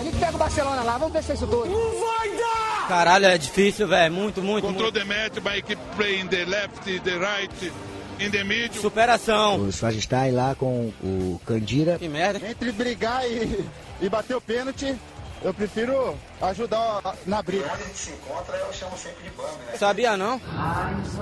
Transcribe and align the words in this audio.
A 0.00 0.02
gente 0.02 0.16
pega 0.18 0.34
o 0.34 0.38
Barcelona 0.38 0.82
lá, 0.82 0.96
vamos 0.96 1.12
ver 1.12 1.22
se 1.22 1.32
é 1.32 1.34
isso 1.34 1.46
tudo. 1.46 1.66
Não 1.66 2.00
vai 2.00 2.30
dar! 2.30 2.88
Caralho, 2.88 3.26
é 3.26 3.36
difícil, 3.36 3.86
velho. 3.86 4.14
Muito, 4.14 4.40
muito. 4.42 4.66
Control 4.66 4.90
the 4.90 5.04
match 5.04 5.34
by 5.40 5.60
keep 5.60 5.78
playing 5.94 6.26
the 6.28 6.46
left, 6.46 7.00
the 7.00 7.18
right. 7.18 7.72
In 8.18 8.30
the 8.30 8.42
middle. 8.42 8.80
Superação. 8.80 9.60
O 9.60 9.72
Swazistai 9.72 10.30
lá 10.30 10.54
com 10.54 10.92
o 11.02 11.40
Candira. 11.46 11.98
Que 11.98 12.08
merda. 12.08 12.48
Entre 12.48 12.72
brigar 12.72 13.26
e, 13.30 13.66
e 14.00 14.08
bater 14.08 14.36
o 14.36 14.40
pênalti, 14.40 14.96
eu 15.42 15.52
prefiro 15.52 16.14
ajudar 16.40 17.02
na 17.26 17.42
briga. 17.42 17.64
Quando 17.68 17.80
a 17.80 17.84
gente 17.84 17.98
se 17.98 18.10
encontra, 18.10 18.56
eu 18.56 18.72
chamo 18.72 18.96
sempre 18.96 19.22
de 19.22 19.30
banda, 19.30 19.52
né? 19.66 19.76
Sabia 19.78 20.16
não? 20.16 20.38
Fala 20.38 20.90
muito! 20.94 21.20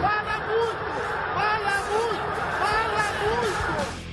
Fala 0.00 0.38
muito! 0.48 0.88
Fala 2.58 3.12
muito! 3.22 4.07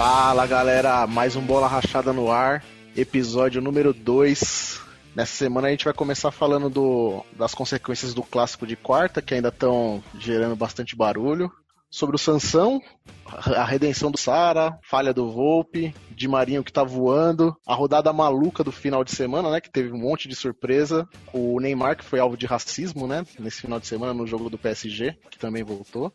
Fala 0.00 0.46
galera, 0.46 1.06
mais 1.06 1.36
um 1.36 1.42
Bola 1.42 1.68
Rachada 1.68 2.10
no 2.10 2.32
ar, 2.32 2.64
episódio 2.96 3.60
número 3.60 3.92
2. 3.92 4.80
Nessa 5.14 5.32
semana 5.34 5.68
a 5.68 5.70
gente 5.70 5.84
vai 5.84 5.92
começar 5.92 6.30
falando 6.30 6.70
do, 6.70 7.22
das 7.36 7.54
consequências 7.54 8.14
do 8.14 8.22
clássico 8.22 8.66
de 8.66 8.76
quarta, 8.76 9.20
que 9.20 9.34
ainda 9.34 9.50
estão 9.50 10.02
gerando 10.18 10.56
bastante 10.56 10.96
barulho. 10.96 11.52
Sobre 11.90 12.16
o 12.16 12.18
Sansão, 12.18 12.80
a 13.26 13.62
redenção 13.62 14.10
do 14.10 14.16
Sara, 14.16 14.78
falha 14.88 15.12
do 15.12 15.30
Volpe, 15.30 15.94
de 16.12 16.26
Marinho 16.26 16.64
que 16.64 16.72
tá 16.72 16.82
voando, 16.82 17.54
a 17.66 17.74
rodada 17.74 18.10
maluca 18.10 18.64
do 18.64 18.72
final 18.72 19.04
de 19.04 19.14
semana, 19.14 19.50
né? 19.50 19.60
Que 19.60 19.70
teve 19.70 19.92
um 19.92 19.98
monte 19.98 20.28
de 20.28 20.34
surpresa. 20.34 21.06
O 21.30 21.60
Neymar, 21.60 21.98
que 21.98 22.06
foi 22.06 22.20
alvo 22.20 22.38
de 22.38 22.46
racismo, 22.46 23.06
né? 23.06 23.22
Nesse 23.38 23.60
final 23.60 23.78
de 23.78 23.86
semana, 23.86 24.14
no 24.14 24.26
jogo 24.26 24.48
do 24.48 24.56
PSG, 24.56 25.18
que 25.30 25.38
também 25.38 25.62
voltou. 25.62 26.10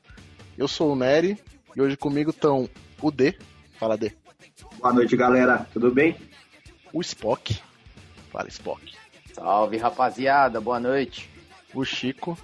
Eu 0.58 0.68
sou 0.68 0.92
o 0.92 0.96
Nery 0.96 1.38
e 1.76 1.82
hoje 1.84 1.96
comigo 1.96 2.32
estão 2.32 2.68
o 3.00 3.12
D. 3.12 3.38
Fala, 3.78 3.98
D. 3.98 4.12
Boa 4.80 4.94
noite, 4.94 5.16
galera. 5.18 5.68
Tudo 5.74 5.92
bem? 5.92 6.16
O 6.94 7.02
Spock. 7.02 7.62
Fala, 8.32 8.48
Spock. 8.48 8.94
Salve, 9.34 9.78
rapaziada. 9.78 10.62
Boa 10.62 10.80
noite. 10.80 11.30
O 11.74 11.84
Chico. 11.84 12.38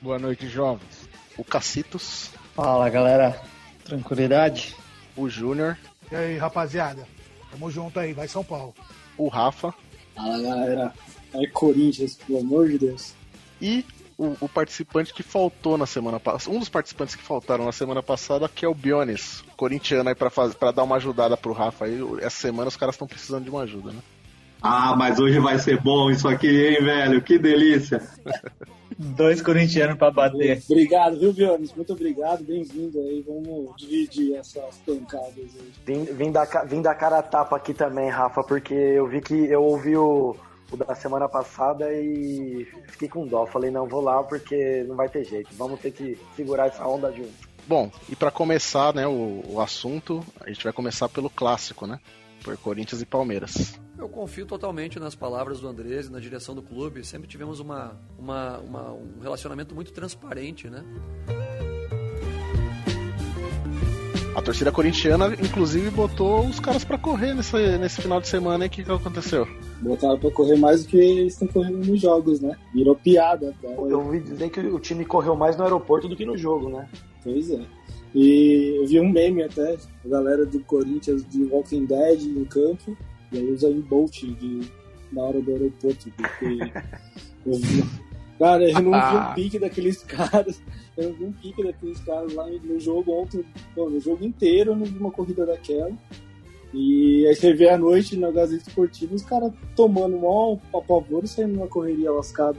Boa 0.00 0.18
noite, 0.18 0.48
jovens. 0.48 1.08
O 1.38 1.44
Cacitos. 1.44 2.30
Fala, 2.54 2.90
galera. 2.90 3.40
Tranquilidade? 3.84 4.76
O 5.16 5.28
Júnior. 5.28 5.78
E 6.10 6.16
aí, 6.16 6.36
rapaziada? 6.36 7.06
Tamo 7.50 7.70
junto 7.70 8.00
aí, 8.00 8.12
vai 8.12 8.26
São 8.26 8.42
Paulo. 8.42 8.74
O 9.16 9.28
Rafa. 9.28 9.72
Fala, 10.16 10.42
galera. 10.42 10.94
É 11.34 11.46
Corinthians, 11.46 12.16
pelo 12.16 12.40
amor 12.40 12.68
de 12.68 12.78
Deus. 12.78 13.14
E 13.60 13.84
o, 14.22 14.36
o, 14.40 14.48
participante 14.48 15.12
que 15.12 15.22
faltou 15.22 15.76
na 15.76 15.86
semana 15.86 16.20
passada. 16.20 16.54
Um 16.54 16.60
dos 16.60 16.68
participantes 16.68 17.16
que 17.16 17.22
faltaram 17.22 17.64
na 17.64 17.72
semana 17.72 18.02
passada, 18.02 18.48
que 18.48 18.64
é 18.64 18.68
o 18.68 18.74
Bionis, 18.74 19.42
corintiano 19.56 20.08
aí 20.08 20.14
pra, 20.14 20.30
fazer, 20.30 20.54
pra 20.54 20.70
dar 20.70 20.84
uma 20.84 20.96
ajudada 20.96 21.36
pro 21.36 21.52
Rafa. 21.52 21.86
Aí, 21.86 21.98
essa 22.20 22.36
semana 22.36 22.68
os 22.68 22.76
caras 22.76 22.94
estão 22.94 23.08
precisando 23.08 23.44
de 23.44 23.50
uma 23.50 23.62
ajuda, 23.62 23.90
né? 23.90 23.98
Ah, 24.62 24.94
mas 24.96 25.18
hoje 25.18 25.40
vai 25.40 25.58
ser 25.58 25.80
bom 25.80 26.08
isso 26.08 26.28
aqui, 26.28 26.46
hein, 26.46 26.84
velho? 26.84 27.20
Que 27.20 27.36
delícia! 27.36 28.00
Dois 28.96 29.42
corintianos 29.42 29.98
para 29.98 30.12
bater. 30.12 30.62
Obrigado, 30.70 31.18
viu, 31.18 31.32
Bionis? 31.32 31.74
Muito 31.74 31.92
obrigado, 31.92 32.44
bem-vindo 32.44 33.00
aí. 33.00 33.24
Vamos 33.26 33.74
dividir 33.76 34.36
essas 34.36 34.76
pancadas 34.86 35.36
hoje. 35.36 35.72
Vim, 35.84 36.04
vim, 36.04 36.30
da, 36.30 36.44
vim 36.64 36.80
da 36.80 36.94
cara 36.94 37.18
a 37.18 37.22
tapa 37.22 37.56
aqui 37.56 37.74
também, 37.74 38.08
Rafa, 38.08 38.44
porque 38.44 38.74
eu 38.74 39.08
vi 39.08 39.20
que 39.20 39.34
eu 39.34 39.64
ouvi 39.64 39.96
o, 39.96 40.36
o 40.72 40.76
da 40.76 40.94
semana 40.94 41.28
passada 41.28 41.92
e 41.92 42.66
fiquei 42.88 43.08
com 43.08 43.26
dó. 43.26 43.46
Falei, 43.46 43.70
não, 43.70 43.86
vou 43.86 44.00
lá 44.00 44.22
porque 44.22 44.84
não 44.88 44.96
vai 44.96 45.08
ter 45.08 45.24
jeito. 45.24 45.54
Vamos 45.54 45.80
ter 45.80 45.90
que 45.92 46.18
segurar 46.34 46.66
essa 46.66 46.86
onda 46.86 47.12
junto. 47.12 47.52
Bom, 47.66 47.90
e 48.08 48.16
para 48.16 48.30
começar, 48.30 48.92
né, 48.94 49.06
o, 49.06 49.42
o 49.46 49.60
assunto, 49.60 50.24
a 50.40 50.48
gente 50.48 50.64
vai 50.64 50.72
começar 50.72 51.08
pelo 51.08 51.30
clássico, 51.30 51.86
né? 51.86 52.00
Por 52.42 52.56
Corinthians 52.56 53.00
e 53.00 53.06
Palmeiras. 53.06 53.78
Eu 53.96 54.08
confio 54.08 54.44
totalmente 54.44 54.98
nas 54.98 55.14
palavras 55.14 55.60
do 55.60 55.68
Andrés 55.68 56.06
e 56.06 56.10
na 56.10 56.18
direção 56.18 56.56
do 56.56 56.62
clube. 56.62 57.04
Sempre 57.04 57.28
tivemos 57.28 57.60
uma, 57.60 57.96
uma, 58.18 58.58
uma, 58.58 58.92
um 58.92 59.20
relacionamento 59.22 59.76
muito 59.76 59.92
transparente, 59.92 60.68
né? 60.68 60.82
A 64.34 64.40
torcida 64.40 64.72
corintiana, 64.72 65.34
inclusive, 65.34 65.90
botou 65.90 66.46
os 66.46 66.58
caras 66.58 66.84
para 66.84 66.96
correr 66.96 67.34
nesse, 67.34 67.78
nesse 67.78 68.00
final 68.00 68.20
de 68.20 68.28
semana. 68.28 68.64
E 68.64 68.68
o 68.68 68.70
que, 68.70 68.82
que 68.82 68.90
aconteceu? 68.90 69.46
Botaram 69.80 70.18
pra 70.18 70.30
correr 70.30 70.56
mais 70.56 70.84
do 70.84 70.88
que 70.88 70.96
eles 70.96 71.34
estão 71.34 71.48
correndo 71.48 71.86
nos 71.86 72.00
jogos, 72.00 72.40
né? 72.40 72.56
Virou 72.74 72.96
piada. 72.96 73.54
Cara. 73.60 73.74
Eu 73.74 74.00
ouvi 74.00 74.20
dizer 74.20 74.48
que 74.48 74.60
o 74.60 74.80
time 74.80 75.04
correu 75.04 75.36
mais 75.36 75.56
no 75.56 75.64
aeroporto 75.64 76.08
do 76.08 76.16
que 76.16 76.24
no 76.24 76.36
jogo, 76.36 76.70
né? 76.70 76.88
Pois 77.22 77.50
é. 77.50 77.60
E 78.14 78.76
eu 78.78 78.86
vi 78.86 79.00
um 79.00 79.10
meme 79.10 79.42
até, 79.42 79.76
a 80.04 80.08
galera 80.08 80.44
do 80.44 80.60
Corinthians 80.60 81.26
de 81.28 81.44
Walking 81.44 81.86
Dead 81.86 82.22
no 82.22 82.44
campo, 82.44 82.96
e 83.30 83.38
aí 83.38 83.50
usa 83.50 83.68
em 83.68 83.80
Bolt 83.80 84.22
de, 84.22 84.60
na 85.10 85.22
hora 85.22 85.40
do 85.40 85.50
aeroporto, 85.50 86.10
porque 86.16 86.58
eu 87.46 87.54
vi, 87.54 87.84
cara, 88.38 88.70
eu 88.70 88.82
não 88.82 88.92
vi 88.92 89.16
um 89.16 89.34
pique 89.34 89.58
daqueles 89.58 90.02
caras, 90.04 90.60
vi 90.96 91.24
um 91.24 91.32
pique 91.32 91.62
daqueles 91.62 92.00
caras 92.00 92.32
lá 92.34 92.46
no 92.46 92.78
jogo 92.78 93.12
ontem, 93.12 93.44
bom, 93.74 93.88
no 93.88 94.00
jogo 94.00 94.24
inteiro 94.24 94.72
eu 94.72 94.76
não 94.76 94.84
vi 94.84 94.98
uma 94.98 95.10
corrida 95.10 95.46
daquela. 95.46 95.92
E 96.74 97.26
aí 97.26 97.34
você 97.34 97.52
vê 97.52 97.68
à 97.68 97.76
noite 97.76 98.16
na 98.16 98.30
Gazeta 98.30 98.68
Esportiva 98.68 99.14
os 99.14 99.22
caras 99.22 99.52
tomando 99.76 100.16
um 100.16 100.58
apavoro 100.74 101.24
e 101.24 101.28
saindo 101.28 101.54
numa 101.54 101.68
correria 101.68 102.10
lascada. 102.10 102.58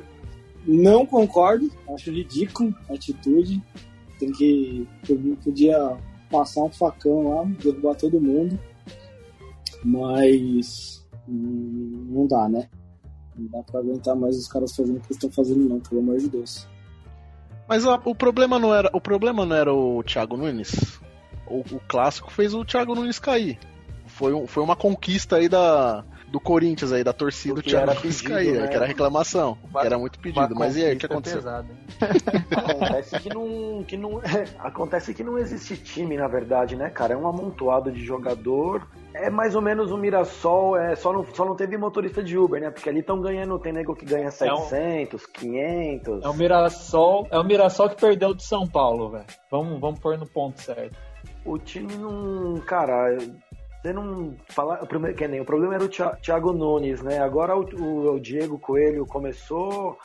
Não 0.65 1.05
concordo, 1.05 1.69
acho 1.89 2.11
ridículo 2.11 2.73
a 2.89 2.93
atitude. 2.93 3.61
Tem 4.19 4.31
que. 4.31 4.87
Podia 5.43 5.97
passar 6.29 6.63
um 6.63 6.69
facão 6.69 7.29
lá, 7.29 7.43
derrubar 7.61 7.95
todo 7.95 8.21
mundo. 8.21 8.57
Mas. 9.83 11.03
Hum, 11.27 12.07
não 12.09 12.27
dá, 12.27 12.47
né? 12.47 12.69
Não 13.35 13.47
dá 13.47 13.63
pra 13.63 13.79
aguentar 13.79 14.15
mais 14.15 14.37
os 14.37 14.47
caras 14.47 14.75
fazendo 14.75 14.97
o 14.97 15.01
que 15.01 15.11
estão 15.11 15.31
fazendo, 15.31 15.67
não, 15.67 15.79
pelo 15.79 16.01
amor 16.01 16.17
de 16.19 16.29
Deus. 16.29 16.67
Mas 17.67 17.85
a, 17.85 17.99
o 18.03 18.15
problema 18.15 18.59
não 18.59 18.73
era 18.73 18.89
o 18.93 19.01
problema 19.01 19.45
não 19.45 19.55
era 19.55 19.73
o 19.73 20.03
Thiago 20.03 20.37
Nunes. 20.37 20.99
O, 21.47 21.59
o 21.59 21.81
clássico 21.87 22.31
fez 22.31 22.53
o 22.53 22.65
Thiago 22.65 22.95
Nunes 22.95 23.19
cair. 23.19 23.59
Foi, 24.05 24.33
um, 24.33 24.45
foi 24.45 24.63
uma 24.63 24.75
conquista 24.75 25.37
aí 25.37 25.49
da, 25.49 26.03
do 26.33 26.39
Corinthians 26.39 26.91
aí, 26.91 27.03
da 27.03 27.13
torcida 27.13 27.55
do 27.55 27.61
Thiago 27.61 27.93
Nunes 27.93 28.21
cair, 28.21 28.53
né? 28.53 28.67
que 28.67 28.75
era 28.75 28.85
reclamação, 28.85 29.55
que 29.71 29.85
era 29.85 29.97
muito 29.97 30.19
pedido. 30.19 30.55
Mas 30.55 30.75
e 30.75 30.83
aí, 30.83 30.95
o 30.95 30.97
que 30.97 31.05
aconteceu? 31.05 31.39
Pesado, 31.39 31.67
acontece 32.51 33.19
que 33.19 33.29
não, 33.29 33.83
que 33.87 33.97
não 33.97 34.21
acontece 34.59 35.13
que 35.13 35.23
não 35.23 35.37
existe 35.37 35.77
time, 35.77 36.17
na 36.17 36.27
verdade, 36.27 36.75
né, 36.75 36.89
cara? 36.89 37.13
É 37.13 37.17
um 37.17 37.27
amontoado 37.27 37.91
de 37.91 38.03
jogador. 38.03 38.87
É 39.15 39.29
mais 39.29 39.55
ou 39.55 39.61
menos 39.61 39.91
o 39.91 39.97
Mirassol, 39.97 40.75
é, 40.75 40.95
só, 40.95 41.13
não, 41.13 41.25
só 41.25 41.45
não 41.45 41.55
teve 41.55 41.77
motorista 41.77 42.23
de 42.23 42.37
Uber, 42.37 42.59
né? 42.59 42.71
Porque 42.71 42.89
ali 42.89 42.99
estão 42.99 43.21
ganhando, 43.21 43.59
tem 43.59 43.71
nego 43.71 43.95
que 43.95 44.05
ganha 44.05 44.31
700, 44.31 44.73
é 44.73 45.15
um, 45.15 45.31
500. 45.33 46.23
É 46.23 46.29
o 46.29 46.33
Mirassol, 46.33 47.27
é 47.29 47.39
o 47.39 47.43
Mirassol 47.43 47.89
que 47.89 48.01
perdeu 48.01 48.33
de 48.33 48.43
São 48.43 48.67
Paulo, 48.67 49.09
velho. 49.09 49.25
Vamos, 49.51 49.79
vamos 49.79 49.99
pôr 49.99 50.17
no 50.17 50.25
ponto 50.25 50.59
certo. 50.61 50.97
O 51.45 51.57
time 51.57 51.93
não, 51.95 52.59
cara, 52.61 53.17
você 53.83 53.91
não 53.91 54.33
falar, 54.47 54.81
o 54.81 54.87
primeiro 54.87 55.15
que 55.15 55.27
nem 55.27 55.41
o 55.41 55.45
problema 55.45 55.75
era 55.75 55.83
o 55.83 55.89
Thiago 55.89 56.53
Nunes, 56.53 57.01
né? 57.01 57.19
Agora 57.19 57.55
o, 57.55 57.63
o, 57.63 58.13
o 58.13 58.19
Diego 58.19 58.57
Coelho 58.57 59.05
começou 59.05 59.97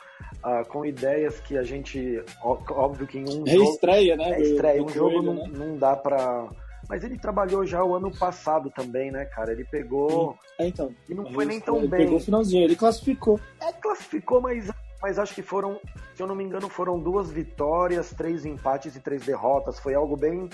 uh, 0.43 0.67
com 0.67 0.85
ideias 0.85 1.39
que 1.39 1.57
a 1.57 1.63
gente, 1.63 2.21
óbvio 2.43 3.07
que 3.07 3.17
em 3.17 3.23
um 3.23 3.47
é 3.47 3.51
jogo, 3.51 3.69
estreia, 3.71 4.17
né? 4.17 4.31
É 4.31 4.41
estreia, 4.41 4.83
um 4.83 4.89
jogo 4.89 5.23
Coelho, 5.23 5.33
não, 5.33 5.47
né? 5.47 5.51
não 5.53 5.77
dá 5.77 5.95
pra 5.95 6.49
mas 6.89 7.03
ele 7.03 7.19
trabalhou 7.19 7.63
já 7.63 7.83
o 7.83 7.95
ano 7.95 8.11
passado 8.11 8.71
também, 8.71 9.11
né, 9.11 9.23
cara? 9.25 9.51
Ele 9.51 9.63
pegou. 9.63 10.35
É, 10.57 10.65
então. 10.65 10.91
E 11.07 11.13
não 11.13 11.31
foi 11.31 11.45
nem 11.45 11.61
tão 11.61 11.77
ele 11.77 11.87
bem. 11.87 11.99
Pegou 11.99 12.17
o 12.17 12.19
finalzinho, 12.19 12.63
ele 12.63 12.75
classificou. 12.75 13.39
É, 13.61 13.71
classificou, 13.71 14.41
mas, 14.41 14.71
mas 14.99 15.19
acho 15.19 15.35
que 15.35 15.43
foram, 15.43 15.79
se 16.15 16.23
eu 16.23 16.25
não 16.25 16.33
me 16.33 16.43
engano, 16.43 16.67
foram 16.67 16.99
duas 16.99 17.29
vitórias, 17.29 18.09
três 18.09 18.43
empates 18.43 18.95
e 18.95 18.99
três 18.99 19.23
derrotas. 19.23 19.79
Foi 19.79 19.93
algo 19.93 20.17
bem. 20.17 20.49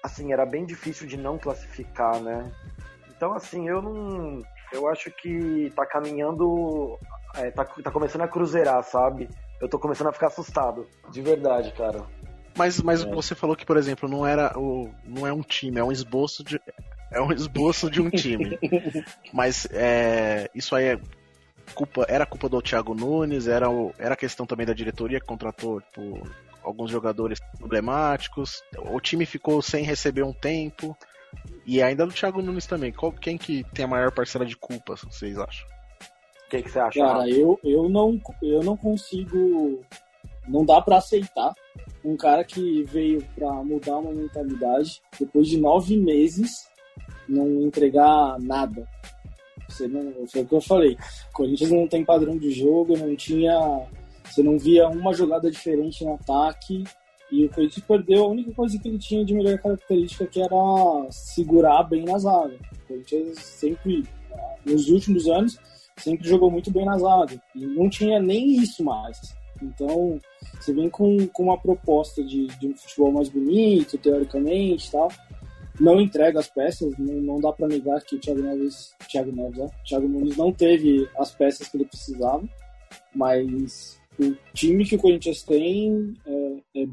Assim, 0.00 0.32
era 0.32 0.46
bem 0.46 0.64
difícil 0.64 1.08
de 1.08 1.16
não 1.16 1.36
classificar, 1.36 2.20
né? 2.20 2.52
Então, 3.08 3.32
assim, 3.32 3.68
eu 3.68 3.82
não. 3.82 4.40
Eu 4.72 4.88
acho 4.88 5.10
que 5.10 5.72
tá 5.74 5.84
caminhando. 5.84 6.96
É, 7.34 7.50
tá, 7.50 7.64
tá 7.64 7.90
começando 7.90 8.22
a 8.22 8.28
cruzeirar, 8.28 8.84
sabe? 8.84 9.28
Eu 9.60 9.68
tô 9.68 9.76
começando 9.76 10.06
a 10.06 10.12
ficar 10.12 10.28
assustado. 10.28 10.86
De 11.10 11.20
verdade, 11.20 11.72
cara. 11.72 12.06
Mas, 12.56 12.80
mas 12.80 13.02
é. 13.02 13.06
você 13.06 13.34
falou 13.34 13.56
que, 13.56 13.64
por 13.64 13.76
exemplo, 13.76 14.08
não 14.08 14.26
era 14.26 14.58
o, 14.58 14.90
não 15.04 15.26
é 15.26 15.32
um 15.32 15.42
time, 15.42 15.78
é 15.78 15.84
um 15.84 15.92
esboço 15.92 16.42
de 16.44 16.60
é 17.10 17.20
um 17.20 17.32
esboço 17.32 17.90
de 17.90 18.00
um 18.00 18.10
time. 18.10 18.58
mas 19.32 19.66
é, 19.72 20.48
isso 20.54 20.74
aí 20.76 20.86
é 20.86 21.00
culpa, 21.74 22.04
era 22.08 22.26
culpa 22.26 22.48
do 22.48 22.62
Thiago 22.62 22.94
Nunes, 22.94 23.48
era 23.48 23.68
o, 23.68 23.92
era 23.98 24.16
questão 24.16 24.46
também 24.46 24.66
da 24.66 24.72
diretoria 24.72 25.20
que 25.20 25.26
contratou 25.26 25.80
tipo, 25.80 26.22
alguns 26.62 26.90
jogadores 26.90 27.40
problemáticos. 27.58 28.62
O 28.90 29.00
time 29.00 29.26
ficou 29.26 29.60
sem 29.60 29.84
receber 29.84 30.22
um 30.22 30.32
tempo. 30.32 30.96
E 31.64 31.82
ainda 31.82 32.06
do 32.06 32.12
Thiago 32.12 32.42
Nunes 32.42 32.66
também. 32.66 32.92
Qual, 32.92 33.12
quem 33.12 33.38
que 33.38 33.64
tem 33.72 33.84
a 33.84 33.88
maior 33.88 34.10
parcela 34.10 34.44
de 34.44 34.56
culpa, 34.56 34.96
vocês 34.96 35.38
acham? 35.38 35.66
O 36.46 36.50
que, 36.50 36.62
que 36.62 36.70
você 36.70 36.80
acha? 36.80 36.98
Cara, 36.98 37.28
eu, 37.28 37.58
eu, 37.62 37.88
não, 37.88 38.20
eu 38.42 38.62
não 38.62 38.76
consigo. 38.76 39.84
Não 40.48 40.64
dá 40.64 40.80
para 40.80 40.96
aceitar 40.96 41.52
um 42.04 42.16
cara 42.16 42.42
que 42.44 42.82
veio 42.84 43.24
para 43.34 43.52
mudar 43.62 43.98
uma 43.98 44.12
mentalidade 44.12 45.02
depois 45.18 45.46
de 45.48 45.60
nove 45.60 45.96
meses 45.96 46.70
não 47.30 47.62
entregar 47.62 48.38
nada. 48.40 48.86
Você 49.68 49.86
não, 49.86 50.26
foi 50.26 50.42
o 50.42 50.46
que 50.46 50.54
eu 50.54 50.60
falei. 50.60 50.96
O 51.30 51.32
Corinthians 51.32 51.70
não 51.70 51.86
tem 51.86 52.04
padrão 52.04 52.36
de 52.36 52.50
jogo, 52.50 52.98
não 52.98 53.14
tinha. 53.14 53.86
Você 54.24 54.42
não 54.42 54.58
via 54.58 54.88
uma 54.88 55.14
jogada 55.14 55.50
diferente 55.50 56.04
no 56.04 56.14
ataque. 56.14 56.84
E 57.30 57.44
o 57.44 57.48
Corinthians 57.50 57.84
perdeu 57.86 58.24
a 58.24 58.28
única 58.28 58.52
coisa 58.52 58.76
que 58.78 58.88
ele 58.88 58.98
tinha 58.98 59.24
de 59.24 59.32
melhor 59.32 59.56
característica, 59.58 60.26
que 60.26 60.42
era 60.42 61.06
segurar 61.10 61.84
bem 61.84 62.04
na 62.04 62.18
zaga. 62.18 62.56
O 62.72 62.88
Corinthians 62.88 63.38
sempre, 63.38 64.04
nos 64.66 64.88
últimos 64.88 65.28
anos, 65.28 65.56
sempre 65.96 66.28
jogou 66.28 66.50
muito 66.50 66.72
bem 66.72 66.84
na 66.84 66.98
zaga. 66.98 67.40
E 67.54 67.64
não 67.64 67.88
tinha 67.88 68.18
nem 68.20 68.56
isso 68.56 68.82
mais. 68.82 69.36
Então, 69.62 70.20
você 70.58 70.72
vem 70.72 70.88
com, 70.88 71.26
com 71.28 71.44
uma 71.44 71.58
proposta 71.58 72.22
de, 72.22 72.46
de 72.46 72.68
um 72.68 72.76
futebol 72.76 73.12
mais 73.12 73.28
bonito, 73.28 73.98
teoricamente 73.98 74.90
tal. 74.90 75.08
Não 75.78 76.00
entrega 76.00 76.38
as 76.38 76.48
peças, 76.48 76.92
não, 76.98 77.14
não 77.14 77.40
dá 77.40 77.52
para 77.52 77.68
negar 77.68 78.02
que 78.02 78.16
o 78.16 78.18
Thiago 78.18 78.42
Neves, 78.42 78.94
Thiago 79.08 79.32
Neves, 79.32 79.58
ó, 79.58 79.68
Thiago 79.84 80.06
Nunes 80.06 80.36
não 80.36 80.52
teve 80.52 81.08
as 81.18 81.32
peças 81.32 81.68
que 81.68 81.76
ele 81.76 81.86
precisava, 81.86 82.46
mas 83.14 83.98
o 84.18 84.36
time 84.52 84.84
que 84.84 84.96
o 84.96 84.98
Corinthians 84.98 85.42
tem 85.42 86.14
é, 86.26 86.82
é, 86.82 86.86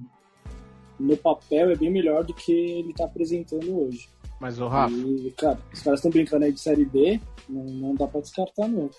no 0.98 1.18
papel 1.18 1.70
é 1.70 1.76
bem 1.76 1.92
melhor 1.92 2.24
do 2.24 2.34
que 2.34 2.52
ele 2.52 2.92
está 2.92 3.06
apresentando 3.06 3.78
hoje. 3.78 4.08
Mas 4.40 4.60
o 4.60 4.68
Rafa. 4.68 4.94
E, 4.96 5.34
cara, 5.36 5.60
os 5.74 5.82
caras 5.82 6.00
estão 6.00 6.12
brincando 6.12 6.46
aí 6.46 6.52
de 6.52 6.60
Série 6.60 6.86
B, 6.86 7.20
não, 7.50 7.64
não 7.64 7.96
dá 7.96 8.08
para 8.08 8.22
descartar, 8.22 8.68
não. 8.68 8.90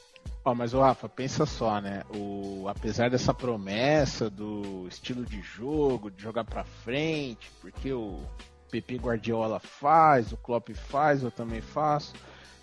Ó, 0.44 0.54
mas 0.54 0.74
o 0.74 0.80
Rafa, 0.80 1.08
pensa 1.08 1.46
só, 1.46 1.80
né? 1.80 2.02
O, 2.14 2.66
apesar 2.68 3.10
dessa 3.10 3.34
promessa 3.34 4.28
do 4.28 4.86
estilo 4.88 5.24
de 5.24 5.40
jogo, 5.40 6.10
de 6.10 6.22
jogar 6.22 6.44
para 6.44 6.64
frente, 6.64 7.50
porque 7.60 7.92
o 7.92 8.20
Pepe 8.70 8.96
Guardiola 8.96 9.60
faz, 9.60 10.32
o 10.32 10.36
Klopp 10.36 10.70
faz, 10.70 11.22
eu 11.22 11.30
também 11.30 11.60
faço. 11.60 12.14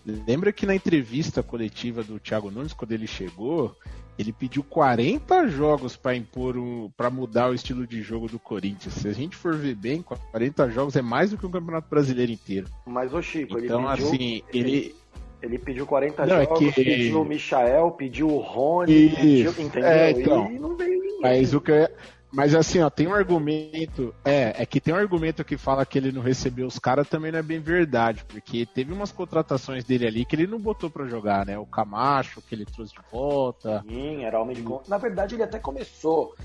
Lembra 0.05 0.51
que 0.51 0.65
na 0.65 0.75
entrevista 0.75 1.41
coletiva 1.41 2.03
do 2.03 2.19
Thiago 2.19 2.51
Nunes, 2.51 2.73
quando 2.73 2.91
ele 2.91 3.07
chegou, 3.07 3.75
ele 4.19 4.31
pediu 4.31 4.63
40 4.63 5.47
jogos 5.47 5.95
para 5.95 6.15
impor 6.15 6.55
um, 6.57 6.89
para 6.95 7.09
mudar 7.09 7.49
o 7.49 7.53
estilo 7.53 7.87
de 7.87 8.01
jogo 8.01 8.27
do 8.27 8.37
Corinthians. 8.39 8.93
Se 8.93 9.07
a 9.07 9.13
gente 9.13 9.35
for 9.35 9.55
ver 9.55 9.75
bem, 9.75 10.01
40 10.03 10.69
jogos 10.69 10.95
é 10.95 11.01
mais 11.01 11.31
do 11.31 11.37
que 11.37 11.45
o 11.45 11.49
Campeonato 11.49 11.89
Brasileiro 11.89 12.31
inteiro. 12.31 12.67
Mas 12.85 13.13
o 13.13 13.21
Chico, 13.21 13.57
então, 13.57 13.79
ele 13.81 13.89
pediu, 13.91 14.07
assim, 14.07 14.41
ele 14.53 14.95
ele 15.41 15.59
pediu 15.59 15.85
40 15.85 16.25
Não, 16.25 16.37
é 16.37 16.43
jogos, 16.45 16.59
que- 16.59 16.71
pediu 16.71 17.21
o 17.21 17.25
Michael, 17.25 17.91
pediu 17.91 18.27
o 18.29 18.37
Rony, 18.39 19.09
pediu, 19.09 19.51
Isso. 19.51 19.61
entendeu? 19.61 19.89
É, 19.89 20.11
então. 20.11 20.51
E 20.51 20.57
não 20.57 20.75
veio 20.75 20.99
ninguém. 20.99 21.19
Mas 21.21 21.53
o 21.53 21.61
que 21.61 21.69
eu 21.71 21.75
ia- 21.75 21.91
Mas 22.35 22.53
assim, 22.53 22.81
ó, 22.81 22.89
tem 22.89 23.07
um 23.07 23.13
argumento. 23.13 24.13
É, 24.25 24.61
é 24.61 24.65
que 24.65 24.81
tem 24.81 24.93
um 24.93 24.97
argumento 24.97 25.43
que 25.45 25.55
fala 25.57 25.85
que 25.85 25.97
ele 25.97 26.11
não 26.11 26.21
recebeu 26.21 26.67
os 26.67 26.77
caras 26.77 27.07
também 27.07 27.31
não 27.31 27.39
é 27.39 27.41
bem 27.41 27.61
verdade, 27.61 28.25
porque 28.25 28.65
teve 28.65 28.91
umas 28.91 29.09
contratações 29.09 29.85
dele 29.85 30.05
ali 30.05 30.25
que 30.25 30.35
ele 30.35 30.45
não 30.45 30.59
botou 30.59 30.89
pra 30.89 31.07
jogar, 31.07 31.45
né? 31.45 31.57
O 31.57 31.65
Camacho, 31.65 32.41
que 32.41 32.53
ele 32.53 32.65
trouxe 32.65 32.93
de 32.93 32.99
volta. 33.09 33.81
Sim, 33.87 34.25
era 34.25 34.41
homem 34.41 34.53
de 34.53 34.63
conta. 34.63 34.83
Na 34.89 34.97
verdade, 34.97 35.35
ele 35.35 35.43
até 35.43 35.57
começou. 35.59 36.35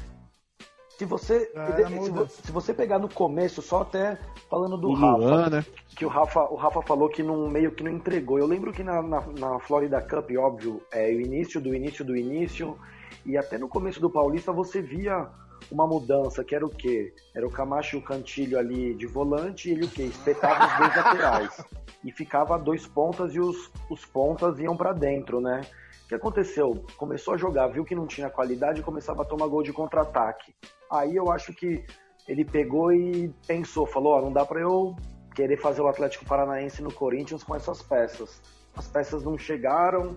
Se 0.97 1.05
você, 1.05 1.51
É, 1.57 2.27
se, 2.29 2.43
se 2.45 2.53
você 2.53 2.73
pegar 2.73 2.99
no 2.99 3.09
começo, 3.09 3.61
só 3.61 3.81
até 3.83 4.17
falando 4.49 4.77
do 4.77 4.91
O 4.91 4.95
Rafa, 4.95 5.17
Luan, 5.17 5.49
né? 5.49 5.65
que 5.97 6.05
o 6.05 6.09
Rafa, 6.09 6.43
o 6.43 6.55
Rafa 6.57 6.83
falou 6.83 7.09
que 7.09 7.23
não, 7.23 7.49
meio 7.49 7.73
que 7.73 7.83
não 7.83 7.91
entregou. 7.91 8.39
Eu 8.39 8.47
lembro 8.47 8.71
que 8.73 8.85
na, 8.85 9.03
na, 9.03 9.27
na 9.27 9.59
Florida 9.59 10.01
Cup, 10.01 10.31
óbvio, 10.39 10.81
é 10.93 11.09
o 11.09 11.21
início 11.21 11.61
do 11.61 11.75
início 11.75 12.05
do 12.05 12.17
início, 12.17 12.79
e 13.27 13.37
até 13.37 13.59
no 13.59 13.67
começo 13.67 13.99
do 13.99 14.11
Paulista 14.11 14.53
você 14.53 14.81
via 14.81 15.27
uma 15.71 15.87
mudança, 15.87 16.45
que 16.45 16.55
era 16.55 16.65
o 16.65 16.71
quê? 16.71 17.15
Era 17.35 17.47
o 17.47 17.51
Camacho 17.51 17.97
e 17.97 17.99
o 17.99 18.03
Cantilho 18.03 18.59
ali 18.59 18.95
de 18.95 19.07
volante, 19.07 19.69
e 19.69 19.73
ele 19.73 19.85
o 19.85 19.91
quê? 19.91 20.03
Espetava 20.03 20.67
os 20.67 20.79
dois 20.79 20.97
laterais. 20.97 21.65
E 22.03 22.11
ficava 22.11 22.59
dois 22.59 22.87
pontas 22.87 23.35
e 23.35 23.41
os, 23.41 23.71
os 23.91 24.07
pontas 24.07 24.59
iam 24.59 24.75
pra 24.75 24.95
dentro, 24.95 25.39
né? 25.39 25.61
O 26.05 26.09
que 26.09 26.15
aconteceu? 26.15 26.83
Começou 26.97 27.35
a 27.35 27.37
jogar, 27.37 27.67
viu 27.67 27.85
que 27.85 27.95
não 27.95 28.07
tinha 28.07 28.31
qualidade 28.31 28.81
e 28.81 28.83
começava 28.83 29.21
a 29.21 29.25
tomar 29.27 29.47
gol 29.49 29.63
de 29.63 29.71
contra-ataque. 29.71 30.55
Aí 30.91 31.15
eu 31.15 31.31
acho 31.31 31.53
que 31.53 31.85
ele 32.27 32.43
pegou 32.43 32.91
e 32.91 33.29
pensou, 33.47 33.87
falou, 33.87 34.15
ó, 34.15 34.23
não 34.23 34.33
dá 34.33 34.47
pra 34.47 34.61
eu 34.61 34.97
querer 35.35 35.57
fazer 35.59 35.83
o 35.83 35.89
Atlético 35.89 36.25
Paranaense 36.25 36.83
no 36.83 36.93
Corinthians 36.93 37.43
com 37.43 37.55
essas 37.55 37.83
peças. 37.83 38.41
As 38.75 38.89
peças 38.89 39.23
não 39.23 39.37
chegaram, 39.37 40.17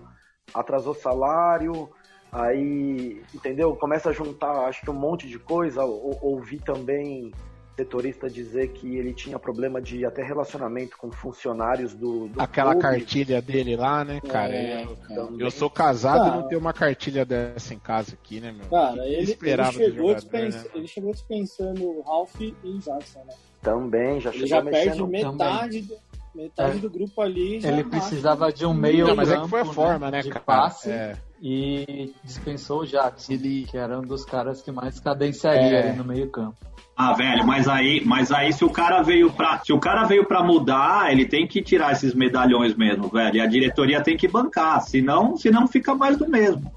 atrasou 0.52 0.94
salário, 0.94 1.90
aí, 2.34 3.22
entendeu? 3.34 3.74
Começa 3.76 4.10
a 4.10 4.12
juntar, 4.12 4.50
acho 4.66 4.80
que 4.82 4.90
um 4.90 4.94
monte 4.94 5.28
de 5.28 5.38
coisa. 5.38 5.84
Ou- 5.84 6.18
ouvi 6.20 6.58
também 6.58 7.32
setorista 7.76 8.30
dizer 8.30 8.68
que 8.68 8.96
ele 8.96 9.12
tinha 9.12 9.36
problema 9.36 9.80
de 9.82 10.04
até 10.06 10.22
relacionamento 10.22 10.96
com 10.96 11.10
funcionários 11.10 11.92
do, 11.92 12.28
do 12.28 12.40
Aquela 12.40 12.70
clube. 12.72 12.82
cartilha 12.82 13.42
dele 13.42 13.76
lá, 13.76 14.04
né, 14.04 14.20
cara? 14.20 14.54
É, 14.54 14.84
eu, 14.84 14.96
cara. 14.96 15.28
eu 15.40 15.50
sou 15.50 15.68
casado 15.68 16.18
e 16.26 16.28
Cara. 16.30 16.40
não 16.40 16.48
tenho 16.48 16.60
uma 16.60 16.72
cartilha 16.72 17.24
dessa 17.24 17.74
em 17.74 17.78
casa 17.80 18.14
aqui, 18.14 18.40
né, 18.40 18.52
meu? 18.52 18.66
Cara, 18.68 19.04
ele, 19.06 19.16
ele, 19.16 19.26
chegou 19.72 20.16
jogador, 20.16 20.32
né? 20.32 20.64
ele 20.74 20.86
chegou 20.86 21.12
dispensando 21.12 22.00
Ralph 22.02 22.40
e 22.40 22.54
Jackson, 22.78 23.24
né? 23.26 23.34
Também, 23.60 24.20
já 24.20 24.30
Ele 24.30 24.46
chegou 24.46 24.48
já 24.48 24.62
perde 24.62 25.02
mexendo. 25.02 25.32
metade, 25.32 25.80
do, 25.82 25.96
metade 26.34 26.76
É. 26.76 26.80
do 26.80 26.90
grupo 26.90 27.22
ali. 27.22 27.60
já 27.60 27.68
Ele 27.72 27.82
precisava 27.82 28.52
de 28.52 28.64
um 28.66 28.74
meio 28.74 29.08
Não, 29.08 29.16
mas 29.16 29.30
é 29.30 29.32
que 29.32 29.38
campo, 29.38 29.48
foi 29.48 29.60
a 29.62 29.64
forma, 29.64 30.10
né, 30.12 30.20
de 30.22 30.28
cara? 30.28 30.44
passe 30.44 30.90
É. 30.90 31.16
e 31.46 32.10
dispensou 32.24 32.80
o 32.80 32.86
Jackson, 32.86 33.36
que 33.36 33.76
era 33.76 33.98
um 33.98 34.02
dos 34.02 34.24
caras 34.24 34.62
que 34.62 34.72
mais 34.72 34.98
cadenciaria 34.98 35.60
É. 35.78 35.88
ali 35.90 35.98
no 35.98 36.04
meio 36.04 36.30
campo. 36.30 36.56
Ah, 36.96 37.12
velho, 37.12 37.44
mas 37.46 37.68
aí, 37.68 38.02
mas 38.04 38.32
aí 38.32 38.50
se 38.52 38.64
o 38.64 38.70
cara 38.70 39.02
veio 39.02 39.30
pra, 39.30 39.60
se 39.62 39.72
o 39.72 39.78
cara 39.78 40.04
veio 40.04 40.24
para 40.26 40.42
mudar, 40.42 41.12
ele 41.12 41.26
tem 41.26 41.46
que 41.46 41.60
tirar 41.60 41.92
esses 41.92 42.14
medalhões 42.14 42.74
mesmo, 42.74 43.08
velho. 43.08 43.36
E 43.36 43.40
a 43.40 43.46
diretoria 43.46 44.00
tem 44.02 44.16
que 44.16 44.26
bancar, 44.28 44.80
senão, 44.80 45.36
senão 45.36 45.66
fica 45.66 45.94
mais 45.94 46.16
do 46.16 46.26
mesmo. 46.28 46.72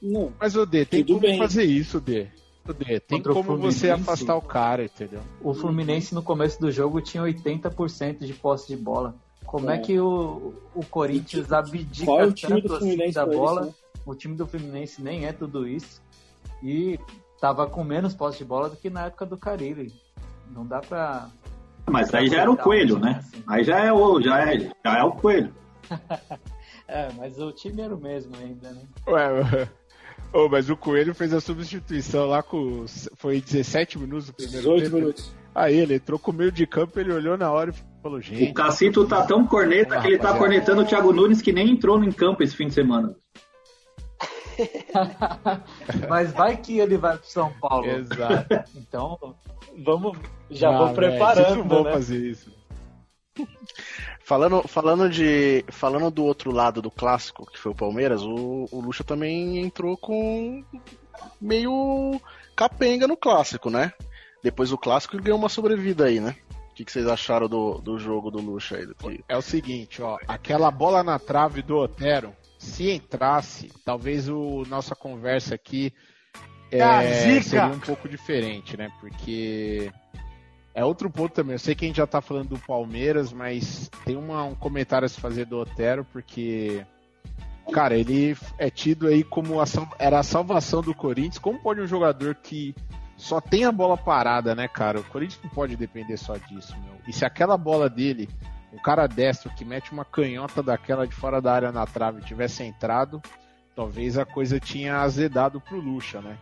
Não. 0.00 0.32
Mas 0.38 0.54
o 0.54 0.64
D, 0.66 0.84
tem 0.84 1.00
Tudo 1.02 1.14
como 1.14 1.20
bem. 1.26 1.38
fazer 1.38 1.64
isso, 1.64 2.00
D. 2.00 2.28
O 2.68 2.72
D, 2.72 3.00
tem 3.00 3.18
Contra 3.18 3.32
como 3.32 3.56
você 3.56 3.90
afastar 3.90 4.36
o 4.36 4.42
cara, 4.42 4.84
entendeu? 4.84 5.20
O 5.40 5.52
Fluminense 5.52 6.14
no 6.14 6.22
começo 6.22 6.60
do 6.60 6.70
jogo 6.70 7.00
tinha 7.00 7.22
80% 7.24 8.18
de 8.24 8.34
posse 8.34 8.68
de 8.68 8.76
bola. 8.76 9.16
Como 9.44 9.68
é, 9.70 9.76
É. 9.76 9.78
que 9.78 9.98
o, 9.98 10.54
o 10.74 10.84
Corinthians 10.86 11.50
abdica 11.52 12.04
Qual 12.04 12.20
é 12.20 12.24
o 12.26 12.32
time 12.32 12.52
tanto 12.54 12.68
do 12.68 12.74
assim 12.76 12.88
Fluminense 12.90 13.14
da 13.14 13.26
bola? 13.26 13.60
isso, 13.62 13.68
né? 13.70 13.74
O 14.04 14.14
time 14.14 14.36
do 14.36 14.46
Fluminense 14.46 15.02
nem 15.02 15.26
é 15.26 15.32
tudo 15.32 15.66
isso. 15.66 16.02
E 16.62 16.98
tava 17.40 17.66
com 17.66 17.84
menos 17.84 18.14
posse 18.14 18.38
de 18.38 18.44
bola 18.44 18.70
do 18.70 18.76
que 18.76 18.90
na 18.90 19.06
época 19.06 19.26
do 19.26 19.36
Carilli. 19.36 19.92
Não 20.50 20.66
dá 20.66 20.80
pra. 20.80 21.28
Mas 21.90 22.14
aí 22.14 22.28
já 22.28 22.42
era 22.42 22.50
o 22.50 22.56
coelho, 22.56 22.98
né? 22.98 23.24
Aí 23.46 23.64
já 23.64 23.80
é 23.80 23.92
o, 23.92 24.20
já 24.20 24.52
é, 24.52 24.58
já 24.84 24.98
é 24.98 25.02
o 25.02 25.12
coelho. 25.12 25.54
É, 26.88 27.10
mas 27.16 27.38
o 27.38 27.50
time 27.52 27.80
era 27.80 27.94
o 27.94 27.98
mesmo 27.98 28.36
ainda, 28.36 28.70
né? 28.70 28.82
Ué. 29.06 29.68
Ô, 30.30 30.48
mas 30.48 30.68
o 30.68 30.76
Coelho 30.76 31.14
fez 31.14 31.32
a 31.32 31.40
substituição 31.40 32.26
lá 32.26 32.42
com. 32.42 32.84
Foi 33.16 33.40
17 33.40 33.98
minutos 33.98 34.26
do 34.26 34.34
primeiro 34.34 34.60
18 34.60 34.84
tempo. 34.84 34.96
minutos. 34.96 35.34
Aí 35.54 35.76
ele 35.76 35.94
entrou 35.94 36.18
com 36.18 36.30
o 36.30 36.34
meio 36.34 36.50
de 36.50 36.66
campo, 36.66 36.98
ele 36.98 37.12
olhou 37.12 37.36
na 37.36 37.50
hora 37.50 37.70
e 37.70 38.02
falou, 38.02 38.20
gente. 38.20 38.50
O 38.50 38.54
Cacito 38.54 39.06
tá 39.06 39.24
tão 39.26 39.46
corneta 39.46 40.00
que 40.00 40.06
ele 40.06 40.18
tá 40.18 40.36
cornetando 40.36 40.82
o 40.82 40.84
Thiago 40.84 41.12
Nunes 41.12 41.42
que 41.42 41.52
nem 41.52 41.70
entrou 41.70 42.02
em 42.02 42.10
campo 42.10 42.42
esse 42.42 42.56
fim 42.56 42.68
de 42.68 42.74
semana. 42.74 43.14
Mas 46.08 46.32
vai 46.32 46.56
que 46.56 46.78
ele 46.78 46.96
vai 46.96 47.16
pro 47.16 47.26
São 47.26 47.52
Paulo. 47.60 47.86
Exato. 47.86 48.64
Então, 48.76 49.34
vamos. 49.84 50.18
Já 50.50 50.70
Ah, 50.70 50.78
vou 50.78 50.94
preparando, 50.94 51.56
não 51.56 51.68
vão 51.68 51.84
né? 51.84 51.92
fazer 51.92 52.18
isso. 52.18 52.52
Falando, 54.24 54.62
falando, 54.68 55.08
de, 55.08 55.64
falando 55.68 56.10
do 56.10 56.24
outro 56.24 56.50
lado 56.50 56.80
do 56.82 56.90
clássico, 56.90 57.50
que 57.50 57.58
foi 57.58 57.72
o 57.72 57.74
Palmeiras, 57.76 58.22
o, 58.22 58.68
o 58.70 58.80
Lucha 58.80 59.02
também 59.02 59.58
entrou 59.58 59.96
com 59.96 60.62
meio 61.40 62.20
capenga 62.54 63.06
no 63.08 63.16
clássico, 63.16 63.70
né? 63.70 63.92
Depois 64.42 64.70
do 64.70 64.78
clássico 64.78 65.16
ele 65.16 65.22
ganhou 65.22 65.38
uma 65.38 65.48
sobrevida 65.48 66.04
aí, 66.04 66.20
né? 66.20 66.36
O 66.70 66.74
que, 66.74 66.84
que 66.84 66.92
vocês 66.92 67.06
acharam 67.06 67.48
do, 67.48 67.78
do 67.78 67.98
jogo 67.98 68.30
do 68.30 68.38
Lucha 68.40 68.76
aí? 68.76 68.86
Do 68.86 68.94
que... 68.94 69.22
É 69.28 69.36
o 69.36 69.42
seguinte, 69.42 70.00
ó, 70.02 70.16
aquela 70.26 70.70
bola 70.70 71.02
na 71.02 71.18
trave 71.18 71.62
do 71.62 71.76
Otero, 71.76 72.34
se 72.62 72.90
entrasse, 72.92 73.70
talvez 73.84 74.28
o 74.28 74.64
nossa 74.68 74.94
conversa 74.94 75.54
aqui 75.54 75.92
é, 76.70 76.78
seria 77.42 77.66
um 77.66 77.80
pouco 77.80 78.08
diferente, 78.08 78.76
né? 78.76 78.90
Porque 79.00 79.90
é 80.74 80.84
outro 80.84 81.10
ponto 81.10 81.34
também. 81.34 81.54
Eu 81.54 81.58
sei 81.58 81.74
que 81.74 81.84
a 81.84 81.88
gente 81.88 81.96
já 81.96 82.06
tá 82.06 82.20
falando 82.20 82.50
do 82.50 82.58
Palmeiras, 82.58 83.32
mas 83.32 83.90
tem 84.04 84.16
uma- 84.16 84.44
um 84.44 84.54
comentário 84.54 85.04
a 85.04 85.08
se 85.08 85.20
fazer 85.20 85.44
do 85.44 85.58
Otero, 85.58 86.04
porque 86.12 86.86
cara, 87.72 87.96
ele 87.96 88.36
é 88.58 88.70
tido 88.70 89.06
aí 89.08 89.22
como 89.24 89.60
a, 89.60 89.64
era 89.98 90.20
a 90.20 90.22
salvação 90.22 90.80
do 90.82 90.94
Corinthians. 90.94 91.38
Como 91.38 91.58
pode 91.58 91.80
um 91.80 91.86
jogador 91.86 92.34
que 92.36 92.74
só 93.16 93.40
tem 93.40 93.64
a 93.64 93.72
bola 93.72 93.96
parada, 93.96 94.54
né, 94.54 94.66
cara? 94.68 95.00
O 95.00 95.04
Corinthians 95.04 95.42
não 95.42 95.50
pode 95.50 95.76
depender 95.76 96.16
só 96.16 96.36
disso, 96.36 96.74
meu. 96.84 96.94
E 97.06 97.12
se 97.12 97.24
aquela 97.24 97.56
bola 97.58 97.88
dele, 97.90 98.28
um 98.72 98.78
cara 98.78 99.06
destro 99.06 99.50
que 99.50 99.64
mete 99.64 99.92
uma 99.92 100.04
canhota 100.04 100.62
daquela 100.62 101.06
de 101.06 101.14
fora 101.14 101.40
da 101.40 101.52
área 101.52 101.72
na 101.72 101.86
trave 101.86 102.22
tivesse 102.22 102.62
entrado, 102.62 103.20
talvez 103.76 104.16
a 104.16 104.24
coisa 104.24 104.58
tinha 104.58 105.00
azedado 105.00 105.60
pro 105.60 105.78
Lucha, 105.78 106.20
né? 106.20 106.36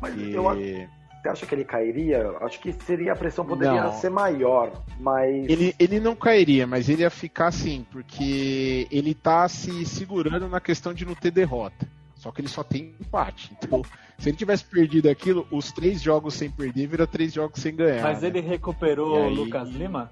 Mas 0.00 0.14
Porque 0.14 0.36
eu, 0.36 0.42
Você 0.42 1.28
acha 1.28 1.46
que 1.46 1.54
ele 1.54 1.64
cairia? 1.64 2.30
Acho 2.40 2.60
que 2.60 2.72
seria 2.72 3.12
a 3.12 3.16
pressão 3.16 3.44
poderia 3.44 3.84
Não. 3.84 3.92
ser 3.92 4.10
maior, 4.10 4.72
mas 5.00 5.48
Ele, 5.48 5.74
ele 5.78 6.00
não 6.00 6.14
cairia, 6.14 6.66
mas 6.66 6.88
ele 6.88 7.02
ia 7.02 7.10
ficar 7.10 7.48
assim, 7.48 7.86
porque 7.90 8.86
ele 8.90 9.14
tá 9.14 9.48
se 9.48 9.86
segurando 9.86 10.48
na 10.48 10.60
questão 10.60 10.92
de 10.92 11.06
não 11.06 11.14
ter 11.14 11.30
derrota. 11.30 11.86
Só 12.16 12.32
que 12.32 12.40
ele 12.40 12.48
só 12.48 12.64
tem 12.64 12.96
empate. 13.00 13.52
Então, 13.62 13.80
se 14.18 14.28
ele 14.28 14.36
tivesse 14.36 14.64
perdido 14.64 15.08
aquilo, 15.08 15.46
os 15.52 15.70
três 15.70 16.02
jogos 16.02 16.34
sem 16.34 16.50
perder 16.50 16.88
vira 16.88 17.06
três 17.06 17.32
jogos 17.32 17.62
sem 17.62 17.74
ganhar. 17.76 18.02
Mas 18.02 18.22
né? 18.22 18.28
ele 18.28 18.40
recuperou 18.40 19.24
E 19.24 19.26
o 19.28 19.30
Lucas 19.30 19.68
Lima? 19.68 20.10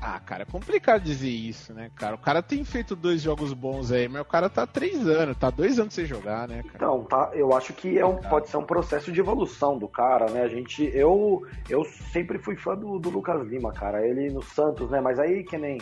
Ah, 0.00 0.20
cara, 0.20 0.42
é 0.42 0.46
complicado 0.46 1.02
dizer 1.02 1.28
isso, 1.28 1.72
né, 1.74 1.90
cara? 1.96 2.14
O 2.14 2.18
cara 2.18 2.40
tem 2.42 2.64
feito 2.64 2.94
dois 2.94 3.20
jogos 3.20 3.52
bons 3.52 3.90
aí, 3.90 4.08
mas 4.08 4.22
o 4.22 4.24
cara 4.24 4.48
tá 4.48 4.66
três 4.66 5.06
anos, 5.08 5.36
tá 5.36 5.50
dois 5.50 5.78
anos 5.78 5.92
sem 5.92 6.04
jogar, 6.06 6.46
né, 6.46 6.62
cara? 6.62 6.74
Então, 6.76 7.04
tá, 7.04 7.30
eu 7.34 7.52
acho 7.52 7.72
que 7.72 7.98
é 7.98 8.06
um, 8.06 8.16
pode 8.16 8.48
ser 8.48 8.56
um 8.56 8.64
processo 8.64 9.10
de 9.10 9.20
evolução 9.20 9.76
do 9.76 9.88
cara, 9.88 10.30
né? 10.30 10.42
A 10.42 10.48
gente, 10.48 10.84
eu, 10.94 11.42
eu 11.68 11.84
sempre 11.84 12.38
fui 12.38 12.56
fã 12.56 12.76
do, 12.76 12.98
do 12.98 13.10
Lucas 13.10 13.44
Lima, 13.46 13.72
cara. 13.72 14.06
Ele 14.06 14.30
no 14.30 14.42
Santos, 14.42 14.90
né? 14.90 15.00
Mas 15.00 15.18
aí 15.18 15.42
que 15.42 15.58
nem, 15.58 15.78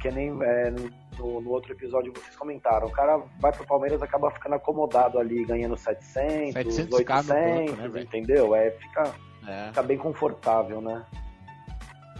que 0.00 0.10
nem 0.10 0.30
é, 0.42 0.70
no, 1.18 1.40
no 1.40 1.50
outro 1.50 1.72
episódio 1.72 2.12
vocês 2.12 2.36
comentaram, 2.36 2.86
o 2.86 2.92
cara 2.92 3.20
vai 3.40 3.52
pro 3.52 3.66
Palmeiras 3.66 4.00
acaba 4.02 4.30
ficando 4.30 4.54
acomodado 4.54 5.18
ali, 5.18 5.44
ganhando 5.44 5.76
700, 5.76 6.54
700k 6.54 6.92
800, 6.92 7.26
no 7.26 7.34
banco, 7.34 7.94
né, 7.94 8.02
entendeu? 8.02 8.54
É, 8.54 8.70
fica, 8.70 9.12
É, 9.46 9.68
fica 9.68 9.82
bem 9.82 9.98
confortável, 9.98 10.80
né? 10.80 11.04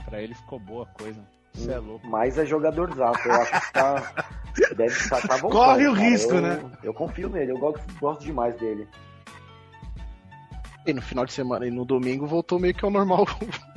Pra 0.09 0.21
ele 0.23 0.35
ficou 0.35 0.59
boa 0.59 0.85
a 0.85 0.99
coisa. 1.03 1.21
Você 1.55 1.73
é 1.73 1.79
louco. 1.79 2.07
Mas 2.07 2.38
é 2.38 2.47
jogador 2.47 2.91
exato, 2.91 3.29
eu 3.29 3.33
acho 3.35 3.61
que 3.67 3.73
tá, 3.73 4.12
deve 4.77 4.87
estar 4.95 5.21
tá 5.27 5.37
voltando, 5.37 5.50
Corre 5.65 5.88
o 5.88 5.95
cara. 5.95 6.05
risco, 6.09 6.35
Eu- 6.35 6.41
né? 6.43 6.71
Eu 6.83 6.95
confio 6.95 7.29
nele, 7.29 7.53
eu 7.53 7.59
gosto, 7.59 7.83
gosto 8.00 8.25
demais 8.25 8.55
dele. 8.57 8.87
E 10.87 10.93
no 10.93 11.03
final 11.03 11.27
de 11.27 11.33
semana 11.33 11.67
e 11.67 11.71
no 11.71 11.85
domingo 11.85 12.27
voltou 12.27 12.59
meio 12.59 12.75
que 12.75 12.85
ao 12.85 12.91
normal. 12.91 13.27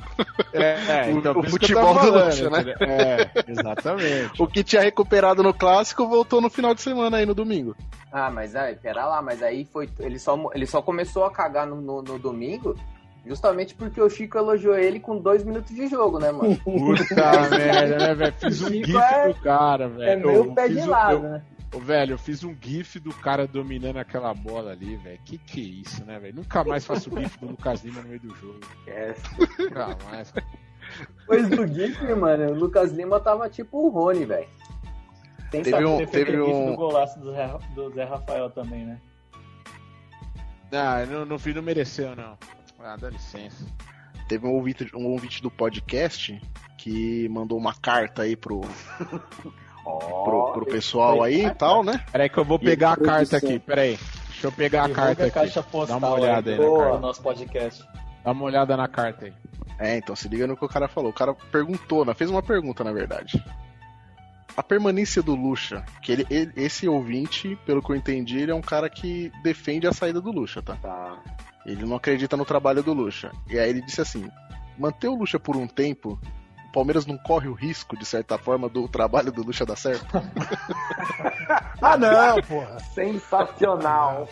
É, 0.52 1.08
é, 1.08 1.12
O- 1.12 1.18
então, 1.18 1.34
o 1.34 1.40
isso 1.40 1.50
futebol 1.52 1.94
tô 1.94 1.94
do 1.94 1.98
falando, 2.00 2.26
Lucha, 2.26 2.50
né? 2.50 2.74
É, 2.80 3.50
exatamente. 3.50 4.42
o 4.42 4.46
que 4.46 4.62
tinha 4.62 4.82
recuperado 4.82 5.42
no 5.42 5.54
clássico 5.54 6.06
voltou 6.06 6.38
no 6.38 6.50
final 6.50 6.74
de 6.74 6.82
semana 6.82 7.16
aí 7.16 7.24
no 7.24 7.34
domingo. 7.34 7.74
Ah, 8.12 8.30
mas 8.30 8.54
aí, 8.54 8.76
pera 8.76 9.06
lá, 9.06 9.22
mas 9.22 9.42
aí 9.42 9.64
foi. 9.72 9.88
Ele 9.98 10.18
só, 10.18 10.38
ele 10.54 10.66
só 10.66 10.82
começou 10.82 11.24
a 11.24 11.30
cagar 11.32 11.66
no, 11.66 11.80
no, 11.80 12.02
no 12.02 12.18
domingo 12.18 12.76
justamente 13.26 13.74
porque 13.74 14.00
o 14.00 14.08
Chico 14.10 14.36
elogiou 14.38 14.76
ele 14.76 14.98
com 15.00 15.18
dois 15.18 15.44
minutos 15.44 15.74
de 15.74 15.86
jogo, 15.88 16.18
né, 16.18 16.30
mano? 16.32 16.56
Puta 16.64 17.48
merda, 17.50 17.98
né, 17.98 18.14
velho? 18.14 18.34
Fiz 18.38 18.62
um 18.62 18.68
Chico 18.68 18.86
gif 18.86 18.96
é- 18.98 19.28
do 19.28 19.34
cara, 19.40 19.88
velho. 19.88 20.10
é 20.10 20.16
meio 20.16 20.30
Eu 20.46 20.54
pé 20.54 20.68
de 20.68 20.78
um- 20.78 20.86
lado, 20.86 21.14
eu- 21.14 21.22
né? 21.22 21.42
Ô, 21.74 21.78
velho, 21.78 22.12
eu 22.12 22.18
fiz 22.18 22.44
um 22.44 22.54
gif 22.60 23.00
do 23.00 23.14
cara 23.14 23.46
dominando 23.46 23.96
aquela 23.96 24.34
bola 24.34 24.72
ali, 24.72 24.94
velho. 24.96 25.18
Que 25.24 25.38
que 25.38 25.60
é 25.60 25.80
isso, 25.88 26.04
né, 26.04 26.18
velho? 26.18 26.34
Nunca 26.36 26.62
mais 26.62 26.84
faço 26.84 27.08
gif 27.18 27.38
do 27.40 27.46
Lucas 27.46 27.82
Lima 27.82 28.02
no 28.02 28.08
meio 28.08 28.20
do 28.20 28.34
jogo. 28.36 28.60
É. 28.86 29.14
Nunca 29.58 29.96
mais. 30.10 30.30
Depois 31.20 31.48
do 31.48 31.66
GIF, 31.66 32.02
mano, 32.14 32.50
o 32.50 32.54
Lucas 32.54 32.92
Lima 32.92 33.18
tava 33.20 33.48
tipo 33.48 33.86
o 33.86 33.88
Rony, 33.88 34.26
velho. 34.26 34.48
Teve 35.50 35.84
um- 35.84 35.96
Teve 35.98 36.10
teve 36.10 36.30
gif 36.32 36.42
um- 36.42 36.66
do 36.72 36.76
golaço 36.76 37.18
do 37.20 37.32
Zé, 37.32 37.58
do 37.74 37.90
Zé 37.94 38.04
Rafael 38.04 38.50
também, 38.50 38.84
né? 38.84 39.00
Não, 40.70 41.06
no, 41.06 41.24
no 41.26 41.38
fim 41.38 41.52
não 41.52 41.62
mereceu, 41.62 42.14
não. 42.16 42.36
Ah, 42.84 42.96
dá 42.96 43.08
licença. 43.10 43.64
Teve 44.28 44.46
um 44.46 44.50
ouvinte, 44.52 44.90
um 44.94 45.06
ouvinte 45.06 45.42
do 45.42 45.50
podcast 45.50 46.40
que 46.78 47.28
mandou 47.28 47.58
uma 47.58 47.74
carta 47.74 48.22
aí 48.22 48.34
pro, 48.36 48.60
pro, 49.84 50.52
pro 50.52 50.66
pessoal 50.66 51.22
aí 51.22 51.44
e 51.46 51.54
tal, 51.54 51.84
né? 51.84 52.04
Peraí 52.10 52.28
que 52.28 52.38
eu 52.38 52.44
vou 52.44 52.58
E 52.60 52.64
pegar 52.64 52.92
a 52.92 52.96
produção. 52.96 53.18
carta 53.18 53.36
aqui, 53.36 53.58
peraí. 53.58 53.98
Deixa 54.30 54.46
eu 54.46 54.52
pegar 54.52 54.84
a 54.84 54.88
carta 54.90 55.22
a 55.22 55.26
aqui. 55.26 55.34
caixa 55.34 55.62
postal 55.62 56.00
Dá 56.00 56.06
uma 56.08 56.16
olhada 56.16 56.50
aí, 56.50 56.56
aí 56.56 56.60
na 56.62 56.66
do 56.68 56.76
carta. 56.78 56.98
nosso 56.98 57.22
podcast. 57.22 57.84
Dá 58.24 58.32
uma 58.32 58.44
olhada 58.44 58.76
na 58.76 58.88
carta 58.88 59.26
aí. 59.26 59.32
É, 59.78 59.96
então 59.98 60.14
se 60.16 60.28
liga 60.28 60.46
no 60.46 60.56
que 60.56 60.64
o 60.64 60.68
cara 60.68 60.88
falou. 60.88 61.10
O 61.10 61.14
cara 61.14 61.34
perguntou, 61.34 62.04
né? 62.04 62.14
Fez 62.14 62.30
uma 62.30 62.42
pergunta, 62.42 62.82
na 62.84 62.92
verdade. 62.92 63.42
A 64.56 64.62
permanência 64.62 65.22
do 65.22 65.34
Lucha, 65.34 65.84
que 66.02 66.12
ele, 66.12 66.26
ele- 66.30 66.52
esse 66.56 66.86
ouvinte, 66.88 67.56
pelo 67.64 67.80
que 67.82 67.90
eu 67.90 67.96
entendi, 67.96 68.38
ele 68.38 68.50
é 68.52 68.54
um 68.54 68.60
cara 68.60 68.88
que 68.90 69.32
defende 69.42 69.86
a 69.86 69.92
saída 69.92 70.20
do 70.20 70.30
Lucha, 70.30 70.60
tá? 70.60 70.76
Tá. 70.76 71.18
Ele 71.64 71.84
não 71.84 71.96
acredita 71.96 72.36
no 72.36 72.44
trabalho 72.44 72.82
do 72.82 72.92
Lucha. 72.92 73.30
E 73.48 73.58
aí 73.58 73.70
ele 73.70 73.82
disse 73.82 74.00
assim: 74.00 74.28
manter 74.78 75.08
o 75.08 75.14
Lucha 75.14 75.38
por 75.38 75.56
um 75.56 75.66
tempo, 75.66 76.18
o 76.68 76.72
Palmeiras 76.72 77.06
não 77.06 77.16
corre 77.18 77.48
o 77.48 77.52
risco, 77.54 77.96
de 77.96 78.04
certa 78.04 78.36
forma, 78.38 78.68
do 78.68 78.88
trabalho 78.88 79.30
do 79.30 79.42
Lucha 79.44 79.64
dar 79.66 79.76
certo? 79.76 80.06
Ah, 81.80 81.96
não, 81.96 82.40
porra. 82.42 82.78
Sensacional. 82.94 84.28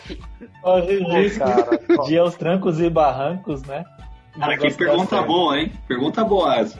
Corre 0.61 0.97
o 0.99 1.13
risco 1.15 1.39
cara, 1.39 2.05
de 2.07 2.17
aos 2.17 2.35
trancos 2.35 2.79
e 2.79 2.89
barrancos, 2.89 3.61
né? 3.63 3.83
Cara, 4.39 4.57
que 4.57 4.71
pergunta 4.73 5.21
boa, 5.21 5.59
hein? 5.59 5.73
Pergunta 5.87 6.23
boa 6.23 6.55
essa. 6.55 6.79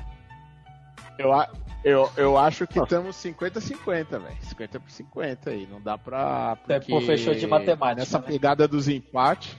Eu, 1.19 1.33
a- 1.33 1.49
eu, 1.83 2.09
eu 2.15 2.37
acho 2.37 2.65
que 2.65 2.79
estamos 2.79 3.17
50-50, 3.17 4.07
velho. 4.11 4.37
50 4.43 4.79
por 4.79 4.89
50 4.89 5.49
aí. 5.49 5.67
Não 5.69 5.81
dá 5.81 5.97
pra. 5.97 6.57
É, 6.69 6.79
Porque 6.79 6.91
pô, 6.93 7.01
fechou 7.01 7.35
de 7.35 7.45
matemática, 7.45 7.99
Nessa 7.99 8.19
né? 8.19 8.25
pegada 8.27 8.65
dos 8.67 8.87
empates. 8.87 9.55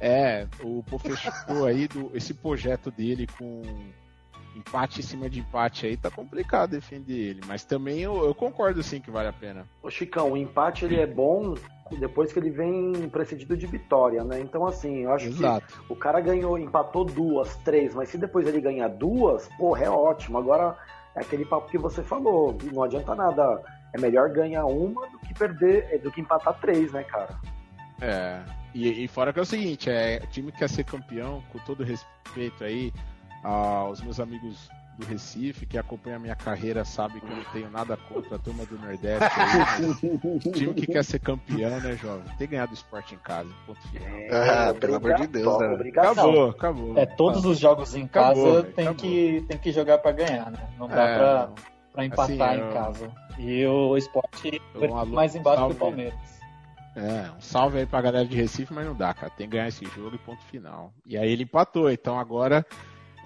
É, 0.00 0.46
o 0.62 0.82
fechou 0.98 1.66
aí 1.66 1.86
do, 1.86 2.10
esse 2.14 2.32
projeto 2.32 2.90
dele 2.90 3.26
com 3.38 3.62
empate 4.56 5.00
em 5.00 5.02
cima 5.02 5.28
de 5.28 5.40
empate 5.40 5.86
aí, 5.86 5.96
tá 5.96 6.10
complicado 6.10 6.70
defender 6.70 7.12
ele. 7.12 7.40
Mas 7.46 7.64
também 7.64 8.00
eu, 8.00 8.24
eu 8.24 8.34
concordo 8.34 8.82
sim 8.82 9.00
que 9.00 9.10
vale 9.10 9.28
a 9.28 9.32
pena. 9.32 9.66
Ô 9.82 9.90
Chicão, 9.90 10.32
o 10.32 10.36
empate 10.36 10.84
ele 10.84 11.00
é 11.00 11.06
bom 11.06 11.54
depois 11.98 12.32
que 12.32 12.38
ele 12.38 12.50
vem 12.50 13.08
precedido 13.08 13.56
de 13.56 13.66
vitória, 13.66 14.22
né? 14.22 14.40
Então, 14.40 14.66
assim, 14.66 15.04
eu 15.04 15.12
acho 15.12 15.26
Exato. 15.26 15.66
que 15.66 15.92
o 15.92 15.96
cara 15.96 16.20
ganhou, 16.20 16.58
empatou 16.58 17.04
duas, 17.04 17.56
três, 17.58 17.94
mas 17.94 18.08
se 18.08 18.18
depois 18.18 18.46
ele 18.46 18.60
ganhar 18.60 18.88
duas, 18.88 19.48
porra, 19.58 19.84
é 19.84 19.90
ótimo. 19.90 20.38
Agora, 20.38 20.76
é 21.16 21.20
aquele 21.20 21.44
papo 21.44 21.68
que 21.68 21.78
você 21.78 22.02
falou, 22.02 22.56
não 22.72 22.84
adianta 22.84 23.14
nada. 23.14 23.62
É 23.92 24.00
melhor 24.00 24.30
ganhar 24.30 24.66
uma 24.66 25.08
do 25.08 25.18
que 25.18 25.34
perder, 25.34 25.88
é, 25.90 25.98
do 25.98 26.12
que 26.12 26.20
empatar 26.20 26.60
três, 26.60 26.92
né, 26.92 27.02
cara? 27.02 27.36
É. 28.00 28.40
E, 28.74 29.04
e 29.04 29.08
fora 29.08 29.32
que 29.32 29.38
é 29.38 29.42
o 29.42 29.46
seguinte, 29.46 29.90
é 29.90 30.20
time 30.30 30.52
que 30.52 30.58
quer 30.58 30.68
ser 30.68 30.84
campeão, 30.84 31.42
com 31.52 31.58
todo 31.60 31.82
respeito 31.84 32.62
aí 32.64 32.92
aos 33.42 34.00
meus 34.00 34.20
amigos 34.20 34.68
do 34.98 35.06
Recife, 35.06 35.64
que 35.64 35.78
acompanham 35.78 36.16
a 36.18 36.20
minha 36.20 36.36
carreira, 36.36 36.84
sabe 36.84 37.20
que 37.20 37.26
eu 37.26 37.36
não 37.36 37.44
tenho 37.52 37.70
nada 37.70 37.96
contra 37.96 38.36
a 38.36 38.38
turma 38.38 38.66
do 38.66 38.78
Nordeste 38.78 39.24
aí. 39.40 40.38
time 40.52 40.74
que 40.74 40.86
quer 40.86 41.02
ser 41.04 41.18
campeão, 41.20 41.80
né, 41.80 41.96
jovem? 41.96 42.22
Tem 42.36 42.46
ganhado 42.46 42.74
esporte 42.74 43.14
em 43.14 43.18
casa, 43.18 43.48
ponto 43.66 43.80
final. 43.88 44.06
Ah, 44.30 44.74
pelo 44.78 44.96
amor 44.96 45.14
de 45.14 45.26
Deus, 45.26 45.58
né? 45.58 45.88
Acabou, 45.96 46.50
acabou. 46.50 46.98
É, 46.98 47.06
todos 47.06 47.44
os 47.46 47.58
jogos 47.58 47.94
em 47.94 48.06
casa 48.06 48.32
Acabou, 48.40 48.62
tem, 48.62 48.88
acabou. 48.88 48.94
que, 48.94 49.44
tem 49.48 49.56
que 49.58 49.72
jogar 49.72 49.98
pra 49.98 50.12
ganhar, 50.12 50.50
né? 50.50 50.68
Não 50.78 50.86
dá 50.86 51.02
É, 51.02 51.18
pra, 51.18 51.50
pra 51.94 52.04
empatar 52.04 52.24
assim, 52.50 52.58
em 52.60 52.64
eu- 52.66 52.72
casa. 52.72 53.10
E 53.38 53.66
o 53.66 53.96
esporte 53.96 54.60
Um 54.76 54.96
alô- 54.96 55.14
mais 55.14 55.34
embaixo 55.34 55.60
salve. 55.60 55.74
que 55.74 55.82
o 55.82 55.86
Palmeiras. 55.86 56.39
É, 57.00 57.30
um 57.30 57.40
salve 57.40 57.78
aí 57.78 57.86
pra 57.86 58.02
galera 58.02 58.26
de 58.26 58.36
Recife, 58.36 58.74
mas 58.74 58.84
não 58.84 58.94
dá, 58.94 59.14
cara. 59.14 59.30
Tem 59.30 59.48
que 59.48 59.56
ganhar 59.56 59.68
esse 59.68 59.86
jogo 59.86 60.16
e 60.16 60.18
ponto 60.18 60.44
final. 60.44 60.92
E 61.06 61.16
aí 61.16 61.32
ele 61.32 61.44
empatou, 61.44 61.90
então 61.90 62.18
agora 62.18 62.64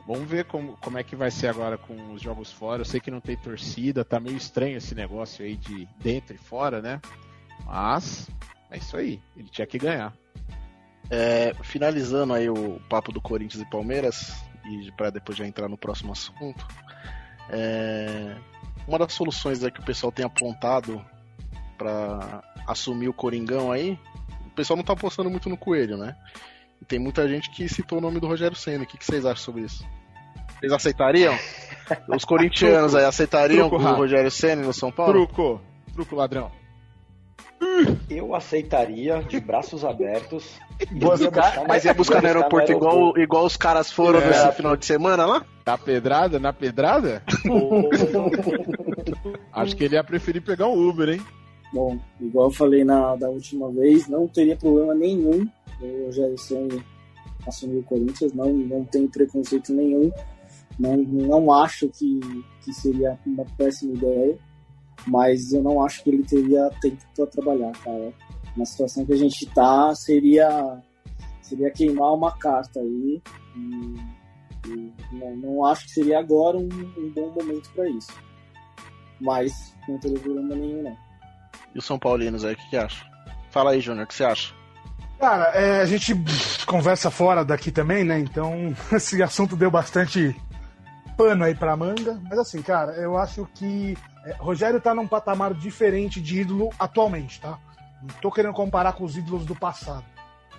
vamos 0.07 0.29
ver 0.29 0.45
como, 0.45 0.77
como 0.77 0.97
é 0.97 1.03
que 1.03 1.17
vai 1.17 1.29
ser 1.31 1.49
agora 1.49 1.77
com 1.77 2.13
os 2.13 2.23
jogos 2.23 2.53
fora. 2.53 2.83
Eu 2.83 2.85
sei 2.85 3.01
que 3.01 3.11
não 3.11 3.21
tem 3.21 3.37
torcida, 3.37 4.05
tá 4.05 4.21
meio 4.21 4.37
estranho 4.37 4.77
esse 4.77 4.95
negócio 4.95 5.45
aí 5.45 5.57
de 5.57 5.89
dentro 5.99 6.37
e 6.37 6.39
fora, 6.39 6.81
né? 6.81 7.01
Mas 7.67 8.31
é 8.71 8.79
isso 8.79 8.97
aí, 8.97 9.21
ele 9.37 9.49
tinha 9.49 9.67
que 9.67 9.79
ganhar. 9.79 10.15
É, 11.11 11.53
finalizando 11.63 12.33
aí 12.33 12.49
o 12.49 12.81
papo 12.89 13.11
do 13.11 13.21
Corinthians 13.21 13.63
e 13.63 13.71
Palmeiras, 13.71 14.41
e 14.65 14.93
para 14.93 15.11
depois 15.11 15.37
já 15.37 15.47
entrar 15.47 15.69
no 15.69 15.77
próximo 15.77 16.13
assunto, 16.13 16.65
é, 17.51 18.37
uma 18.87 18.99
das 18.99 19.13
soluções 19.13 19.65
aí 19.65 19.71
que 19.71 19.81
o 19.81 19.85
pessoal 19.85 20.13
tem 20.13 20.25
apontado 20.25 21.05
para 21.77 22.43
assumir 22.67 23.09
o 23.09 23.13
Coringão 23.13 23.73
aí, 23.73 23.99
o 24.47 24.51
pessoal 24.51 24.77
não 24.77 24.85
tá 24.85 24.93
apostando 24.93 25.31
muito 25.31 25.49
no 25.49 25.57
Coelho, 25.57 25.97
né? 25.97 26.15
E 26.81 26.85
tem 26.85 26.99
muita 26.99 27.29
gente 27.29 27.51
que 27.51 27.69
citou 27.69 27.99
o 27.99 28.01
nome 28.01 28.21
do 28.21 28.27
Rogério 28.27 28.57
Senna. 28.57 28.85
O 28.85 28.87
que, 28.87 28.99
que 28.99 29.05
vocês 29.05 29.25
acham 29.25 29.45
sobre 29.45 29.63
isso? 29.63 29.85
Vocês 30.59 30.73
aceitariam? 30.73 31.37
Os 32.09 32.25
corintianos 32.25 32.95
aí 32.95 33.05
aceitariam 33.05 33.69
Truco 33.69 33.85
o. 33.85 33.95
Rogério 33.95 34.31
Senna 34.31 34.63
no 34.63 34.73
São 34.73 34.91
Paulo? 34.91 35.13
Truco, 35.13 35.61
truco 35.93 36.17
ladrão. 36.17 36.51
Eu 38.11 38.35
aceitaria 38.35 39.23
de 39.23 39.41
braços 39.41 39.85
abertos. 39.85 40.59
Buscar, 40.93 41.65
mas 41.67 41.85
ia 41.85 41.95
buscar 41.95 42.21
no 42.21 42.29
aeroporto 42.29 42.71
igual, 42.73 43.17
igual 43.19 43.45
os 43.45 43.57
caras 43.57 43.91
foram 43.91 44.21
É. 44.21 44.27
nesse 44.29 44.53
final 44.53 44.77
de 44.77 44.85
semana 44.87 45.25
lá? 45.27 45.45
Na 45.67 45.79
pedrada? 45.79 46.39
Na 46.39 46.53
pedrada? 46.53 47.23
Acho 49.53 49.77
que 49.77 49.85
ele 49.85 49.95
ia 49.97 50.05
preferir 50.05 50.43
pegar 50.43 50.69
um 50.69 50.89
Uber, 50.89 51.09
hein? 51.09 51.23
Bom, 51.75 51.99
igual 52.21 52.47
eu 52.47 52.55
falei 52.55 52.85
na, 52.85 53.17
da 53.17 53.29
última 53.29 53.69
vez, 53.73 54.07
não 54.07 54.29
teria 54.29 54.57
problema 54.57 54.95
nenhum 54.95 55.45
o 55.83 56.39
Senna 56.39 56.85
assumir 57.47 57.79
o 57.79 57.83
Corinthians, 57.83 58.33
não, 58.33 58.53
não 58.53 58.85
tem 58.85 59.09
preconceito 59.09 59.75
nenhum, 59.75 60.11
não, 60.79 60.97
não 60.97 61.53
acho 61.53 61.89
que, 61.89 62.21
que 62.65 62.73
seria 62.73 63.19
uma 63.27 63.45
péssima 63.59 63.93
ideia, 63.93 64.39
mas 65.07 65.53
eu 65.53 65.63
não 65.63 65.85
acho 65.85 66.03
que 66.05 66.11
ele 66.11 66.23
teria 66.23 66.71
tempo 66.81 67.03
para 67.15 67.27
trabalhar, 67.27 67.73
cara. 67.83 68.13
Na 68.57 68.65
situação 68.65 69.05
que 69.05 69.13
a 69.13 69.17
gente 69.17 69.45
tá, 69.47 69.93
seria 69.97 70.81
seria 71.43 71.71
queimar 71.71 72.15
uma 72.15 72.33
carta 72.39 72.81
aí. 72.81 73.21
E, 73.57 74.69
e 74.69 74.93
não, 75.13 75.37
não, 75.37 75.65
acho 75.65 75.85
que 75.87 75.93
seria 75.93 76.21
agora 76.21 76.57
um, 76.57 76.69
um 76.97 77.11
bom 77.11 77.31
momento 77.33 77.71
para 77.75 77.89
isso. 77.91 78.13
Mas 79.21 79.75
não 79.89 79.99
teria 79.99 80.19
problema 80.19 80.55
nenhum, 80.55 80.83
não. 80.83 81.04
E 81.75 81.79
os 81.79 81.85
São 81.85 81.99
Paulinos 81.99 82.45
aí, 82.45 82.55
o 82.55 82.57
que, 82.57 82.71
que 82.71 82.77
acha? 82.77 83.05
Fala 83.51 83.73
aí, 83.73 83.81
Júnior, 83.81 84.05
o 84.05 84.07
que 84.07 84.15
você 84.15 84.25
acha? 84.25 84.55
Cara, 85.19 85.45
é, 85.55 85.81
a 85.81 85.87
gente 85.87 86.15
conversa 86.67 87.11
fora 87.11 87.45
daqui 87.45 87.71
também, 87.71 88.05
né? 88.05 88.19
Então, 88.19 88.75
esse 88.93 89.23
assunto 89.23 89.57
deu 89.57 89.71
bastante 89.71 90.37
pano 91.17 91.45
aí 91.45 91.55
pra 91.55 91.77
manga. 91.77 92.21
Mas 92.29 92.39
assim, 92.39 92.63
cara, 92.63 92.93
eu 92.93 93.17
acho 93.17 93.49
que 93.55 93.97
é, 94.25 94.35
Rogério 94.39 94.81
tá 94.81 94.95
num 94.95 95.07
patamar 95.07 95.55
diferente 95.55 96.21
de 96.21 96.41
ídolo 96.41 96.71
atualmente, 96.79 97.41
tá? 97.41 97.59
Não 98.03 98.15
tô 98.21 98.31
querendo 98.31 98.55
comparar 98.55 98.93
com 98.93 99.05
os 99.05 99.17
ídolos 99.17 99.47
do 99.47 99.55
passado. 99.55 100.05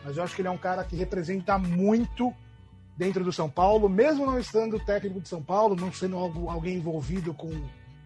Mas 0.04 0.18
eu 0.18 0.24
acho 0.24 0.36
que 0.36 0.42
ele 0.42 0.48
é 0.48 0.52
um 0.52 0.58
cara 0.58 0.84
que 0.84 0.96
representa 0.96 1.58
muito 1.58 2.34
dentro 2.98 3.24
do 3.24 3.34
São 3.34 3.50
Paulo, 3.50 3.90
mesmo 3.90 4.26
não 4.26 4.40
estando 4.40 4.80
técnico 4.80 5.20
de 5.20 5.28
São 5.28 5.44
Paulo, 5.44 5.76
não 5.76 5.92
sendo 5.92 6.18
algo, 6.18 6.50
alguém 6.50 6.78
envolvido 6.78 7.34
com, 7.34 7.52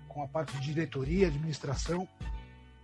com 0.07 0.23
a 0.23 0.27
parte 0.27 0.53
de 0.57 0.61
diretoria, 0.61 1.27
administração. 1.27 2.07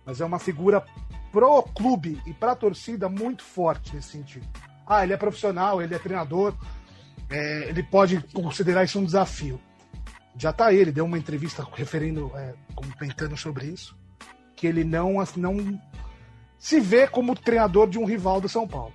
Mas 0.06 0.20
é 0.20 0.24
uma 0.24 0.38
figura 0.38 0.84
pro 1.32 1.62
clube 1.64 2.22
e 2.24 2.32
pra 2.32 2.54
torcida 2.54 3.08
muito 3.08 3.42
forte 3.42 3.94
nesse 3.94 4.08
sentido. 4.08 4.46
Ah, 4.86 5.02
ele 5.02 5.12
é 5.12 5.16
profissional, 5.16 5.82
ele 5.82 5.94
é 5.94 5.98
treinador, 5.98 6.54
é, 7.28 7.68
ele 7.68 7.82
pode 7.82 8.20
considerar 8.32 8.84
isso 8.84 8.98
um 8.98 9.04
desafio. 9.04 9.60
Já 10.38 10.52
tá 10.52 10.72
ele, 10.72 10.92
deu 10.92 11.04
uma 11.04 11.18
entrevista 11.18 11.66
referindo, 11.74 12.30
é, 12.34 12.54
comentando 12.74 13.36
sobre 13.36 13.66
isso, 13.66 13.96
que 14.54 14.66
ele 14.66 14.84
não, 14.84 15.14
não 15.36 15.80
se 16.58 16.78
vê 16.78 17.06
como 17.06 17.34
treinador 17.34 17.88
de 17.88 17.98
um 17.98 18.04
rival 18.04 18.40
do 18.40 18.48
São 18.48 18.66
Paulo. 18.66 18.92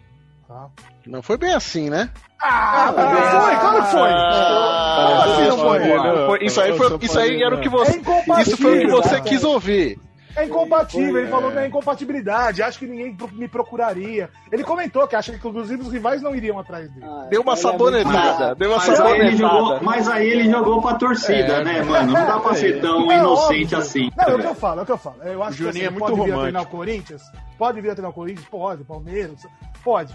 Tá? 0.47 0.69
Não 1.05 1.21
foi 1.21 1.37
bem 1.37 1.53
assim, 1.53 1.89
né? 1.89 2.09
Ah, 2.39 2.89
ah 2.89 2.93
foi, 2.93 3.55
claro 3.55 3.83
que 3.83 3.91
foi. 3.91 4.09
Ah, 4.09 5.23
assim 5.25 5.47
não 5.47 5.57
foi? 5.57 6.45
Isso 6.45 6.61
aí, 6.61 6.77
foi, 6.77 6.97
isso 7.01 7.19
aí 7.19 7.43
era 7.43 7.55
o 7.55 7.61
que 7.61 7.69
você. 7.69 7.97
É 7.97 8.41
isso 8.41 8.57
foi 8.57 8.77
o 8.77 8.81
que 8.81 8.91
você 8.91 9.21
quis 9.21 9.43
ouvir. 9.43 9.99
É 10.35 10.45
incompatível, 10.45 11.17
ele 11.17 11.29
falou 11.29 11.51
que 11.51 11.57
é 11.57 11.67
incompatibilidade, 11.67 12.63
acho 12.63 12.79
que 12.79 12.87
ninguém 12.87 13.15
me 13.33 13.47
procuraria. 13.47 14.29
Ele 14.51 14.63
comentou 14.63 15.07
que 15.07 15.15
acha 15.15 15.31
que 15.31 15.47
inclusive 15.47 15.81
os 15.81 15.91
rivais 15.91 16.21
não 16.21 16.35
iriam 16.35 16.59
atrás 16.59 16.89
dele. 16.89 17.05
Ah, 17.05 17.27
deu 17.29 17.41
uma 17.41 17.55
sabonetada, 17.55 18.55
deu 18.55 18.69
uma 18.69 18.77
mas 18.77 18.85
sabonetada. 18.85 19.23
Aí 19.23 19.35
jogou, 19.35 19.79
mas 19.81 20.07
aí 20.07 20.29
ele 20.29 20.49
jogou 20.49 20.81
pra 20.81 20.95
torcida, 20.95 21.33
é, 21.33 21.63
né, 21.63 21.81
mano? 21.83 22.13
Não 22.13 22.25
dá 22.25 22.39
pra 22.39 22.55
ser 22.55 22.81
tão 22.81 23.11
é, 23.11 23.17
inocente 23.17 23.75
óbvio. 23.75 23.77
assim. 23.77 24.09
Não, 24.15 24.25
é 24.25 24.35
o 24.35 24.39
que 24.39 24.47
eu 24.47 24.55
falo, 24.55 24.79
é 24.79 24.83
o 24.83 24.85
que 24.85 24.91
eu 24.91 24.97
falo. 24.97 25.23
Eu 25.23 25.43
acho 25.43 25.57
Juninho 25.57 25.73
que 25.73 25.79
assim, 25.79 25.87
é 25.87 25.89
muito 25.89 25.99
pode 25.99 26.11
romântico. 26.13 26.31
vir 26.31 26.39
a 26.39 26.41
treinar 26.41 26.61
o 26.61 26.67
Corinthians, 26.67 27.21
pode 27.57 27.81
vir 27.81 27.89
a 27.89 27.95
treinar 27.95 28.11
o 28.11 28.13
Corinthians, 28.13 28.47
pode, 28.47 28.83
Palmeiras, 28.83 29.47
pode. 29.83 30.13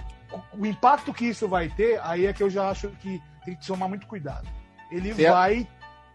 O 0.59 0.67
impacto 0.67 1.13
que 1.13 1.27
isso 1.27 1.47
vai 1.47 1.69
ter, 1.69 2.01
aí 2.03 2.27
é 2.27 2.33
que 2.33 2.43
eu 2.43 2.51
já 2.51 2.69
acho 2.71 2.89
que 3.01 3.21
tem 3.45 3.55
que 3.55 3.67
tomar 3.67 3.89
muito 3.89 4.07
cuidado. 4.07 4.47
Ele 4.91 5.13
vai 5.13 5.67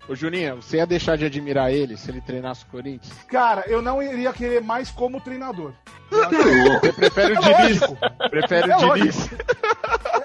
Ô 0.07 0.15
Juninho, 0.15 0.57
você 0.57 0.77
ia 0.77 0.85
deixar 0.85 1.17
de 1.17 1.25
admirar 1.25 1.71
ele 1.71 1.95
se 1.95 2.09
ele 2.09 2.21
treinasse 2.21 2.63
o 2.63 2.67
Corinthians? 2.67 3.13
Cara, 3.27 3.63
eu 3.67 3.81
não 3.81 4.01
iria 4.01 4.33
querer 4.33 4.61
mais 4.61 4.89
como 4.89 5.21
treinador. 5.21 5.73
Você 6.11 6.91
prefere 6.91 7.33
o 7.33 7.43
é 7.43 7.67
Diniz? 7.67 7.81
Prefere 8.29 8.71
é 8.71 8.75
o 8.75 8.93
Diniz? 8.93 9.29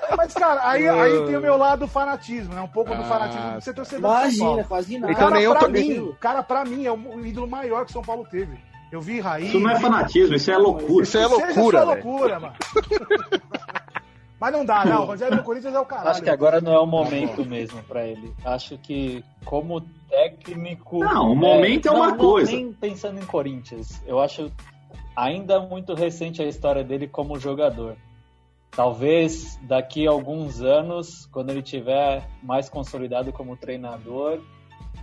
É, 0.08 0.16
mas, 0.16 0.34
cara, 0.34 0.68
aí, 0.68 0.88
aí 0.88 1.26
tem 1.26 1.36
o 1.36 1.40
meu 1.40 1.56
lado 1.56 1.86
fanatismo, 1.86 2.54
né? 2.54 2.60
Um 2.60 2.68
pouco 2.68 2.92
ah, 2.92 2.96
do 2.96 3.04
fanatismo 3.04 3.58
de 3.58 3.64
ser 3.64 3.74
torcedor 3.74 4.10
Imagina, 4.10 4.64
quase 4.64 4.98
nada. 4.98 5.12
Então, 5.12 5.30
cara, 5.30 5.54
pra 5.54 5.68
mim, 5.68 6.14
cara, 6.20 6.42
pra 6.42 6.64
mim, 6.64 6.86
é 6.86 6.92
o 6.92 7.24
ídolo 7.24 7.46
maior 7.46 7.84
que 7.84 7.92
São 7.92 8.02
Paulo 8.02 8.26
teve. 8.28 8.58
Eu 8.90 9.00
vi 9.00 9.20
Raí. 9.20 9.48
Isso 9.48 9.60
não 9.60 9.70
é 9.70 9.78
fanatismo, 9.78 10.34
isso 10.34 10.50
é 10.50 10.56
loucura. 10.56 11.02
Isso 11.02 11.18
é 11.18 11.26
loucura. 11.26 11.50
Isso 11.50 11.76
é 11.76 11.84
loucura, 11.84 12.40
mano. 12.40 12.54
Mas 14.40 14.52
não 14.52 14.64
dá, 14.64 14.84
não. 14.84 15.02
O 15.02 15.06
Rogério 15.06 15.36
do 15.36 15.42
Corinthians 15.42 15.74
é 15.74 15.80
o 15.80 15.84
caralho. 15.86 16.10
Acho 16.10 16.22
que 16.22 16.30
agora 16.30 16.60
não 16.60 16.72
é 16.72 16.78
o 16.78 16.86
momento 16.86 17.44
mesmo 17.44 17.82
para 17.84 18.06
ele. 18.06 18.34
Acho 18.44 18.76
que 18.78 19.24
como 19.44 19.80
técnico. 20.08 21.00
Não, 21.00 21.32
o 21.32 21.36
momento 21.36 21.86
é, 21.86 21.88
é 21.88 21.92
uma 21.92 22.08
não, 22.08 22.18
coisa. 22.18 22.52
nem 22.52 22.72
pensando 22.72 23.18
em 23.18 23.24
Corinthians. 23.24 24.02
Eu 24.06 24.20
acho 24.20 24.52
ainda 25.16 25.58
muito 25.60 25.94
recente 25.94 26.42
a 26.42 26.46
história 26.46 26.84
dele 26.84 27.08
como 27.08 27.38
jogador. 27.40 27.96
Talvez 28.70 29.58
daqui 29.62 30.06
a 30.06 30.10
alguns 30.10 30.60
anos, 30.60 31.24
quando 31.32 31.48
ele 31.48 31.62
tiver 31.62 32.28
mais 32.42 32.68
consolidado 32.68 33.32
como 33.32 33.56
treinador, 33.56 34.40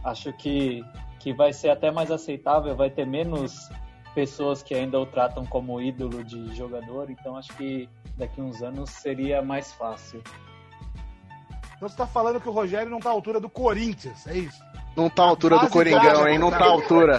acho 0.04 0.32
que, 0.34 0.86
que 1.20 1.34
vai 1.34 1.52
ser 1.52 1.70
até 1.70 1.90
mais 1.90 2.12
aceitável, 2.12 2.76
vai 2.76 2.92
ter 2.92 3.08
menos 3.08 3.68
pessoas 4.14 4.62
que 4.62 4.76
ainda 4.76 5.00
o 5.00 5.08
tratam 5.08 5.44
como 5.44 5.82
ídolo 5.82 6.24
de 6.24 6.56
jogador, 6.56 7.10
então 7.10 7.36
acho 7.36 7.52
que 7.58 7.90
daqui 8.18 8.42
uns 8.42 8.62
anos 8.62 8.90
seria 8.90 9.42
mais 9.42 9.72
fácil. 9.74 10.22
Então 11.76 11.90
você 11.90 11.98
tá 11.98 12.08
falando 12.08 12.40
que 12.40 12.48
o 12.48 12.52
Rogério 12.52 12.90
não 12.90 13.00
tá 13.00 13.10
à 13.10 13.12
altura 13.12 13.40
do 13.40 13.50
Corinthians, 13.50 14.26
é 14.28 14.38
isso? 14.38 14.64
Não 14.96 15.10
tá 15.10 15.24
à 15.24 15.26
altura 15.26 15.60
do 15.60 15.70
Coringão, 15.70 16.28
hein? 16.28 16.38
Não 16.38 16.52
tá 16.52 16.66
à 16.66 16.70
altura. 16.70 17.14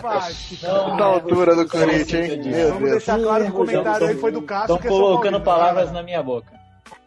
Não 0.63 0.97
tá 0.97 1.05
à 1.05 1.07
altura 1.07 1.57
do 1.57 1.69
Corinthians, 1.69 2.31
hein? 2.31 2.43
Meu 2.45 2.73
Vamos 2.75 2.91
deixar 2.91 3.19
claro 3.21 3.45
que 3.45 3.51
o 3.51 3.55
comentário 3.55 4.07
aí 4.07 4.17
foi 4.17 4.31
do 4.31 4.43
Cássio. 4.43 4.77
Estão 4.77 4.91
colocando 4.91 5.41
palavras 5.41 5.91
na 5.91 6.03
minha 6.03 6.23
boca. 6.23 6.53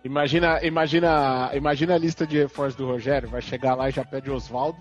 Imagina, 0.04 0.60
imagina, 0.64 1.52
imagina 1.54 1.96
a 1.96 1.98
lista 1.98 2.28
de 2.28 2.38
reforços 2.38 2.76
do 2.76 2.86
Rogério. 2.86 3.30
Vai 3.30 3.42
chegar 3.42 3.76
lá 3.76 3.90
e 3.90 3.92
já 3.92 4.04
pede 4.04 4.30
Oswaldo. 4.30 4.78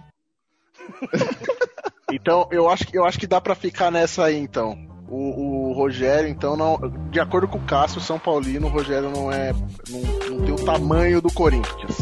então, 2.12 2.48
eu 2.50 2.68
acho, 2.68 2.84
eu 2.92 3.04
acho 3.04 3.18
que 3.18 3.26
dá 3.26 3.40
para 3.40 3.54
ficar 3.54 3.90
nessa 3.90 4.24
aí, 4.24 4.36
então. 4.36 4.85
O, 5.08 5.70
o, 5.70 5.72
Rogério, 5.72 6.28
então, 6.28 6.56
não, 6.56 6.78
de 7.10 7.20
acordo 7.20 7.46
com 7.46 7.58
o 7.58 7.64
Cássio, 7.64 8.00
São 8.00 8.18
Paulino, 8.18 8.66
o 8.66 8.70
Rogério 8.70 9.08
não 9.10 9.30
é. 9.30 9.52
Não, 9.88 10.00
não 10.30 10.44
tem 10.44 10.52
o 10.52 10.64
tamanho 10.64 11.20
do 11.20 11.32
Corinthians. 11.32 11.96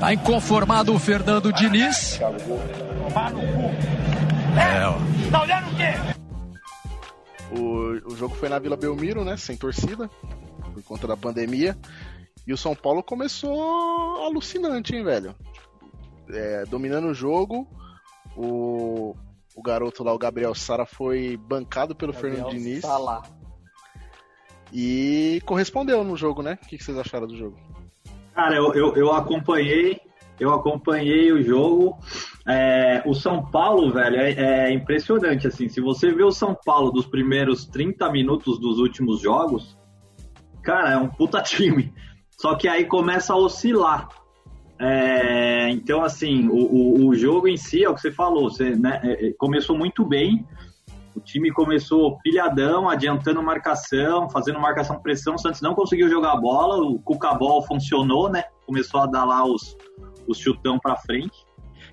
Tá 0.00 0.12
inconformado 0.12 0.94
o 0.94 0.98
Fernando 0.98 1.52
Diniz. 1.52 2.20
É, 4.56 4.86
ó. 4.86 4.96
Tá 5.30 5.42
olhando 5.42 5.70
o 5.70 5.76
quê? 5.76 5.94
O, 7.50 8.12
o 8.12 8.16
jogo 8.16 8.34
foi 8.34 8.48
na 8.48 8.58
Vila 8.58 8.76
Belmiro, 8.76 9.24
né? 9.24 9.36
Sem 9.36 9.56
torcida, 9.56 10.08
por 10.72 10.82
conta 10.82 11.06
da 11.06 11.16
pandemia. 11.16 11.76
E 12.46 12.52
o 12.52 12.56
São 12.56 12.74
Paulo 12.74 13.02
começou 13.02 14.24
alucinante, 14.24 14.94
hein, 14.94 15.04
velho? 15.04 15.34
É, 16.30 16.64
dominando 16.66 17.08
o 17.08 17.14
jogo. 17.14 17.66
O, 18.36 19.14
o 19.54 19.62
garoto 19.62 20.04
lá, 20.04 20.12
o 20.12 20.18
Gabriel 20.18 20.54
Sara, 20.54 20.86
foi 20.86 21.36
bancado 21.36 21.94
pelo 21.94 22.12
Gabriel 22.12 22.36
Fernando 22.36 22.52
Diniz. 22.52 22.82
Sala. 22.82 23.22
E 24.72 25.40
correspondeu 25.44 26.04
no 26.04 26.16
jogo, 26.16 26.42
né? 26.42 26.58
O 26.62 26.66
que 26.66 26.78
vocês 26.78 26.96
acharam 26.98 27.26
do 27.26 27.36
jogo? 27.36 27.56
Cara, 28.34 28.54
eu, 28.54 28.72
eu, 28.74 28.94
eu 28.94 29.12
acompanhei, 29.12 30.00
eu 30.38 30.52
acompanhei 30.52 31.32
o 31.32 31.42
jogo. 31.42 31.98
É, 32.46 33.02
o 33.04 33.14
São 33.14 33.44
Paulo, 33.50 33.92
velho, 33.92 34.16
é, 34.16 34.32
é, 34.32 34.72
impressionante, 34.72 35.46
assim. 35.46 35.68
Se 35.68 35.80
você 35.80 36.12
vê 36.12 36.22
o 36.22 36.30
São 36.30 36.56
Paulo 36.64 36.90
dos 36.90 37.06
primeiros 37.06 37.66
30 37.66 38.10
minutos 38.12 38.60
dos 38.60 38.78
últimos 38.78 39.20
jogos, 39.20 39.76
cara, 40.62 40.92
é 40.92 40.96
um 40.96 41.08
puta 41.08 41.40
time. 41.42 41.92
Só 42.38 42.54
que 42.54 42.68
aí 42.68 42.84
começa 42.84 43.32
a 43.32 43.36
oscilar. 43.36 44.08
É, 44.80 45.70
então, 45.70 46.04
assim, 46.04 46.48
o, 46.48 46.54
o, 46.54 47.06
o, 47.08 47.14
jogo 47.14 47.48
em 47.48 47.56
si, 47.56 47.82
é 47.82 47.88
o 47.88 47.94
que 47.94 48.00
você 48.00 48.12
falou, 48.12 48.48
você, 48.48 48.76
né, 48.76 49.00
é, 49.02 49.28
é, 49.28 49.32
começou 49.32 49.76
muito 49.76 50.04
bem, 50.04 50.46
o 51.16 51.20
time 51.20 51.50
começou 51.50 52.16
pilhadão, 52.22 52.88
adiantando 52.88 53.42
marcação, 53.42 54.30
fazendo 54.30 54.60
marcação-pressão, 54.60 55.34
o 55.34 55.38
Santos 55.38 55.60
não 55.60 55.74
conseguiu 55.74 56.08
jogar 56.08 56.34
a 56.34 56.40
bola, 56.40 56.80
o 56.80 57.00
Cucabol 57.00 57.60
funcionou, 57.62 58.30
né, 58.30 58.44
começou 58.64 59.00
a 59.00 59.06
dar 59.06 59.24
lá 59.24 59.44
os, 59.44 59.76
os 60.28 60.38
chutão 60.38 60.78
para 60.78 60.94
frente, 60.96 61.44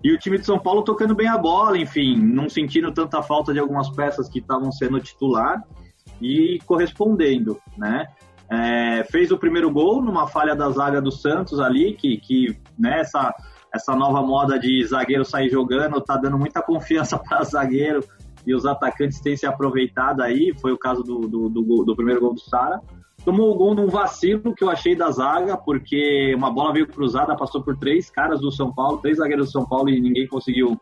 e 0.04 0.12
o 0.12 0.20
time 0.20 0.38
de 0.38 0.46
São 0.46 0.60
Paulo 0.60 0.84
tocando 0.84 1.16
bem 1.16 1.28
a 1.28 1.40
bola, 1.40 1.80
enfim, 1.80 2.16
não 2.16 2.48
sentindo 2.48 2.92
tanta 2.92 3.24
falta 3.24 3.52
de 3.52 3.60
algumas 3.60 3.90
peças 3.90 4.30
que 4.30 4.38
estavam 4.38 4.72
sendo 4.72 5.00
titular, 5.00 5.64
e 6.22 6.60
correspondendo, 6.68 7.60
né, 7.76 8.06
é, 8.50 9.04
fez 9.06 9.32
o 9.32 9.38
primeiro 9.38 9.72
gol 9.72 10.02
numa 10.02 10.28
falha 10.28 10.56
da 10.56 10.70
zaga 10.70 11.02
do 11.02 11.12
Santos 11.12 11.60
ali, 11.60 11.94
que, 11.94 12.18
que 12.18 12.58
né, 12.78 13.00
essa, 13.00 13.34
essa 13.74 13.96
nova 13.96 14.22
moda 14.22 14.60
de 14.60 14.84
zagueiro 14.86 15.26
sair 15.26 15.50
jogando 15.50 16.00
tá 16.02 16.16
dando 16.18 16.38
muita 16.38 16.62
confiança 16.62 17.18
para 17.20 17.44
zagueiro 17.44 18.04
e 18.46 18.54
os 18.54 18.66
atacantes 18.66 19.20
têm 19.20 19.36
se 19.36 19.46
aproveitado 19.46 20.22
aí. 20.22 20.54
Foi 20.62 20.72
o 20.72 20.78
caso 20.78 21.02
do, 21.02 21.22
do, 21.22 21.50
do, 21.50 21.84
do 21.84 21.96
primeiro 21.96 22.22
gol 22.22 22.34
do 22.34 22.40
Sara. 22.40 22.80
Tomou 23.24 23.52
o 23.52 23.58
gol 23.58 23.74
num 23.74 23.88
vacilo 23.88 24.54
que 24.54 24.64
eu 24.64 24.70
achei 24.70 24.96
da 24.96 25.10
zaga, 25.10 25.58
porque 25.58 26.34
uma 26.36 26.52
bola 26.52 26.72
veio 26.72 26.88
cruzada, 26.88 27.36
passou 27.36 27.64
por 27.64 27.76
três 27.76 28.08
caras 28.08 28.40
do 28.40 28.52
São 28.52 28.72
Paulo, 28.72 29.00
três 29.00 29.18
zagueiros 29.18 29.48
do 29.48 29.52
São 29.52 29.66
Paulo 29.66 29.90
e 29.90 30.00
ninguém 30.00 30.28
conseguiu 30.28 30.80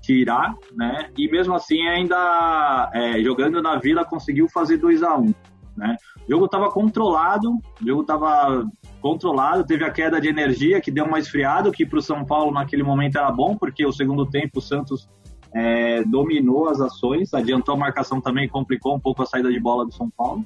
tirar, 0.00 0.54
né? 0.74 1.10
E 1.16 1.30
mesmo 1.30 1.54
assim, 1.54 1.86
ainda 1.86 2.90
é, 2.92 3.22
jogando 3.22 3.62
na 3.62 3.76
Vila, 3.76 4.04
conseguiu 4.04 4.48
fazer 4.48 4.78
2 4.78 5.02
a 5.04 5.16
1 5.16 5.20
um. 5.20 5.34
Né? 5.78 5.96
O 6.26 6.30
jogo 6.30 6.46
estava 6.46 6.70
controlado, 6.70 7.52
o 7.52 7.86
jogo 7.86 8.02
estava 8.02 8.68
controlado, 9.00 9.64
teve 9.64 9.84
a 9.84 9.90
queda 9.90 10.20
de 10.20 10.28
energia 10.28 10.80
que 10.80 10.90
deu 10.90 11.04
uma 11.04 11.20
esfriada, 11.20 11.70
que 11.70 11.86
para 11.86 12.00
o 12.00 12.02
São 12.02 12.24
Paulo 12.24 12.50
naquele 12.52 12.82
momento 12.82 13.16
era 13.16 13.30
bom, 13.30 13.56
porque 13.56 13.86
o 13.86 13.92
segundo 13.92 14.26
tempo 14.26 14.58
o 14.58 14.62
Santos 14.62 15.08
é, 15.54 16.02
dominou 16.02 16.68
as 16.68 16.80
ações, 16.80 17.32
adiantou 17.32 17.74
a 17.74 17.78
marcação 17.78 18.20
também, 18.20 18.48
complicou 18.48 18.96
um 18.96 19.00
pouco 19.00 19.22
a 19.22 19.26
saída 19.26 19.50
de 19.50 19.60
bola 19.60 19.86
do 19.86 19.94
São 19.94 20.10
Paulo. 20.10 20.44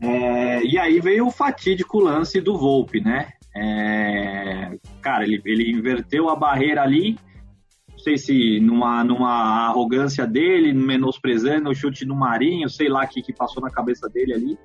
É, 0.00 0.62
e 0.62 0.78
aí 0.78 1.00
veio 1.00 1.26
o 1.26 1.30
fatídico 1.30 1.98
lance 1.98 2.40
do 2.40 2.56
Volpe, 2.56 3.00
né? 3.00 3.30
É, 3.56 4.78
cara, 5.00 5.24
ele, 5.24 5.40
ele 5.44 5.72
inverteu 5.72 6.28
a 6.28 6.36
barreira 6.36 6.82
ali, 6.82 7.18
sei 8.08 8.16
se 8.16 8.60
numa, 8.60 9.04
numa 9.04 9.68
arrogância 9.68 10.26
dele, 10.26 10.72
menosprezando 10.72 11.68
o 11.68 11.74
chute 11.74 12.06
do 12.06 12.14
Marinho, 12.14 12.68
sei 12.68 12.88
lá 12.88 13.04
o 13.04 13.08
que, 13.08 13.20
que 13.20 13.32
passou 13.32 13.62
na 13.62 13.70
cabeça 13.70 14.08
dele 14.08 14.32
ali. 14.32 14.58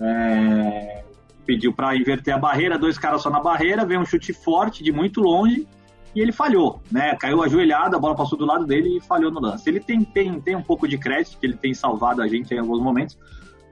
É, 0.00 1.04
pediu 1.44 1.72
para 1.72 1.94
inverter 1.94 2.34
a 2.34 2.38
barreira, 2.38 2.78
dois 2.78 2.96
caras 2.96 3.22
só 3.22 3.28
na 3.28 3.40
barreira, 3.40 3.84
veio 3.84 4.00
um 4.00 4.06
chute 4.06 4.32
forte 4.32 4.82
de 4.82 4.90
muito 4.90 5.20
longe 5.20 5.66
e 6.14 6.20
ele 6.20 6.32
falhou, 6.32 6.80
né? 6.90 7.14
Caiu 7.16 7.42
ajoelhado, 7.42 7.96
a 7.96 7.98
bola 7.98 8.14
passou 8.14 8.38
do 8.38 8.46
lado 8.46 8.66
dele 8.66 8.96
e 8.96 9.00
falhou 9.00 9.30
no 9.30 9.40
lance. 9.40 9.68
Ele 9.68 9.80
tem, 9.80 10.02
tem, 10.02 10.40
tem 10.40 10.56
um 10.56 10.62
pouco 10.62 10.88
de 10.88 10.96
crédito, 10.96 11.38
que 11.38 11.46
ele 11.46 11.56
tem 11.56 11.74
salvado 11.74 12.22
a 12.22 12.28
gente 12.28 12.54
em 12.54 12.58
alguns 12.58 12.80
momentos. 12.80 13.18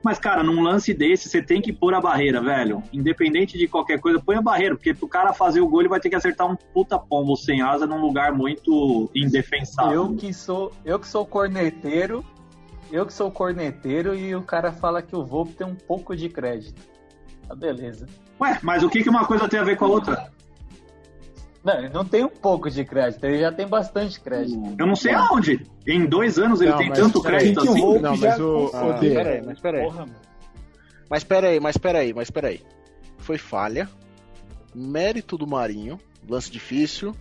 Mas, 0.02 0.18
cara, 0.18 0.42
num 0.42 0.62
lance 0.62 0.94
desse, 0.94 1.28
você 1.28 1.42
tem 1.42 1.60
que 1.60 1.72
pôr 1.72 1.94
a 1.94 2.00
barreira, 2.00 2.40
velho. 2.40 2.82
Independente 2.92 3.58
de 3.58 3.68
qualquer 3.68 4.00
coisa, 4.00 4.18
põe 4.18 4.36
a 4.36 4.42
barreira, 4.42 4.74
porque 4.74 4.94
pro 4.94 5.06
cara 5.06 5.32
fazer 5.32 5.60
o 5.60 5.68
gol, 5.68 5.80
ele 5.80 5.88
vai 5.88 6.00
ter 6.00 6.08
que 6.08 6.16
acertar 6.16 6.50
um 6.50 6.56
puta 6.56 6.98
pombo 6.98 7.36
sem 7.36 7.60
asa 7.60 7.86
num 7.86 8.00
lugar 8.00 8.32
muito 8.32 9.10
indefensável. 9.14 9.92
Eu 9.92 10.16
que 10.16 10.32
sou, 10.32 10.72
eu 10.84 10.98
que 10.98 11.06
sou 11.06 11.26
corneteiro, 11.26 12.24
eu 12.90 13.04
que 13.04 13.12
sou 13.12 13.30
corneteiro 13.30 14.14
e 14.14 14.34
o 14.34 14.42
cara 14.42 14.72
fala 14.72 15.02
que 15.02 15.14
o 15.14 15.24
Volpe 15.24 15.52
tem 15.52 15.66
um 15.66 15.74
pouco 15.74 16.16
de 16.16 16.28
crédito. 16.28 16.80
Tá 17.46 17.54
beleza. 17.54 18.06
Ué, 18.40 18.58
mas 18.62 18.82
o 18.82 18.88
que, 18.88 19.02
que 19.02 19.10
uma 19.10 19.26
coisa 19.26 19.48
tem 19.48 19.60
a 19.60 19.64
ver 19.64 19.76
com 19.76 19.84
a 19.84 19.88
outra? 19.88 20.32
Não, 21.62 21.78
ele 21.78 21.90
não 21.90 22.04
tem 22.04 22.24
um 22.24 22.30
pouco 22.30 22.70
de 22.70 22.84
crédito, 22.84 23.24
ele 23.24 23.38
já 23.38 23.52
tem 23.52 23.66
bastante 23.66 24.18
crédito. 24.18 24.74
Eu 24.78 24.86
não 24.86 24.96
sei 24.96 25.12
aonde. 25.12 25.66
Em 25.86 26.06
dois 26.06 26.38
anos 26.38 26.60
ele 26.60 26.70
Não, 26.70 26.78
tem 26.78 26.88
mas 26.88 26.98
tanto 26.98 27.20
crédito 27.20 27.58
o 27.58 27.70
assim. 27.70 27.80
Volpe 27.80 28.02
Não, 28.02 28.10
mas 28.16 28.20
já 28.20 28.44
o-. 28.44 28.70
Ah, 28.72 28.98
peraí, 28.98 29.42
mas 29.42 29.60
peraí. 29.60 29.84
Porra. 29.84 30.06
Mas 31.10 31.24
peraí, 31.24 31.60
mas 31.60 31.76
peraí, 31.76 32.14
mas 32.14 32.30
peraí. 32.30 32.62
Foi 33.18 33.36
falha, 33.36 33.88
mérito 34.74 35.36
do 35.36 35.46
Marinho, 35.46 35.98
lance 36.28 36.50
difícil, 36.50 37.14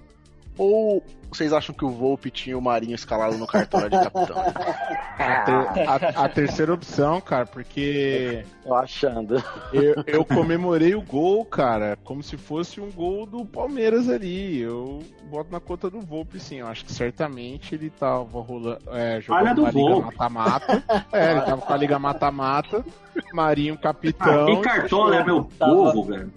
ou 0.59 1.03
vocês 1.31 1.53
acham 1.53 1.73
que 1.75 1.85
o 1.85 1.89
Volpe 1.89 2.29
tinha 2.31 2.57
o 2.57 2.61
Marinho 2.61 2.95
escalado 2.95 3.37
no 3.37 3.45
cartório 3.47 3.89
de 3.89 3.97
capitão? 3.97 4.37
A, 4.39 5.41
ter- 5.45 5.87
a- 5.87 6.25
a 6.25 6.29
terceira 6.29 6.73
opção, 6.73 7.21
cara, 7.21 7.45
porque. 7.45 8.43
Tô 8.63 8.73
achando. 8.73 9.41
Eu, 9.71 9.95
eu 10.07 10.25
comemorei 10.25 10.95
o 10.95 11.01
gol, 11.01 11.45
cara, 11.45 11.97
como 12.03 12.23
se 12.23 12.35
fosse 12.35 12.81
um 12.81 12.91
gol 12.91 13.25
do 13.27 13.45
Palmeiras 13.45 14.09
ali. 14.09 14.59
Eu 14.59 14.99
boto 15.29 15.51
na 15.51 15.59
conta 15.59 15.87
do 15.89 16.01
Volpe, 16.01 16.39
sim. 16.39 16.57
Eu 16.57 16.67
acho 16.67 16.83
que 16.83 16.91
certamente 16.91 17.75
ele 17.75 17.91
tava 17.91 18.41
rolando. 18.41 18.79
É, 18.91 19.21
jogando 19.21 19.55
do 19.55 19.61
uma 19.61 19.71
liga 19.71 20.01
mata-mata. 20.07 20.83
É, 21.13 21.31
ele 21.31 21.41
tava 21.41 21.61
com 21.61 21.73
a 21.73 21.77
liga 21.77 21.99
mata-mata. 21.99 22.83
Marinho 23.33 23.77
capitão. 23.77 24.47
Ah, 24.47 24.55
que 24.55 24.61
cartola 24.61 25.15
é 25.17 25.23
meu 25.23 25.43
povo, 25.43 26.03
velho. 26.05 26.31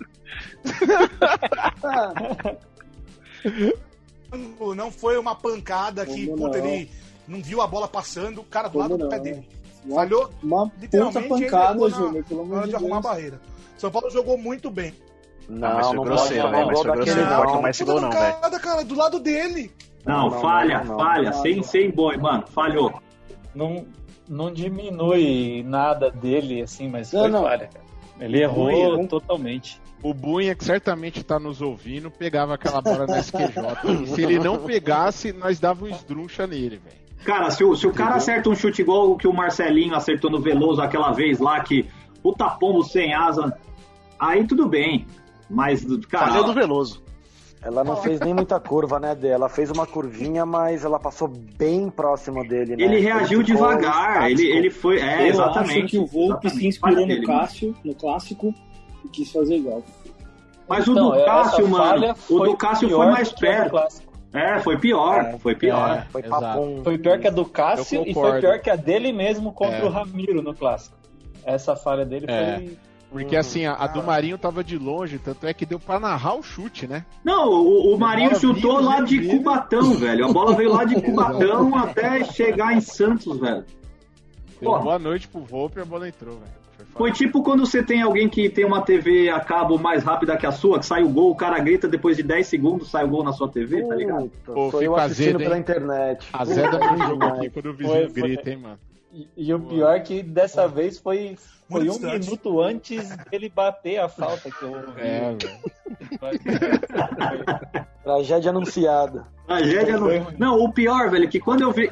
Não 4.77 4.91
foi 4.91 5.19
uma 5.19 5.35
pancada 5.35 6.07
que, 6.07 6.27
Como 6.27 6.39
puta, 6.45 6.59
não? 6.59 6.67
ele 6.67 6.91
não 7.29 7.43
viu 7.43 7.61
a 7.61 7.67
bola 7.67 7.87
passando, 7.89 8.41
o 8.41 8.45
cara 8.45 8.69
do 8.69 8.73
Como 8.73 8.83
lado 8.85 8.97
do 8.99 9.05
não? 9.05 9.09
pé 9.11 9.19
dele. 9.21 9.49
Falhou 9.93 10.31
Uma 10.43 10.71
literalmente 10.81 11.23
puta 11.29 11.35
ele 11.43 11.51
pancada, 11.51 11.91
Júnior, 11.91 12.25
pelo 12.25 12.41
amor 12.43 12.63
de 12.63 12.69
de 12.71 12.77
arrumar 12.77 12.99
a 12.99 13.01
barreira. 13.01 13.41
São 13.77 13.91
Paulo 13.91 14.11
jogou 14.11 14.39
muito 14.39 14.71
bem. 14.71 14.95
Não, 15.49 15.75
mas 15.75 15.87
foi 15.89 15.97
não 15.97 16.05
grosseiro, 16.05 16.43
pode 16.45 16.57
né? 16.57 16.65
Mas 16.65 16.81
foi 16.83 16.93
grosseiro, 16.93 17.29
pode 17.29 17.47
não. 17.47 17.53
tomar 17.57 17.71
esse 17.71 17.85
Puta 17.85 17.93
gol 17.93 18.01
não, 18.01 18.11
velho. 18.11 18.61
cara, 18.61 18.85
do 18.85 18.95
lado 18.95 19.19
dele. 19.21 19.73
Não, 20.07 20.31
Não, 20.31 20.41
falha, 20.41 20.85
não, 20.85 20.97
falha, 20.97 21.31
não. 21.31 21.43
sem, 21.43 21.63
sem 21.63 21.91
boi, 21.91 22.17
mano, 22.17 22.45
falhou. 22.47 22.93
Não, 23.55 23.85
não 24.29 24.53
diminui 24.53 25.65
nada 25.65 26.11
dele, 26.11 26.63
assim, 26.63 26.89
mas 26.89 27.13
Não, 27.13 27.21
foi 27.23 27.31
não. 27.31 27.43
falha, 27.43 27.67
cara. 27.73 27.85
Ele 28.25 28.41
errou 28.41 28.97
Bunha. 28.97 29.09
totalmente. 29.09 29.81
O 30.03 30.15
Bunha, 30.15 30.55
que 30.55 30.65
certamente 30.65 31.23
tá 31.23 31.39
nos 31.39 31.61
ouvindo, 31.61 32.11
pegava 32.11 32.55
aquela 32.55 32.81
bola 32.81 33.07
na 33.07 33.19
SQJ. 33.19 34.07
Se 34.15 34.23
ele 34.23 34.39
não 34.39 34.59
pegasse, 34.59 35.33
nós 35.33 35.59
dava 35.59 35.85
um 35.85 35.89
esdruncha 35.89 36.47
nele, 36.47 36.81
velho. 36.85 37.03
Cara, 37.25 37.51
se 37.51 37.63
o, 37.63 37.77
se 37.77 37.87
o 37.87 37.93
cara 37.93 38.17
acerta 38.17 38.49
um 38.49 38.55
chute 38.55 38.83
igual 38.83 39.13
o 39.13 39.17
que 39.17 39.29
o 39.29 39.33
Marcelinho 39.33 39.95
acertou 39.95 40.31
no 40.31 40.41
Veloso 40.41 40.81
aquela 40.81 41.13
vez 41.13 41.39
lá, 41.39 41.61
que 41.61 41.89
puta 42.23 42.49
pombo 42.51 42.83
sem 42.83 43.15
asa, 43.15 43.57
aí 44.19 44.45
tudo 44.47 44.69
bem. 44.69 45.07
Mas, 45.49 45.83
Falha 45.83 45.99
do 45.99 46.09
cara, 46.09 46.53
Veloso. 46.53 47.03
Ela 47.65 47.85
não 47.85 47.97
fez 47.97 48.19
nem 48.19 48.35
muita 48.35 48.59
curva, 48.59 48.99
né, 48.99 49.15
dele? 49.15 49.35
Ela 49.35 49.49
fez 49.49 49.71
uma 49.71 49.87
curvinha, 49.87 50.45
mas 50.45 50.85
ela 50.85 50.99
passou 50.99 51.29
bem 51.29 51.89
próximo 51.89 52.47
dele, 52.47 52.77
né? 52.77 52.83
ele 52.83 52.99
reagiu 52.99 53.39
ficou 53.41 53.43
devagar, 53.45 54.29
ele, 54.31 54.45
ele 54.51 54.69
foi. 54.71 54.99
É, 55.01 55.23
eu 55.23 55.27
exatamente. 55.29 55.79
acho 55.79 55.87
que 55.87 55.99
o 55.99 56.07
Volpe 56.07 56.51
se 56.51 56.67
inspirou 56.67 57.07
no 57.07 57.23
Cássio, 57.23 57.77
no 57.85 57.95
clássico, 57.95 58.53
e 59.05 59.09
quis 59.09 59.31
fazer 59.31 59.57
igual. 59.59 59.83
Mas 60.69 60.89
o 60.89 60.93
Então, 60.93 61.11
do 61.11 61.15
essa 61.15 61.25
Cássio, 61.25 61.69
mano, 61.69 62.15
o 62.31 62.39
do 62.41 62.57
Cássio 62.57 62.89
pior 62.89 63.05
foi 63.05 63.13
mais 63.13 63.29
do 63.29 63.35
do 63.35 63.41
perto. 63.41 63.71
clássico. 63.71 64.13
É, 64.35 64.59
foi 64.61 64.79
pior, 64.79 65.21
É, 65.21 65.39
foi 65.39 65.55
pior. 65.55 66.07
É, 66.15 66.21
Foi. 66.23 66.81
Foi 66.83 66.99
pior 66.99 67.19
que 67.21 67.29
a 67.29 67.31
do 67.31 67.45
Cássio 67.45 68.03
e 68.07 68.15
foi 68.15 68.41
pior 68.41 68.59
que 68.61 68.71
a 68.71 68.77
dele 68.77 69.13
mesmo 69.13 69.53
contra 69.53 69.77
É. 69.77 69.85
o 69.85 69.89
Ramiro 69.91 70.43
no 70.43 70.55
clássico. 70.55 70.97
Essa 71.45 71.77
falha 71.77 72.05
dele 72.05 72.27
É. 72.29 72.57
foi. 72.57 72.79
Porque 73.13 73.37
assim, 73.37 73.67
a, 73.67 73.75
a 73.75 73.87
do 73.87 74.03
Marinho 74.03 74.39
tava 74.39 74.65
de 74.65 74.79
longe, 74.79 75.19
tanto 75.19 75.47
é 75.47 75.53
que 75.53 75.67
deu 75.67 75.79
pra 75.79 76.01
narrar 76.01 76.35
o 76.35 76.43
chute, 76.43 76.87
né? 76.87 77.05
Não, 77.23 77.49
o, 77.51 77.95
o 77.95 77.99
Marinho 77.99 78.35
chutou 78.39 78.81
lá 78.81 79.01
de. 79.01 79.29
Cubatão, 79.29 79.95
velho. 79.95 80.25
A 80.25 80.33
bola 80.33 80.57
veio 80.57 80.73
lá 80.73 80.85
de 80.85 80.95
Cubatão 81.03 81.77
até 81.77 82.25
chegar 82.25 82.75
em 82.75 82.81
Santos, 82.81 83.39
velho. 83.39 83.65
Pô. 84.61 84.79
boa 84.79 84.99
noite 84.99 85.29
pro 85.29 85.41
Volpe 85.41 85.79
e 85.79 85.83
a 85.83 85.85
bola 85.85 86.09
entrou, 86.09 86.37
velho. 86.37 86.63
Foi 86.95 87.13
tipo 87.13 87.43
quando 87.43 87.65
você 87.65 87.83
tem 87.83 88.03
alguém 88.03 88.29
que 88.29 88.49
tem 88.51 88.65
uma 88.65 88.83
TV 88.83 89.29
a 89.31 89.41
cabo 89.41 89.79
mais 89.79 90.03
rápida 90.03 90.37
que 90.37 90.47
a 90.47 90.53
sua, 90.53 90.79
que 90.79 90.87
sai 90.87 91.03
o 91.03 91.09
gol, 91.09 91.31
o 91.31 91.37
cara 91.37 91.59
grita 91.59 91.89
depois 91.89 92.17
de 92.17 92.23
10 92.23 92.47
segundos, 92.47 92.91
sai 92.91 93.05
o 93.05 93.09
gol 93.09 93.25
na 93.25 93.33
sua 93.33 93.49
TV, 93.49 93.83
tá 93.85 93.95
ligado? 93.95 94.31
Pô, 94.45 94.71
sou 94.71 94.83
eu 94.83 94.97
assistindo 94.97 95.37
azedo, 95.37 95.39
pela 95.39 95.59
internet. 95.59 96.27
A 96.33 96.45
Zé 96.45 96.63
da 96.63 96.79
Puta, 96.79 96.91
meu 96.93 96.99
jogo 97.07 97.13
demais. 97.13 97.39
aqui 97.39 97.51
quando 97.51 97.67
o 97.67 97.73
vizinho 97.73 97.95
Foi, 97.97 98.09
foi. 98.09 98.23
grita, 98.23 98.51
hein, 98.51 98.57
mano. 98.59 98.79
E, 99.13 99.29
e 99.37 99.53
o 99.55 99.61
pior 99.61 99.95
é 99.95 100.01
que 100.01 100.23
dessa 100.23 100.67
vez 100.67 100.99
foi, 100.99 101.37
foi 101.69 101.85
Muito 101.85 101.93
um 101.93 101.99
distante. 101.99 102.25
minuto 102.27 102.61
antes 102.63 103.17
dele 103.31 103.53
bater 103.55 103.99
a 103.99 104.09
falta 104.09 104.51
que 104.51 104.63
eu 104.63 104.71
ouvi. 104.73 105.01
É, 105.01 105.37
velho. 105.37 105.39
Tragédia 108.03 108.51
anunciada. 108.51 109.27
Tragédia 109.47 109.99
no... 109.99 110.09
Não, 110.39 110.59
o 110.65 110.73
pior, 110.73 111.11
velho, 111.11 111.29
que 111.29 111.39
quando 111.41 111.63
eu 111.63 111.71
vi. 111.73 111.91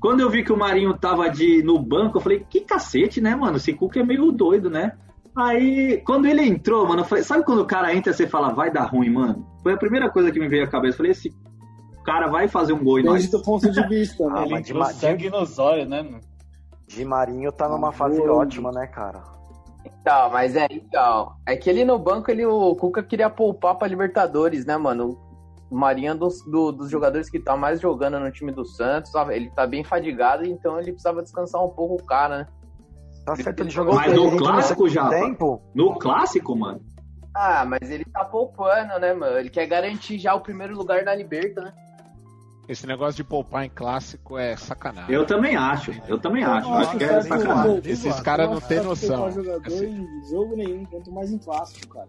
Quando 0.00 0.20
eu 0.20 0.28
vi 0.28 0.44
que 0.44 0.52
o 0.52 0.56
Marinho 0.56 0.92
tava 0.98 1.28
de, 1.30 1.62
no 1.62 1.78
banco, 1.78 2.18
eu 2.18 2.20
falei, 2.22 2.44
que 2.48 2.60
cacete, 2.60 3.22
né, 3.22 3.34
mano? 3.34 3.56
Esse 3.56 3.72
Cuca 3.72 4.00
é 4.00 4.04
meio 4.04 4.30
doido, 4.30 4.68
né? 4.68 4.92
Aí, 5.34 6.00
quando 6.06 6.26
ele 6.26 6.42
entrou, 6.42 6.86
mano, 6.86 7.00
eu 7.00 7.06
falei, 7.06 7.24
sabe 7.24 7.42
quando 7.42 7.60
o 7.62 7.66
cara 7.66 7.92
entra 7.94 8.12
e 8.12 8.14
você 8.14 8.26
fala, 8.26 8.52
vai 8.52 8.70
dar 8.70 8.84
ruim, 8.84 9.08
mano? 9.10 9.46
Foi 9.62 9.72
a 9.72 9.78
primeira 9.78 10.10
coisa 10.10 10.30
que 10.30 10.38
me 10.38 10.46
veio 10.46 10.64
à 10.64 10.66
cabeça. 10.68 10.92
Eu 10.94 10.96
falei, 10.98 11.12
esse 11.12 11.32
cara 12.04 12.28
vai 12.28 12.46
fazer 12.48 12.74
um 12.74 12.84
gol 12.84 13.00
e 13.00 13.02
nós. 13.02 13.14
Desde 13.22 13.34
o 13.36 13.42
ponto 13.42 13.68
de 13.70 13.88
vista, 13.88 14.24
né? 14.26 14.32
Ah, 14.36 14.42
Ele 14.44 14.54
de, 14.56 14.60
entrou 14.60 14.78
Ma- 14.80 14.92
sangue 14.92 15.30
nos 15.30 15.58
olhos, 15.58 15.88
né? 15.88 16.02
mano? 16.02 16.20
De 16.86 17.04
Marinho 17.04 17.50
tá 17.52 17.68
numa 17.68 17.88
Ah, 17.88 17.92
fase 17.92 18.20
ótima, 18.28 18.70
né, 18.70 18.86
cara? 18.86 19.22
Então, 19.84 20.30
mas 20.30 20.54
é, 20.56 20.66
então. 20.70 21.32
É 21.46 21.56
que 21.56 21.68
ele 21.68 21.84
no 21.84 21.98
banco, 21.98 22.30
ele, 22.30 22.44
o 22.46 22.74
Cuca 22.76 23.02
queria 23.02 23.28
poupar 23.30 23.74
pra 23.76 23.88
Libertadores, 23.88 24.64
né, 24.64 24.76
mano? 24.76 25.18
O 25.70 25.76
Marinho 25.76 26.12
é 26.12 26.14
dos, 26.14 26.42
do- 26.44 26.72
dos 26.72 26.90
jogadores 26.90 27.28
que 27.30 27.40
tá 27.40 27.56
mais 27.56 27.80
jogando 27.80 28.20
no 28.20 28.30
time 28.30 28.52
do 28.52 28.64
Santos, 28.64 29.12
ele 29.30 29.50
tá 29.50 29.66
bem 29.66 29.82
fadigado, 29.82 30.44
então 30.46 30.78
ele 30.78 30.92
precisava 30.92 31.22
descansar 31.22 31.62
um 31.64 31.70
pouco 31.70 31.94
o 31.94 32.06
cara, 32.06 32.38
né? 32.38 32.46
Tá 33.24 33.34
certo, 33.34 33.60
ele 33.60 33.70
jogou 33.70 33.94
Mas 33.94 34.12
no 34.12 34.36
clássico 34.36 34.88
já. 34.88 35.08
tempo. 35.08 35.60
No 35.74 35.98
clássico, 35.98 36.54
mano. 36.54 36.80
Ah, 37.34 37.64
mas 37.64 37.90
ele 37.90 38.04
tá 38.04 38.24
poupando, 38.24 38.98
né, 39.00 39.12
mano? 39.14 39.38
Ele 39.38 39.50
quer 39.50 39.66
garantir 39.66 40.18
já 40.18 40.34
o 40.34 40.40
primeiro 40.40 40.76
lugar 40.76 41.02
na 41.02 41.14
Liberta, 41.14 41.62
né? 41.62 41.72
Esse 42.68 42.86
negócio 42.86 43.14
de 43.16 43.24
poupar 43.24 43.64
em 43.64 43.68
clássico 43.68 44.38
é 44.38 44.56
sacanagem. 44.56 45.14
Eu 45.14 45.26
também 45.26 45.54
acho, 45.54 45.92
eu 46.08 46.18
também 46.18 46.42
acho. 46.44 46.66
Eu 46.68 46.74
acho 46.74 46.96
que 46.96 47.04
é 47.04 47.20
sacanagem. 47.20 47.80
Esses 47.84 48.20
caras 48.20 48.46
não 48.48 48.56
Eu 48.56 48.60
têm 48.62 48.80
noção. 48.80 49.30
jogador 49.30 49.66
Assim. 49.66 49.86
em 49.86 50.24
jogo 50.30 50.56
nenhum, 50.56 50.84
quanto 50.86 51.12
mais 51.12 51.30
em 51.30 51.38
clássico, 51.38 51.88
cara. 51.94 52.08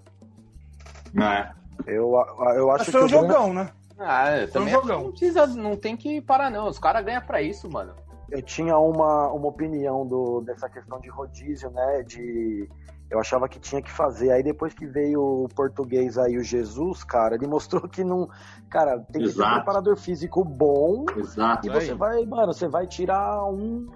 É. 1.18 1.52
Eu, 1.92 2.14
eu 2.56 2.72
acho 2.72 2.86
Mas 2.86 2.90
foi 2.90 3.04
um 3.04 3.08
que 3.08 3.16
o 3.16 3.20
Grêmio- 3.20 3.34
jogão, 3.34 3.54
né? 3.54 3.70
Ah, 4.00 4.38
eu 4.38 4.48
Foi 4.48 4.62
um 4.62 4.66
que 4.66 4.72
jogão. 4.72 5.04
não 5.04 5.10
precisa, 5.12 5.48
não 5.48 5.76
tem 5.76 5.96
que 5.98 6.22
parar, 6.22 6.50
não. 6.50 6.68
Os 6.68 6.80
caras 6.80 7.04
ganham 7.04 7.22
pra 7.22 7.42
isso, 7.42 7.70
mano. 7.70 7.94
eu 8.32 8.42
tinha 8.42 8.78
uma, 8.78 9.28
uma 9.32 9.48
opinião 9.48 10.06
do, 10.06 10.42
dessa 10.42 10.70
questão 10.70 11.00
de 11.00 11.10
rodízio, 11.10 11.70
né? 11.70 12.04
De. 12.04 12.68
Eu 13.10 13.20
achava 13.20 13.48
que 13.48 13.60
tinha 13.60 13.82
que 13.82 13.92
fazer. 13.92 14.32
Aí 14.32 14.42
depois 14.42 14.74
que 14.74 14.86
veio 14.86 15.22
o 15.22 15.50
português 15.50 16.18
aí, 16.18 16.38
o 16.38 16.44
Jesus, 16.44 17.04
cara, 17.04 17.36
ele 17.36 17.48
mostrou 17.48 17.88
que 17.88 18.04
não. 18.04 18.28
Cara, 18.70 18.98
tem 19.12 19.22
que 19.22 19.30
ter 19.30 19.40
um 19.40 19.44
Exato. 19.44 19.56
preparador 19.56 19.96
físico 19.98 20.44
bom. 20.44 21.06
Exato. 21.16 21.68
E 21.68 21.70
você 21.70 21.94
vai, 21.94 22.26
mano, 22.26 22.54
você 22.54 22.68
vai 22.68 22.88
tirar 22.88 23.46
um, 23.46 23.88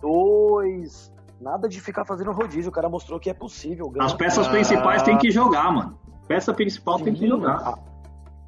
dois. 0.00 1.10
Nada 1.40 1.68
de 1.68 1.80
ficar 1.80 2.04
fazendo 2.04 2.30
rodízio. 2.32 2.68
O 2.70 2.72
cara 2.72 2.88
mostrou 2.88 3.18
que 3.18 3.30
é 3.30 3.34
possível. 3.34 3.88
ganhar. 3.90 4.06
As 4.06 4.12
peças 4.14 4.46
Ah. 4.46 4.50
principais 4.50 5.02
tem 5.02 5.16
que 5.18 5.30
jogar, 5.30 5.72
mano. 5.72 5.98
Peça 6.28 6.52
principal 6.54 7.00
tem 7.00 7.14
que 7.14 7.26
jogar. 7.26 7.78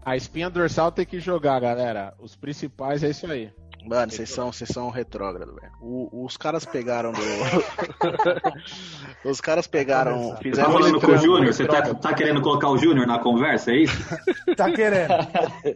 A 0.04 0.16
espinha 0.16 0.48
dorsal 0.50 0.92
tem 0.92 1.04
que 1.04 1.18
jogar, 1.18 1.58
galera. 1.60 2.14
Os 2.20 2.36
principais 2.36 3.02
é 3.02 3.08
isso 3.08 3.26
aí. 3.26 3.50
Mano, 3.84 4.10
vocês 4.10 4.30
são, 4.30 4.50
vocês 4.50 4.70
são 4.70 4.88
retrógrado, 4.88 5.54
velho. 5.54 5.72
Os 6.12 6.36
caras 6.36 6.64
pegaram 6.64 7.12
do. 7.12 7.20
Os 9.28 9.40
caras 9.40 9.66
pegaram. 9.66 10.30
Tá 10.30 10.36
fizeram 10.36 10.72
tá 10.72 10.78
falando 10.78 11.00
com 11.00 11.12
o 11.12 11.18
Júnior? 11.18 11.52
Você 11.52 11.66
tá, 11.66 11.94
tá, 11.94 12.14
querendo 12.14 12.40
colocar 12.40 12.70
o 12.70 12.78
Júnior 12.78 13.06
na 13.06 13.18
conversa, 13.18 13.72
é 13.72 13.82
isso? 13.82 13.96
tá 14.56 14.72
querendo. 14.72 15.12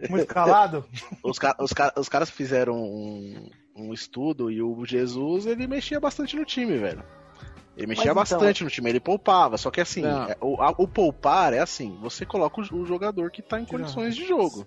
Muito 0.08 0.26
calado? 0.26 0.84
Os, 1.22 1.38
os, 1.58 1.70
os 1.96 2.08
caras 2.08 2.30
fizeram 2.30 2.74
um, 2.74 3.50
um 3.76 3.92
estudo 3.92 4.50
e 4.50 4.62
o 4.62 4.84
Jesus 4.86 5.46
ele 5.46 5.66
mexia 5.66 6.00
bastante 6.00 6.34
no 6.34 6.44
time, 6.44 6.78
velho. 6.78 7.02
Ele 7.76 7.86
mexia 7.86 8.12
Mas, 8.12 8.30
bastante 8.30 8.58
então... 8.58 8.64
no 8.64 8.70
time, 8.70 8.90
ele 8.90 9.00
poupava. 9.00 9.58
Só 9.58 9.70
que 9.70 9.80
assim, 9.80 10.04
é, 10.04 10.36
o, 10.40 10.60
a, 10.60 10.74
o, 10.76 10.88
poupar 10.88 11.52
é 11.52 11.60
assim: 11.60 11.96
você 12.00 12.26
coloca 12.26 12.60
o, 12.60 12.64
o 12.74 12.86
jogador 12.86 13.30
que 13.30 13.42
tá 13.42 13.60
em 13.60 13.64
condições 13.64 14.16
de 14.16 14.26
jogo. 14.26 14.66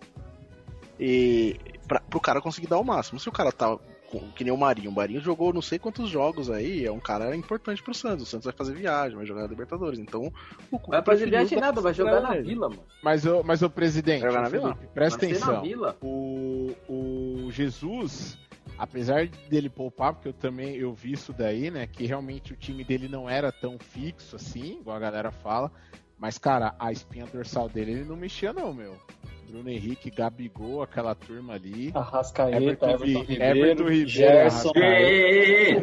E 1.00 1.58
pra, 1.92 2.00
pro 2.00 2.22
cara 2.22 2.40
conseguir 2.40 2.68
dar 2.68 2.80
o 2.80 2.86
máximo. 2.86 3.20
Se 3.20 3.28
o 3.28 3.34
cara 3.34 3.52
tá 3.52 3.78
que 4.36 4.44
nem 4.44 4.54
o 4.54 4.58
Marinho. 4.58 4.90
O 4.90 4.94
Marinho 4.94 5.22
jogou 5.22 5.54
não 5.54 5.62
sei 5.62 5.78
quantos 5.80 6.10
jogos 6.10 6.50
aí, 6.50 6.86
é 6.86 6.92
um 6.92 7.00
cara 7.00 7.36
importante 7.36 7.82
pro 7.82 7.94
Santos. 7.94 8.28
O 8.28 8.30
Santos 8.30 8.46
vai 8.46 8.54
fazer 8.54 8.74
viagem, 8.74 9.18
vai 9.18 9.26
jogar 9.26 9.42
na 9.42 9.48
Libertadores. 9.48 10.00
Então, 10.00 10.32
o 10.70 10.80
Vai 10.90 11.02
fazer 11.02 11.30
viagem 11.30 11.60
nada, 11.60 11.80
vai 11.80 11.94
jogar 11.94 12.22
na 12.22 12.36
Vila, 12.36 12.70
mano. 12.70 12.84
Mas 13.04 13.26
o, 13.26 13.42
mas 13.44 13.62
o 13.62 13.70
presidente, 13.70 14.22
jogar 14.22 14.42
na 14.42 14.50
Vila? 14.50 14.78
presta 14.94 15.26
vai 15.26 15.30
atenção. 15.30 15.64
O, 16.02 16.76
o 16.90 17.52
Jesus 17.52 18.38
apesar 18.78 19.28
dele 19.28 19.70
poupar, 19.70 20.14
porque 20.14 20.30
eu 20.30 20.34
também 20.34 20.76
eu 20.76 20.94
vi 20.94 21.14
isso 21.14 21.32
daí, 21.32 21.70
né? 21.70 21.88
Que 21.88 22.06
realmente 22.06 22.52
o 22.54 22.58
time 22.58 22.84
dele 22.84 23.08
não 23.08 23.30
era 23.30 23.52
tão 23.52 23.78
fixo 23.80 24.36
assim, 24.36 24.80
igual 24.80 24.98
a 24.98 25.00
galera 25.00 25.32
fala. 25.32 25.72
Mas, 26.18 26.38
cara, 26.38 26.76
a 26.80 26.92
espinha 26.92 27.26
dorsal 27.26 27.68
dele 27.68 27.92
ele 27.92 28.06
não 28.06 28.16
mexia, 28.16 28.54
não, 28.54 28.74
meu. 28.74 28.98
Bruno 29.52 29.70
Henrique, 29.70 30.10
Gabigol, 30.10 30.82
aquela 30.82 31.14
turma 31.14 31.56
ali. 31.56 31.92
Arrascaeta, 31.94 32.56
Everton, 32.56 32.90
Everton 32.90 33.20
Ribeiro, 33.20 33.44
Everton 33.44 33.84
Ribeiro 33.84 34.08
Gerson. 34.08 34.72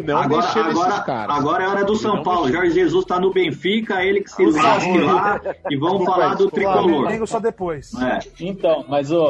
Não 0.06 0.16
agora, 0.16 0.48
agora, 0.48 1.00
caras. 1.02 1.36
agora 1.36 1.64
é 1.64 1.68
hora 1.68 1.84
do 1.84 1.94
São 1.94 2.22
Paulo. 2.22 2.50
Jorge 2.50 2.72
Jesus 2.72 3.04
tá 3.04 3.20
no 3.20 3.30
Benfica, 3.30 4.02
ele 4.02 4.22
que 4.22 4.30
se 4.30 4.46
lasque 4.46 4.96
lá 4.96 5.38
e 5.70 5.76
vamos 5.76 6.06
falar 6.06 6.34
do 6.34 6.50
tricolor. 6.50 7.26
só 7.26 7.38
depois. 7.38 7.92
É. 8.00 8.20
Então, 8.40 8.86
mas 8.88 9.12
o, 9.12 9.20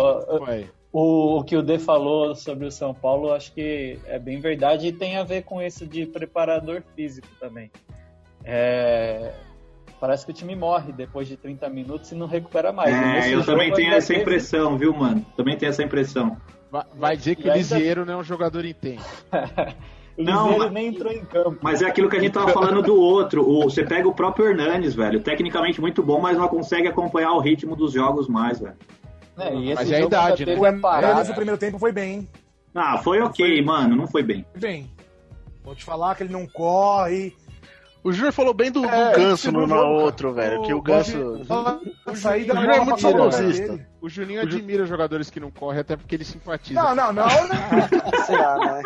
o, 0.93 1.39
o 1.39 1.45
que 1.45 1.57
o 1.57 1.63
D 1.63 1.81
falou 1.81 2.37
sobre 2.37 2.65
o 2.65 2.71
São 2.71 2.95
Paulo, 2.95 3.33
acho 3.33 3.53
que 3.53 3.99
é 4.07 4.21
bem 4.21 4.39
verdade 4.39 4.87
e 4.87 4.93
tem 4.93 5.17
a 5.17 5.25
ver 5.25 5.43
com 5.43 5.61
isso 5.61 5.85
de 5.85 6.07
preparador 6.07 6.81
físico 6.95 7.27
também. 7.41 7.73
É, 8.45 9.33
parece 10.01 10.25
que 10.25 10.33
o 10.33 10.35
time 10.35 10.55
morre 10.55 10.93
depois 10.93 11.29
de 11.29 11.37
30 11.37 11.69
minutos 11.69 12.11
e 12.13 12.15
não 12.15 12.27
recupera 12.27 12.73
mais. 12.73 12.95
É, 12.95 13.35
eu 13.35 13.45
também 13.45 13.73
tenho 13.73 13.93
essa 13.93 14.09
teve... 14.09 14.21
impressão, 14.21 14.77
viu, 14.77 14.95
mano? 14.95 15.25
Também 15.37 15.57
tenho 15.57 15.71
essa 15.71 15.83
impressão. 15.83 16.37
Vai, 16.71 16.85
vai 16.95 17.17
dizer 17.17 17.37
que 17.37 17.47
e 17.47 17.51
o 17.51 17.55
Lisieiro 17.55 18.01
ainda... 18.01 18.13
não 18.13 18.19
é 18.19 18.23
um 18.23 18.25
jogador 18.25 18.65
intenso. 18.65 19.05
o 20.17 20.23
Lisieiro 20.23 20.59
não, 20.59 20.71
nem 20.71 20.89
entrou 20.89 21.13
em 21.13 21.25
campo. 21.25 21.59
Mas 21.63 21.83
é 21.83 21.87
aquilo 21.87 22.09
que 22.09 22.17
a 22.17 22.21
gente 22.21 22.33
tava 22.33 22.53
falando 22.53 22.83
do 22.83 22.97
outro. 22.97 23.49
O, 23.49 23.65
você 23.65 23.85
pega 23.85 24.09
o 24.09 24.15
próprio 24.15 24.47
Hernanes, 24.47 24.95
velho. 24.95 25.21
Tecnicamente 25.21 25.81
muito 25.81 26.03
bom, 26.03 26.21
mas 26.21 26.37
não 26.37 26.49
consegue 26.49 26.89
acompanhar 26.89 27.33
o 27.33 27.41
ritmo 27.41 27.75
dos 27.75 27.93
jogos 27.93 28.29
mais, 28.29 28.61
velho. 28.61 28.77
É, 29.39 29.55
e 29.55 29.71
esse 29.71 29.75
mas 29.75 29.91
é 29.91 29.97
a 29.97 30.01
idade, 30.01 30.47
né? 30.47 30.57
O 30.57 30.67
Hernanes 30.67 31.29
no 31.29 31.35
primeiro 31.35 31.59
tempo 31.59 31.79
foi 31.79 31.93
bem, 31.93 32.15
hein? 32.15 32.29
Ah, 32.75 32.99
foi 32.99 33.21
ok, 33.21 33.47
foi... 33.47 33.63
mano. 33.63 33.97
Não 33.97 34.07
foi 34.07 34.23
bem. 34.23 34.45
Foi 34.53 34.61
bem. 34.61 34.91
Vou 35.65 35.75
te 35.75 35.85
falar 35.85 36.15
que 36.15 36.23
ele 36.23 36.33
não 36.33 36.47
corre 36.47 37.35
o 38.09 38.13
Júnior 38.13 38.33
falou 38.33 38.55
bem 38.55 38.73
do, 38.73 38.83
é, 38.87 39.13
do 39.13 39.19
Ganso 39.19 39.53
no, 39.53 39.67
no 39.67 39.77
outro, 39.77 40.33
velho. 40.33 40.63
Que 40.63 40.73
o 40.73 40.81
Ganso. 40.81 41.19
O, 41.19 42.15
Júnior 42.15 42.71
é 42.71 42.81
muito 42.81 43.01
saudosista. 43.03 43.87
O 44.01 44.09
Juninho 44.09 44.41
admira 44.41 44.87
jogadores 44.87 45.29
que 45.29 45.39
não 45.39 45.51
correm, 45.51 45.81
até 45.81 45.95
porque 45.95 46.15
ele 46.15 46.25
simpatiza. 46.25 46.83
Não, 46.83 46.95
não, 46.95 47.13
não. 47.13 47.29
Será, 48.25 48.57
né? 48.59 48.83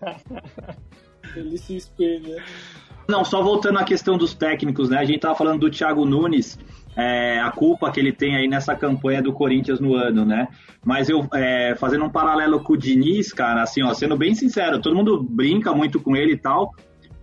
ele 1.36 1.58
se 1.58 1.76
espelha. 1.76 2.42
Não, 3.06 3.22
só 3.22 3.42
voltando 3.42 3.78
à 3.78 3.84
questão 3.84 4.16
dos 4.16 4.32
técnicos, 4.32 4.88
né? 4.88 4.98
A 4.98 5.04
gente 5.04 5.20
tava 5.20 5.34
falando 5.34 5.60
do 5.60 5.70
Thiago 5.70 6.06
Nunes. 6.06 6.58
É, 6.96 7.38
a 7.40 7.50
culpa 7.50 7.92
que 7.92 8.00
ele 8.00 8.10
tem 8.10 8.34
aí 8.36 8.48
nessa 8.48 8.74
campanha 8.74 9.20
do 9.20 9.30
Corinthians 9.30 9.78
no 9.78 9.94
ano, 9.94 10.24
né? 10.24 10.48
Mas 10.82 11.10
eu, 11.10 11.28
é, 11.34 11.74
fazendo 11.74 12.06
um 12.06 12.10
paralelo 12.10 12.60
com 12.60 12.72
o 12.72 12.76
Diniz, 12.76 13.34
cara, 13.34 13.62
assim, 13.62 13.82
ó, 13.82 13.92
sendo 13.92 14.16
bem 14.16 14.34
sincero, 14.34 14.80
todo 14.80 14.96
mundo 14.96 15.22
brinca 15.22 15.74
muito 15.74 16.00
com 16.00 16.16
ele 16.16 16.32
e 16.32 16.38
tal, 16.38 16.72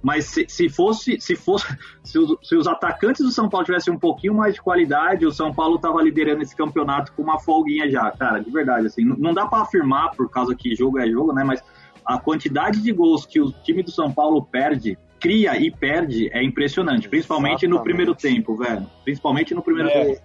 mas 0.03 0.25
se, 0.25 0.45
se 0.49 0.67
fosse, 0.67 1.19
se 1.21 1.33
fosse, 1.33 1.65
se 2.03 2.19
os, 2.19 2.37
se 2.43 2.55
os, 2.55 2.67
atacantes 2.67 3.25
do 3.25 3.31
São 3.31 3.47
Paulo 3.47 3.65
tivessem 3.65 3.93
um 3.93 3.97
pouquinho 3.97 4.33
mais 4.33 4.53
de 4.53 4.61
qualidade, 4.61 5.25
o 5.25 5.31
São 5.31 5.53
Paulo 5.53 5.79
tava 5.79 6.01
liderando 6.01 6.43
esse 6.43 6.55
campeonato 6.55 7.13
com 7.13 7.23
uma 7.23 7.39
folguinha 7.39 7.89
já, 7.89 8.11
cara, 8.11 8.39
de 8.39 8.51
verdade, 8.51 8.87
assim, 8.87 9.05
não, 9.05 9.15
não 9.15 9.33
dá 9.33 9.47
para 9.47 9.63
afirmar 9.63 10.11
por 10.11 10.29
causa 10.29 10.53
que 10.53 10.75
jogo 10.75 10.99
é 10.99 11.09
jogo, 11.09 11.31
né, 11.31 11.43
mas 11.45 11.63
a 12.05 12.19
quantidade 12.19 12.81
de 12.81 12.91
gols 12.91 13.25
que 13.25 13.39
o 13.39 13.49
time 13.63 13.81
do 13.81 13.91
São 13.91 14.11
Paulo 14.11 14.43
perde, 14.43 14.97
cria 15.21 15.57
e 15.57 15.71
perde 15.71 16.29
é 16.33 16.43
impressionante, 16.43 17.07
principalmente 17.07 17.65
Exatamente. 17.65 17.77
no 17.79 17.81
primeiro 17.81 18.13
tempo, 18.13 18.57
velho, 18.57 18.85
principalmente 19.05 19.55
no 19.55 19.63
primeiro 19.63 19.89
é, 19.89 20.05
tempo. 20.05 20.21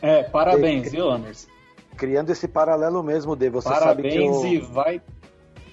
É, 0.00 0.22
parabéns, 0.22 0.90
viu, 0.90 1.10
Anderson? 1.10 1.48
Criando 1.98 2.30
esse 2.30 2.48
paralelo 2.48 3.02
mesmo, 3.02 3.36
de 3.36 3.50
você 3.50 3.68
parabéns 3.68 4.14
sabe 4.14 4.30
que 4.30 4.30
Parabéns 4.30 4.62
e 4.62 4.72
vai 4.72 5.02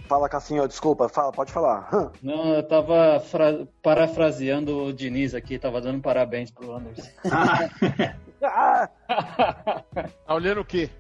Fala, 0.08 0.30
Cassinho, 0.30 0.68
desculpa, 0.68 1.10
fala, 1.10 1.32
pode 1.32 1.52
falar. 1.52 2.12
Não, 2.22 2.54
eu 2.54 2.68
tava 2.68 3.20
fra... 3.20 3.68
parafraseando 3.82 4.84
o 4.84 4.94
Diniz 4.94 5.34
aqui, 5.34 5.58
tava 5.58 5.82
dando 5.82 6.00
parabéns 6.02 6.52
pro 6.52 6.74
Anderson. 6.76 7.10
tá 8.40 10.36
olhando 10.36 10.62
o 10.62 10.66
quê? 10.66 10.92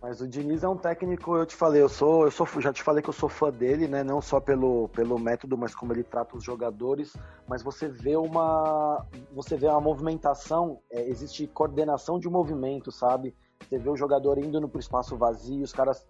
Mas 0.00 0.20
o 0.20 0.28
Diniz 0.28 0.62
é 0.62 0.68
um 0.68 0.76
técnico, 0.76 1.34
eu 1.34 1.46
te 1.46 1.56
falei, 1.56 1.80
eu 1.80 1.88
sou, 1.88 2.26
eu 2.26 2.30
sou, 2.30 2.46
já 2.60 2.72
te 2.72 2.82
falei 2.82 3.02
que 3.02 3.08
eu 3.08 3.14
sou 3.14 3.28
fã 3.28 3.50
dele, 3.50 3.88
né? 3.88 4.04
Não 4.04 4.20
só 4.20 4.38
pelo, 4.38 4.88
pelo 4.90 5.18
método, 5.18 5.56
mas 5.56 5.74
como 5.74 5.92
ele 5.92 6.04
trata 6.04 6.36
os 6.36 6.44
jogadores. 6.44 7.16
Mas 7.48 7.62
você 7.62 7.88
vê 7.88 8.14
uma, 8.14 9.04
você 9.32 9.56
vê 9.56 9.66
uma 9.66 9.80
movimentação, 9.80 10.78
é, 10.90 11.08
existe 11.08 11.46
coordenação 11.46 12.18
de 12.20 12.28
movimento, 12.28 12.92
sabe? 12.92 13.34
Você 13.66 13.78
vê 13.78 13.88
o 13.88 13.96
jogador 13.96 14.38
indo 14.38 14.68
pro 14.68 14.78
espaço 14.78 15.16
vazio, 15.16 15.64
os 15.64 15.72
caras 15.72 16.06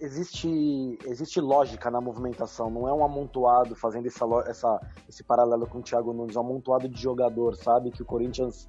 existe, 0.00 0.98
existe 1.04 1.40
lógica 1.40 1.90
na 1.90 2.00
movimentação, 2.00 2.70
não 2.70 2.88
é 2.88 2.92
um 2.92 3.04
amontoado, 3.04 3.74
fazendo 3.74 4.06
essa, 4.06 4.24
essa, 4.46 4.80
esse 5.08 5.24
paralelo 5.24 5.66
com 5.66 5.78
o 5.78 5.82
Thiago 5.82 6.12
Nunes, 6.12 6.36
é 6.36 6.38
um 6.38 6.42
amontoado 6.42 6.88
de 6.88 7.00
jogador, 7.00 7.56
sabe? 7.56 7.90
Que 7.90 8.02
o 8.02 8.04
Corinthians, 8.04 8.66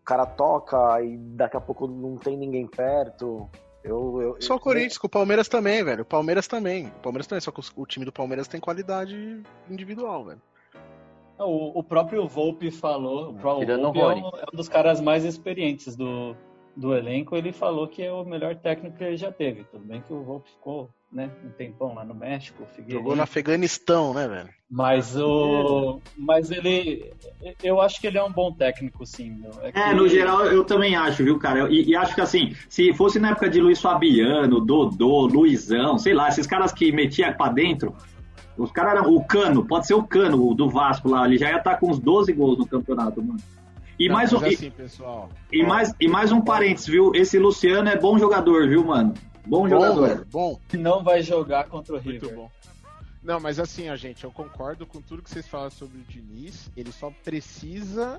o 0.00 0.04
cara 0.04 0.26
toca 0.26 1.02
e 1.02 1.16
daqui 1.16 1.56
a 1.56 1.60
pouco 1.60 1.86
não 1.86 2.16
tem 2.16 2.36
ninguém 2.36 2.66
perto. 2.66 3.48
Eu, 3.82 4.20
eu, 4.20 4.36
só 4.40 4.56
o 4.56 4.60
Corinthians, 4.60 4.98
com 4.98 5.06
o 5.06 5.10
Palmeiras 5.10 5.48
também, 5.48 5.82
velho. 5.82 6.02
O 6.02 6.06
Palmeiras 6.06 6.46
também. 6.46 6.88
O 6.88 7.00
Palmeiras 7.00 7.26
também, 7.26 7.40
só 7.40 7.50
que 7.50 7.60
o 7.76 7.86
time 7.86 8.04
do 8.04 8.12
Palmeiras 8.12 8.46
tem 8.46 8.60
qualidade 8.60 9.42
individual, 9.68 10.24
velho. 10.24 10.42
O, 11.38 11.78
o 11.78 11.82
próprio 11.82 12.28
Volpe 12.28 12.70
falou, 12.70 13.30
o 13.30 13.32
Volpe 13.32 13.70
é 13.70 13.76
um, 13.76 13.96
é 13.96 14.44
um 14.52 14.56
dos 14.56 14.68
caras 14.68 15.00
mais 15.00 15.24
experientes 15.24 15.96
do, 15.96 16.36
do 16.76 16.94
elenco, 16.94 17.36
ele 17.36 17.52
falou 17.52 17.88
que 17.88 18.02
é 18.02 18.12
o 18.12 18.24
melhor 18.24 18.56
técnico 18.56 18.96
que 18.96 19.04
ele 19.04 19.16
já 19.16 19.30
teve. 19.30 19.64
Tudo 19.64 19.84
bem 19.84 20.00
que 20.00 20.12
o 20.12 20.22
Volpe 20.22 20.50
ficou 20.50 20.90
né, 21.12 21.30
um 21.44 21.50
tempão 21.50 21.94
lá 21.94 22.04
no 22.04 22.14
México. 22.14 22.66
Jogou 22.86 23.16
no 23.16 23.22
Afeganistão, 23.22 24.14
né, 24.14 24.28
velho? 24.28 24.48
Mas 24.70 25.16
o. 25.16 26.00
Mas 26.16 26.50
ele. 26.50 27.12
Eu 27.62 27.80
acho 27.80 28.00
que 28.00 28.06
ele 28.06 28.18
é 28.18 28.22
um 28.22 28.32
bom 28.32 28.52
técnico, 28.52 29.04
sim. 29.04 29.42
É, 29.74 29.90
é 29.90 29.94
no 29.94 30.08
geral 30.08 30.46
eu 30.46 30.64
também 30.64 30.94
acho, 30.94 31.24
viu, 31.24 31.38
cara? 31.38 31.68
E, 31.68 31.90
e, 31.90 31.96
acho 31.96 32.14
que 32.14 32.20
assim, 32.20 32.54
se 32.68 32.92
fosse 32.94 33.18
na 33.18 33.30
época 33.30 33.50
de 33.50 33.60
Luiz 33.60 33.80
Fabiano, 33.80 34.60
Dodô, 34.60 35.26
Luizão, 35.26 35.98
sei 35.98 36.14
lá, 36.14 36.28
esses 36.28 36.46
caras 36.46 36.72
que 36.72 36.92
metiam 36.92 37.32
pra 37.32 37.48
dentro. 37.48 37.94
Os 38.56 38.70
caras 38.70 38.92
eram. 38.92 39.12
O 39.12 39.24
Cano, 39.24 39.66
pode 39.66 39.86
ser 39.86 39.94
o 39.94 40.04
Cano 40.04 40.54
do 40.54 40.68
Vasco 40.68 41.08
lá, 41.08 41.26
ele 41.26 41.38
já 41.38 41.50
ia 41.50 41.56
estar 41.56 41.72
tá 41.72 41.76
com 41.76 41.90
uns 41.90 41.98
12 41.98 42.32
gols 42.32 42.58
no 42.58 42.66
campeonato, 42.66 43.20
mano. 43.20 43.40
E 44.00 44.08
Não, 44.08 44.14
mais 44.14 44.32
um, 44.32 44.38
assim, 44.38 44.70
pessoal. 44.70 45.28
E, 45.52 45.62
mais, 45.62 45.94
e 46.00 46.08
mais 46.08 46.32
um 46.32 46.40
parênteses, 46.40 46.88
viu? 46.88 47.12
Esse 47.14 47.38
Luciano 47.38 47.86
é 47.86 47.98
bom 47.98 48.18
jogador, 48.18 48.66
viu, 48.66 48.82
mano? 48.82 49.12
Bom, 49.44 49.60
bom 49.60 49.68
jogador. 49.68 50.26
Bom. 50.30 50.58
Não 50.72 51.04
vai 51.04 51.22
jogar 51.22 51.68
contra 51.68 51.94
o 51.94 51.98
River. 51.98 52.22
Muito 52.22 52.34
bom. 52.34 52.50
Não, 53.22 53.38
mas 53.38 53.60
assim, 53.60 53.90
ó, 53.90 53.96
gente, 53.96 54.24
eu 54.24 54.30
concordo 54.30 54.86
com 54.86 55.02
tudo 55.02 55.22
que 55.22 55.28
vocês 55.28 55.46
falam 55.46 55.68
sobre 55.68 55.98
o 55.98 56.02
Diniz. 56.04 56.70
Ele 56.74 56.90
só 56.90 57.12
precisa. 57.22 58.18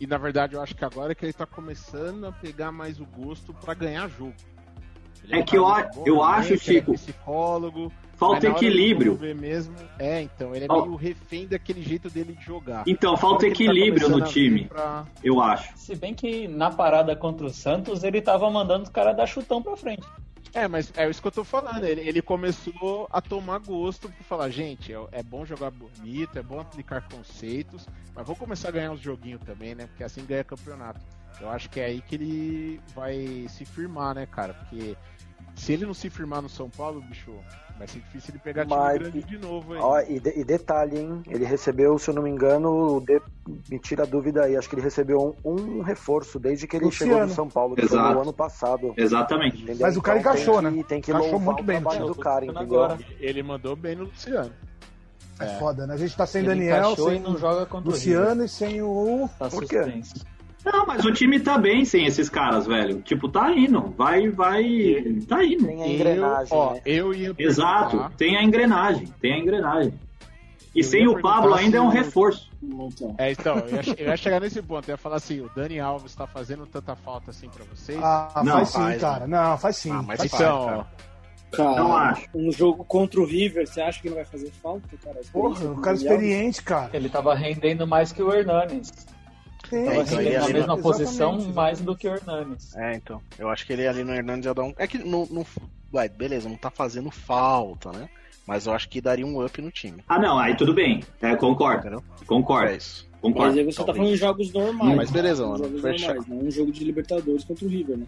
E 0.00 0.06
na 0.06 0.18
verdade 0.18 0.54
eu 0.54 0.60
acho 0.60 0.74
que 0.74 0.84
agora 0.84 1.12
é 1.12 1.14
que 1.14 1.24
ele 1.24 1.32
tá 1.32 1.46
começando 1.46 2.26
a 2.26 2.32
pegar 2.32 2.72
mais 2.72 2.98
o 2.98 3.06
gosto 3.06 3.54
para 3.54 3.74
ganhar 3.74 4.08
jogo. 4.08 4.34
Ele 5.22 5.38
é 5.38 5.42
que 5.44 5.56
eu, 5.56 5.64
eu 6.04 6.24
acho, 6.24 6.58
Chico. 6.58 6.90
É 6.90 6.94
psicólogo. 6.94 7.92
Falta 8.18 8.48
equilíbrio. 8.48 9.16
Mesmo, 9.36 9.76
é, 9.96 10.20
então, 10.20 10.54
ele 10.54 10.64
é 10.64 10.68
meio 10.68 10.96
refém 10.96 11.46
daquele 11.46 11.80
jeito 11.82 12.10
dele 12.10 12.32
de 12.32 12.44
jogar. 12.44 12.82
Então, 12.84 13.16
falta 13.16 13.46
então, 13.46 13.64
equilíbrio 13.64 14.10
tá 14.10 14.16
no 14.16 14.24
time, 14.24 14.64
pra... 14.64 15.06
eu 15.22 15.40
acho. 15.40 15.72
Se 15.76 15.94
bem 15.94 16.12
que 16.12 16.48
na 16.48 16.68
parada 16.68 17.14
contra 17.14 17.46
o 17.46 17.50
Santos, 17.50 18.02
ele 18.02 18.20
tava 18.20 18.50
mandando 18.50 18.82
os 18.82 18.88
caras 18.90 19.16
dar 19.16 19.26
chutão 19.26 19.62
pra 19.62 19.76
frente. 19.76 20.04
É, 20.52 20.66
mas 20.66 20.92
é 20.96 21.08
isso 21.08 21.22
que 21.22 21.28
eu 21.28 21.32
tô 21.32 21.44
falando. 21.44 21.84
Ele, 21.84 22.00
ele 22.00 22.20
começou 22.20 23.06
a 23.12 23.20
tomar 23.20 23.58
gosto 23.60 24.08
por 24.08 24.24
falar, 24.24 24.50
gente, 24.50 24.92
é, 24.92 24.98
é, 25.12 25.22
bom 25.22 25.44
jogar 25.44 25.70
bonito, 25.70 26.36
é 26.36 26.42
bom 26.42 26.58
aplicar 26.58 27.06
conceitos, 27.08 27.86
mas 28.14 28.26
vou 28.26 28.34
começar 28.34 28.68
a 28.68 28.72
ganhar 28.72 28.90
uns 28.90 29.00
joguinhos 29.00 29.42
também, 29.42 29.76
né? 29.76 29.86
Porque 29.86 30.02
assim 30.02 30.24
ganha 30.24 30.42
campeonato. 30.42 31.00
Eu 31.40 31.48
acho 31.50 31.70
que 31.70 31.78
é 31.78 31.84
aí 31.84 32.00
que 32.00 32.16
ele 32.16 32.80
vai 32.96 33.46
se 33.48 33.64
firmar, 33.64 34.14
né, 34.14 34.26
cara? 34.26 34.54
Porque 34.54 34.96
se 35.58 35.72
ele 35.72 35.84
não 35.86 35.94
se 35.94 36.08
firmar 36.08 36.40
no 36.42 36.48
São 36.48 36.70
Paulo, 36.70 37.00
bicho, 37.02 37.32
vai 37.78 37.86
ser 37.86 37.98
difícil 38.00 38.30
ele 38.32 38.38
pegar 38.38 38.64
Mas- 38.66 38.98
time 38.98 39.10
grande 39.10 39.22
de 39.26 39.38
novo 39.38 39.74
aí. 39.74 39.80
Ó, 39.80 40.00
e, 40.00 40.20
de- 40.20 40.38
e 40.40 40.44
detalhe, 40.44 40.98
hein? 40.98 41.22
Ele 41.28 41.44
recebeu, 41.44 41.98
se 41.98 42.08
eu 42.10 42.14
não 42.14 42.22
me 42.22 42.30
engano, 42.30 43.00
de- 43.06 43.20
me 43.70 43.78
tira 43.78 44.04
a 44.04 44.06
dúvida 44.06 44.44
aí, 44.44 44.56
acho 44.56 44.68
que 44.68 44.74
ele 44.74 44.82
recebeu 44.82 45.36
um, 45.44 45.50
um 45.78 45.82
reforço 45.82 46.38
desde 46.38 46.66
que 46.66 46.76
ele 46.76 46.86
Luciano. 46.86 47.12
chegou 47.12 47.26
no 47.26 47.34
São 47.34 47.48
Paulo, 47.48 47.74
que 47.76 47.86
foi 47.86 47.98
Exato. 47.98 48.14
no 48.14 48.20
ano 48.22 48.32
passado. 48.32 48.94
Exatamente. 48.96 49.56
entendeu? 49.62 49.78
Mas 49.86 49.96
o 49.96 50.02
cara 50.02 50.18
Então 50.20 50.32
encaixou, 50.32 50.60
tem 50.62 50.70
que- 50.70 50.76
né? 50.78 50.84
Tem 50.88 51.00
que 51.00 51.10
Encaixou 51.10 51.38
muito 51.40 51.60
o 51.60 51.64
bem. 51.64 51.80
trabalho 51.80 52.06
do 52.06 52.14
cara, 52.14 52.44
entendeu? 52.44 52.62
Agora. 52.62 52.98
Ele 53.20 53.42
mandou 53.42 53.74
bem 53.76 53.96
no 53.96 54.04
Luciano. 54.04 54.50
É, 55.40 55.46
foda, 55.58 55.86
né? 55.86 55.94
A 55.94 55.96
gente 55.96 56.16
tá 56.16 56.26
sem 56.26 56.40
Ele 56.40 56.48
Daniel, 56.48 56.96
sem 56.96 57.16
e 57.16 57.20
não 57.20 57.36
joga 57.38 57.64
contra 57.64 57.88
o 57.88 57.92
Luciano 57.92 58.44
e 58.44 58.48
sem 58.48 58.82
o. 58.82 59.28
Tá 59.38 59.48
Por 59.48 59.64
quê? 59.66 59.82
suspenso. 59.84 60.26
Não, 60.72 60.86
mas 60.86 61.04
o 61.04 61.12
time 61.12 61.38
tá 61.40 61.56
bem 61.58 61.84
sem 61.84 62.06
esses 62.06 62.28
caras, 62.28 62.66
velho. 62.66 63.00
Tipo, 63.02 63.28
tá 63.28 63.50
indo. 63.52 63.92
Vai, 63.96 64.28
vai. 64.30 64.62
Tá 65.28 65.42
indo. 65.44 65.66
Tem 65.66 65.82
a 65.82 65.86
engrenagem, 65.88 66.52
eu, 66.52 66.58
ó, 66.58 66.74
né? 66.74 66.80
eu 66.84 67.14
ia 67.14 67.34
Exato. 67.38 67.90
perguntar- 67.90 68.16
Tem 68.16 68.36
a 68.36 68.42
engrenagem. 68.42 69.06
Tem 69.20 69.32
a 69.34 69.38
engrenagem. 69.38 69.94
E 70.74 70.80
Eu 70.80 70.84
sem 70.84 71.08
o 71.08 71.20
Pablo 71.20 71.54
ainda 71.54 71.78
é 71.78 71.80
um 71.80 71.90
se- 71.90 71.96
reforço. 71.96 72.48
Então, 72.62 73.14
É, 73.18 73.32
então, 73.32 73.56
eu 73.58 73.68
ia, 73.68 73.82
eu 73.98 74.06
ia 74.08 74.16
chegar 74.16 74.40
nesse 74.40 74.60
ponto. 74.62 74.88
Eu 74.88 74.92
ia 74.92 74.96
falar 74.98 75.16
assim: 75.16 75.40
o 75.40 75.50
Dani 75.56 75.80
Alves 75.80 76.14
tá 76.14 76.26
fazendo 76.26 76.66
tanta 76.66 76.94
falta 76.94 77.30
assim 77.30 77.48
pra 77.48 77.64
vocês? 77.64 77.98
Ah, 78.02 78.42
Não, 78.44 78.52
faz 78.52 78.68
sim, 78.68 78.78
faz, 78.78 79.00
cara. 79.00 79.26
Não, 79.26 79.58
faz 79.58 79.76
sim. 79.76 79.90
Ah, 79.90 80.02
mas 80.02 80.18
faz 80.18 80.34
então, 80.34 80.60
ó, 80.60 80.84
cara, 81.56 81.76
Não 81.80 81.96
acho. 81.96 82.26
um 82.34 82.52
jogo 82.52 82.84
contra 82.84 83.20
o 83.20 83.24
River, 83.24 83.66
você 83.66 83.80
acha 83.80 84.00
que 84.02 84.08
não 84.08 84.16
vai 84.16 84.24
fazer 84.26 84.52
falta, 84.62 84.86
cara? 85.02 85.18
Porra, 85.32 85.70
o 85.70 85.80
cara 85.80 85.96
experiente, 85.96 86.62
cara. 86.62 86.90
Ele 86.92 87.08
tava 87.08 87.34
rendendo 87.34 87.86
mais 87.86 88.12
que 88.12 88.22
o 88.22 88.32
Hernanes. 88.32 88.92
Tava 89.70 89.82
então, 89.82 90.18
rendendo 90.18 90.20
ele 90.20 90.38
na 90.38 90.44
ali 90.44 90.52
mesma 90.52 90.58
exatamente, 90.58 90.82
posição 90.82 91.28
exatamente. 91.30 91.56
mais 91.56 91.80
do 91.80 91.96
que 91.96 92.08
o 92.08 92.14
Hernanes. 92.14 92.76
É, 92.76 92.94
então. 92.94 93.20
Eu 93.38 93.48
acho 93.48 93.66
que 93.66 93.72
ele 93.72 93.86
ali 93.86 94.04
no 94.04 94.14
Hernandes 94.14 94.46
ia 94.46 94.54
dar 94.54 94.64
um. 94.64 94.74
É 94.76 94.86
que 94.86 94.98
não. 94.98 95.26
não... 95.30 95.46
Vai, 95.90 96.08
beleza, 96.08 96.48
não 96.48 96.56
tá 96.56 96.70
fazendo 96.70 97.10
falta, 97.10 97.90
né? 97.92 98.10
Mas 98.46 98.66
eu 98.66 98.72
acho 98.72 98.88
que 98.88 99.00
daria 99.00 99.26
um 99.26 99.44
up 99.44 99.60
no 99.60 99.70
time. 99.70 100.02
Ah, 100.08 100.18
não. 100.18 100.38
Aí 100.38 100.56
tudo 100.56 100.74
bem. 100.74 101.02
É, 101.20 101.36
concordo. 101.36 101.80
Entendeu? 101.80 102.04
Concordo. 102.26 102.72
É 102.72 102.76
isso. 102.76 103.08
Mas 103.10 103.20
Concordo. 103.20 103.58
aí 103.58 103.64
você 103.64 103.78
tá 103.78 103.84
talvez. 103.84 103.96
falando 103.96 104.12
de 104.12 104.20
jogos 104.20 104.52
normais. 104.52 104.96
Mas 104.96 105.10
beleza, 105.10 105.44
mano. 105.44 105.64
Jogos 105.64 105.82
normais, 105.82 106.26
não 106.26 106.38
um 106.38 106.50
jogo 106.50 106.72
de 106.72 106.84
Libertadores 106.84 107.44
contra 107.44 107.64
o 107.64 107.68
River, 107.68 107.98
né? 107.98 108.06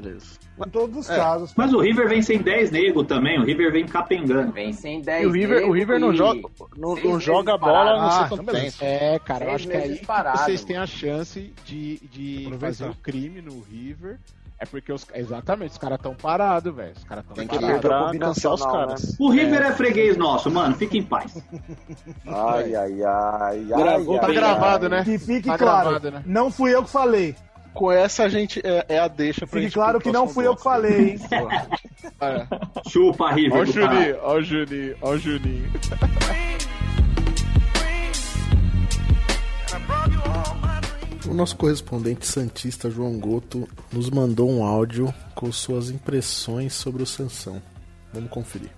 Beleza. 0.00 0.38
Em 0.64 0.70
todos 0.70 0.96
os 0.96 1.10
É. 1.10 1.16
casos. 1.16 1.52
Mas 1.56 1.72
o 1.74 1.80
River 1.80 2.08
vem 2.08 2.22
sem 2.22 2.38
10 2.38 2.70
nego 2.70 3.04
também. 3.04 3.38
O 3.38 3.44
River 3.44 3.70
vem 3.72 3.84
capengando. 3.86 4.52
Vem 4.52 4.72
sem 4.72 5.00
10 5.02 5.24
E 5.24 5.26
o 5.26 5.30
River, 5.30 5.68
o 5.68 5.72
River 5.72 5.98
não 6.00 6.14
joga, 6.14 6.40
não, 6.76 6.94
não 6.96 7.20
joga 7.20 7.58
bola 7.58 8.10
sei 8.10 8.22
Ah, 8.22 8.28
então 8.32 8.44
beleza. 8.44 8.78
tempo. 8.78 8.84
É, 9.04 9.18
cara, 9.18 9.44
eu 9.46 9.50
acho 9.52 9.68
que 9.68 9.74
é 9.76 9.82
aí 9.82 9.98
que 9.98 10.06
parado, 10.06 10.38
vocês 10.38 10.60
mano. 10.60 10.66
têm 10.68 10.76
a 10.78 10.86
chance 10.86 11.52
de, 11.64 11.98
de 12.10 12.48
fazer 12.58 12.88
o 12.88 12.94
crime 12.94 13.42
no 13.42 13.60
River. 13.60 14.18
É 14.58 14.64
porque 14.64 14.92
os. 14.92 15.04
Exatamente, 15.12 15.72
os 15.72 15.78
caras 15.78 15.98
tão 16.00 16.14
parados, 16.14 16.72
velho. 16.72 16.92
Os 16.96 17.02
caras 17.02 17.24
tão 17.26 17.34
Tem 17.34 17.48
que 17.48 17.58
parados. 17.58 17.80
pra 17.80 18.04
combinacional, 18.04 18.30
cansar 18.30 18.52
os 18.54 18.60
né? 18.64 18.72
caras. 18.72 19.16
O 19.18 19.28
River 19.28 19.62
é. 19.62 19.72
freguês 19.72 20.16
nosso, 20.16 20.50
mano. 20.52 20.74
Fica 20.76 20.96
em 20.96 21.02
paz. 21.02 21.42
Ai, 22.26 22.74
ai, 22.74 23.02
ai, 23.02 23.64
Gravou, 23.64 24.14
ai, 24.14 24.20
Tá 24.20 24.26
ai, 24.28 24.34
gravado, 24.34 24.84
ai. 24.86 24.90
né? 24.90 25.04
Que 25.04 25.18
fique 25.18 25.48
Tá 25.48 25.58
claro, 25.58 25.90
gravado, 25.90 26.10
né? 26.12 26.22
não 26.26 26.50
fui 26.50 26.72
eu 26.74 26.84
que 26.84 26.90
falei. 26.90 27.34
Com 27.74 27.90
essa 27.90 28.24
a 28.24 28.28
gente 28.28 28.60
é, 28.64 28.84
é 28.88 28.98
a 28.98 29.08
deixa 29.08 29.40
pra 29.46 29.48
Fique 29.60 29.62
gente 29.64 29.74
claro 29.74 29.98
que 30.00 30.12
não 30.12 30.28
fui 30.28 30.46
eu 30.46 30.54
que 30.54 30.62
bloco. 30.62 30.76
falei, 30.76 31.10
hein? 31.12 31.18
Olha, 32.20 32.48
Chupa, 32.88 33.32
River. 33.32 33.58
Ó 33.58 33.62
o. 33.62 33.66
Juninho, 33.66 34.16
ó 34.22 34.34
o 34.34 34.42
Juninho, 34.42 34.96
ó 35.00 35.10
o 35.10 35.18
Juninho. 35.18 35.70
O 41.28 41.34
nosso 41.34 41.56
correspondente 41.56 42.26
santista 42.26 42.90
João 42.90 43.18
Goto 43.18 43.68
nos 43.92 44.10
mandou 44.10 44.50
um 44.50 44.64
áudio 44.64 45.12
com 45.34 45.50
suas 45.50 45.88
impressões 45.90 46.74
sobre 46.74 47.02
o 47.02 47.06
Sansão. 47.06 47.62
Vamos 48.12 48.30
conferir. 48.30 48.70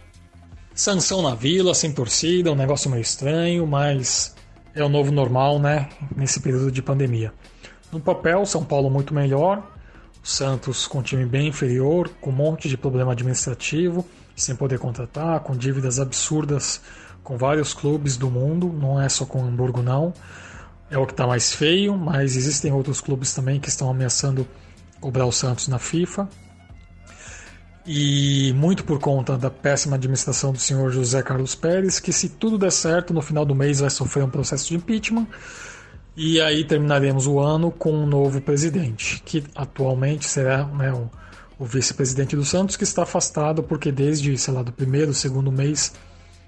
Sanção 0.74 1.22
na 1.22 1.34
vila, 1.34 1.74
sem 1.74 1.92
torcida, 1.92 2.52
um 2.52 2.56
negócio 2.56 2.90
meio 2.90 3.00
estranho, 3.00 3.66
mas 3.66 4.34
é 4.74 4.84
o 4.84 4.88
novo 4.88 5.10
normal, 5.10 5.58
né? 5.58 5.88
Nesse 6.14 6.40
período 6.40 6.70
de 6.70 6.82
pandemia. 6.82 7.32
No 7.94 8.00
papel, 8.00 8.44
São 8.44 8.64
Paulo 8.64 8.90
muito 8.90 9.14
melhor, 9.14 9.62
Santos 10.20 10.84
com 10.84 10.98
um 10.98 11.02
time 11.02 11.24
bem 11.24 11.46
inferior, 11.46 12.10
com 12.20 12.30
um 12.30 12.32
monte 12.32 12.68
de 12.68 12.76
problema 12.76 13.12
administrativo, 13.12 14.04
sem 14.34 14.56
poder 14.56 14.80
contratar, 14.80 15.38
com 15.40 15.56
dívidas 15.56 16.00
absurdas 16.00 16.80
com 17.22 17.38
vários 17.38 17.72
clubes 17.72 18.16
do 18.16 18.28
mundo, 18.28 18.66
não 18.66 19.00
é 19.00 19.08
só 19.08 19.24
com 19.24 19.38
o 19.38 19.46
Hamburgo 19.46 19.80
não. 19.80 20.12
É 20.90 20.98
o 20.98 21.06
que 21.06 21.12
está 21.12 21.24
mais 21.24 21.52
feio, 21.54 21.96
mas 21.96 22.36
existem 22.36 22.72
outros 22.72 23.00
clubes 23.00 23.32
também 23.32 23.60
que 23.60 23.68
estão 23.68 23.88
ameaçando 23.88 24.44
cobrar 25.00 25.24
o 25.24 25.32
Santos 25.32 25.68
na 25.68 25.78
FIFA 25.78 26.28
e 27.86 28.52
muito 28.56 28.82
por 28.82 28.98
conta 28.98 29.38
da 29.38 29.50
péssima 29.50 29.94
administração 29.94 30.52
do 30.52 30.58
senhor 30.58 30.90
José 30.90 31.22
Carlos 31.22 31.54
Pérez, 31.54 32.00
que 32.00 32.12
se 32.12 32.28
tudo 32.28 32.58
der 32.58 32.72
certo, 32.72 33.14
no 33.14 33.22
final 33.22 33.44
do 33.44 33.54
mês 33.54 33.78
vai 33.78 33.90
sofrer 33.90 34.24
um 34.24 34.30
processo 34.30 34.66
de 34.66 34.74
impeachment, 34.74 35.28
e 36.16 36.40
aí 36.40 36.64
terminaremos 36.64 37.26
o 37.26 37.40
ano 37.40 37.70
com 37.70 37.92
um 37.92 38.06
novo 38.06 38.40
presidente, 38.40 39.20
que 39.24 39.44
atualmente 39.54 40.28
será 40.28 40.64
né, 40.64 40.92
o, 40.92 41.10
o 41.58 41.64
vice-presidente 41.64 42.36
do 42.36 42.44
Santos, 42.44 42.76
que 42.76 42.84
está 42.84 43.02
afastado 43.02 43.62
porque 43.62 43.90
desde, 43.90 44.36
sei 44.38 44.54
lá, 44.54 44.62
do 44.62 44.72
primeiro, 44.72 45.12
segundo 45.12 45.50
mês 45.50 45.92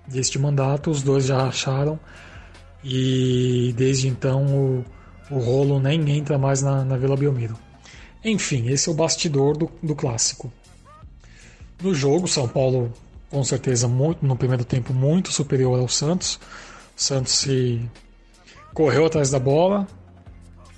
deste 0.06 0.38
mandato, 0.38 0.90
os 0.90 1.02
dois 1.02 1.26
já 1.26 1.42
racharam, 1.42 1.98
e 2.84 3.74
desde 3.76 4.06
então 4.06 4.46
o, 4.46 4.84
o 5.30 5.38
rolo 5.38 5.80
nem 5.80 6.10
entra 6.10 6.38
mais 6.38 6.62
na, 6.62 6.84
na 6.84 6.96
Vila 6.96 7.16
Belmiro. 7.16 7.58
Enfim, 8.24 8.68
esse 8.68 8.88
é 8.88 8.92
o 8.92 8.94
bastidor 8.94 9.56
do, 9.56 9.70
do 9.82 9.94
clássico. 9.94 10.52
No 11.82 11.92
jogo, 11.92 12.28
São 12.28 12.48
Paulo 12.48 12.92
com 13.28 13.42
certeza 13.42 13.88
muito 13.88 14.24
no 14.24 14.36
primeiro 14.36 14.64
tempo 14.64 14.94
muito 14.94 15.32
superior 15.32 15.78
ao 15.78 15.88
Santos. 15.88 16.36
O 16.96 17.00
Santos 17.00 17.32
se 17.32 17.80
correu 18.76 19.06
atrás 19.06 19.30
da 19.30 19.38
bola, 19.38 19.88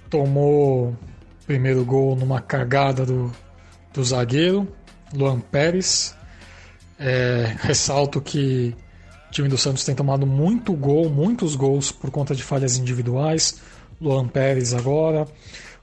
tomou 0.09 0.91
o 0.91 0.97
primeiro 1.45 1.85
gol 1.85 2.15
numa 2.15 2.41
cagada 2.41 3.05
do, 3.05 3.33
do 3.93 4.05
zagueiro 4.05 4.69
Luan 5.13 5.41
Pérez. 5.41 6.15
É, 6.97 7.57
ressalto 7.59 8.21
que 8.21 8.73
o 9.27 9.31
time 9.33 9.49
do 9.49 9.59
Santos 9.59 9.83
tem 9.83 9.97
tomado 9.97 10.25
muito 10.25 10.73
gol, 10.75 11.11
muitos 11.11 11.57
gols 11.57 11.91
por 11.91 12.09
conta 12.13 12.37
de 12.37 12.43
falhas 12.45 12.77
individuais. 12.77 13.61
Luan 14.01 14.29
Pérez 14.29 14.75
agora 14.75 15.27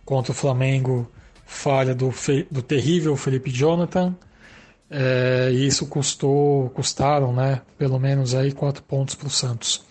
contra 0.05 0.31
o 0.31 0.35
Flamengo, 0.35 1.11
falha 1.45 1.93
do, 1.93 2.13
do 2.49 2.61
terrível 2.61 3.17
Felipe 3.17 3.51
Jonathan. 3.51 4.15
É, 4.89 5.49
e 5.51 5.67
isso 5.67 5.85
custou, 5.87 6.69
custaram, 6.69 7.33
né, 7.33 7.61
pelo 7.77 7.99
menos 7.99 8.33
aí 8.33 8.53
quatro 8.53 8.83
pontos 8.83 9.15
para 9.15 9.27
o 9.27 9.29
Santos. 9.29 9.83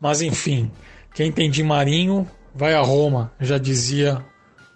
Mas 0.00 0.22
enfim, 0.22 0.70
quem 1.14 1.30
tem 1.30 1.50
de 1.50 1.62
Marinho 1.62 2.28
vai 2.54 2.74
a 2.74 2.80
Roma, 2.80 3.32
já 3.40 3.58
dizia 3.58 4.24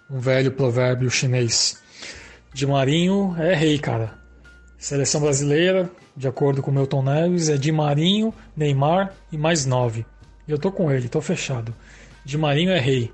um 0.09 0.19
velho 0.19 0.51
provérbio 0.51 1.09
chinês. 1.09 1.81
De 2.53 2.65
Marinho 2.65 3.35
é 3.37 3.53
rei, 3.53 3.77
cara. 3.79 4.13
Seleção 4.77 5.21
brasileira, 5.21 5.89
de 6.15 6.27
acordo 6.27 6.61
com 6.61 6.71
o 6.71 6.73
Milton 6.73 7.03
Neves, 7.03 7.49
é 7.49 7.57
de 7.57 7.71
Marinho, 7.71 8.33
Neymar 8.55 9.13
e 9.31 9.37
mais 9.37 9.65
nove. 9.65 10.05
E 10.47 10.51
eu 10.51 10.57
tô 10.57 10.71
com 10.71 10.91
ele, 10.91 11.09
tô 11.09 11.21
fechado. 11.21 11.73
De 12.23 12.37
Marinho 12.37 12.71
é 12.71 12.79
rei. 12.79 13.11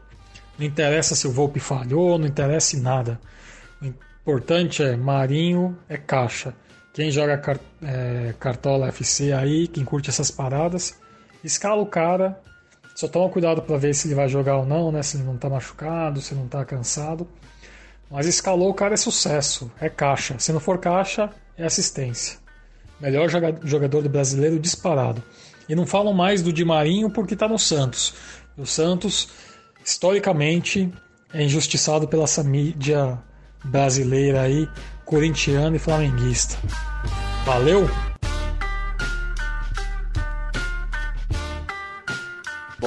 Não 0.57 0.65
interessa 0.65 1.15
se 1.15 1.25
o 1.25 1.31
Volpe 1.31 1.59
falhou, 1.59 2.19
não 2.19 2.27
interessa 2.27 2.75
em 2.75 2.81
nada. 2.81 3.19
O 3.81 3.85
importante 3.85 4.83
é 4.83 4.95
Marinho 4.95 5.77
é 5.89 5.97
caixa. 5.97 6.53
Quem 6.93 7.09
joga 7.09 7.41
é, 7.81 8.35
Cartola 8.39 8.89
FC 8.89 9.31
aí, 9.31 9.67
quem 9.67 9.83
curte 9.83 10.09
essas 10.09 10.29
paradas, 10.29 10.99
escala 11.43 11.81
o 11.81 11.87
cara. 11.87 12.39
Só 12.95 13.07
toma 13.07 13.29
cuidado 13.29 13.61
para 13.61 13.77
ver 13.77 13.93
se 13.95 14.07
ele 14.07 14.15
vai 14.15 14.29
jogar 14.29 14.57
ou 14.57 14.65
não, 14.65 14.91
né? 14.91 15.01
Se 15.01 15.17
ele 15.17 15.23
não 15.23 15.37
tá 15.37 15.49
machucado, 15.49 16.21
se 16.21 16.35
não 16.35 16.47
tá 16.47 16.63
cansado. 16.63 17.27
Mas 18.09 18.27
escalou 18.27 18.69
o 18.69 18.73
cara 18.73 18.93
é 18.93 18.97
sucesso, 18.97 19.71
é 19.79 19.89
caixa. 19.89 20.35
Se 20.37 20.51
não 20.53 20.59
for 20.59 20.77
caixa, 20.77 21.29
é 21.57 21.65
assistência. 21.65 22.37
Melhor 22.99 23.27
joga- 23.29 23.59
jogador 23.63 24.01
do 24.03 24.09
brasileiro 24.09 24.59
disparado. 24.59 25.23
E 25.67 25.75
não 25.75 25.87
falam 25.87 26.13
mais 26.13 26.41
do 26.43 26.53
Di 26.53 26.63
Marinho 26.63 27.09
porque 27.09 27.35
tá 27.35 27.47
no 27.47 27.57
Santos. 27.57 28.13
O 28.57 28.65
Santos, 28.65 29.29
historicamente, 29.83 30.93
é 31.33 31.41
injustiçado 31.43 32.07
pela 32.07 32.25
essa 32.25 32.43
mídia 32.43 33.17
brasileira 33.63 34.41
aí, 34.41 34.69
corintiana 35.05 35.75
e 35.75 35.79
flamenguista. 35.79 36.55
Valeu! 37.45 37.89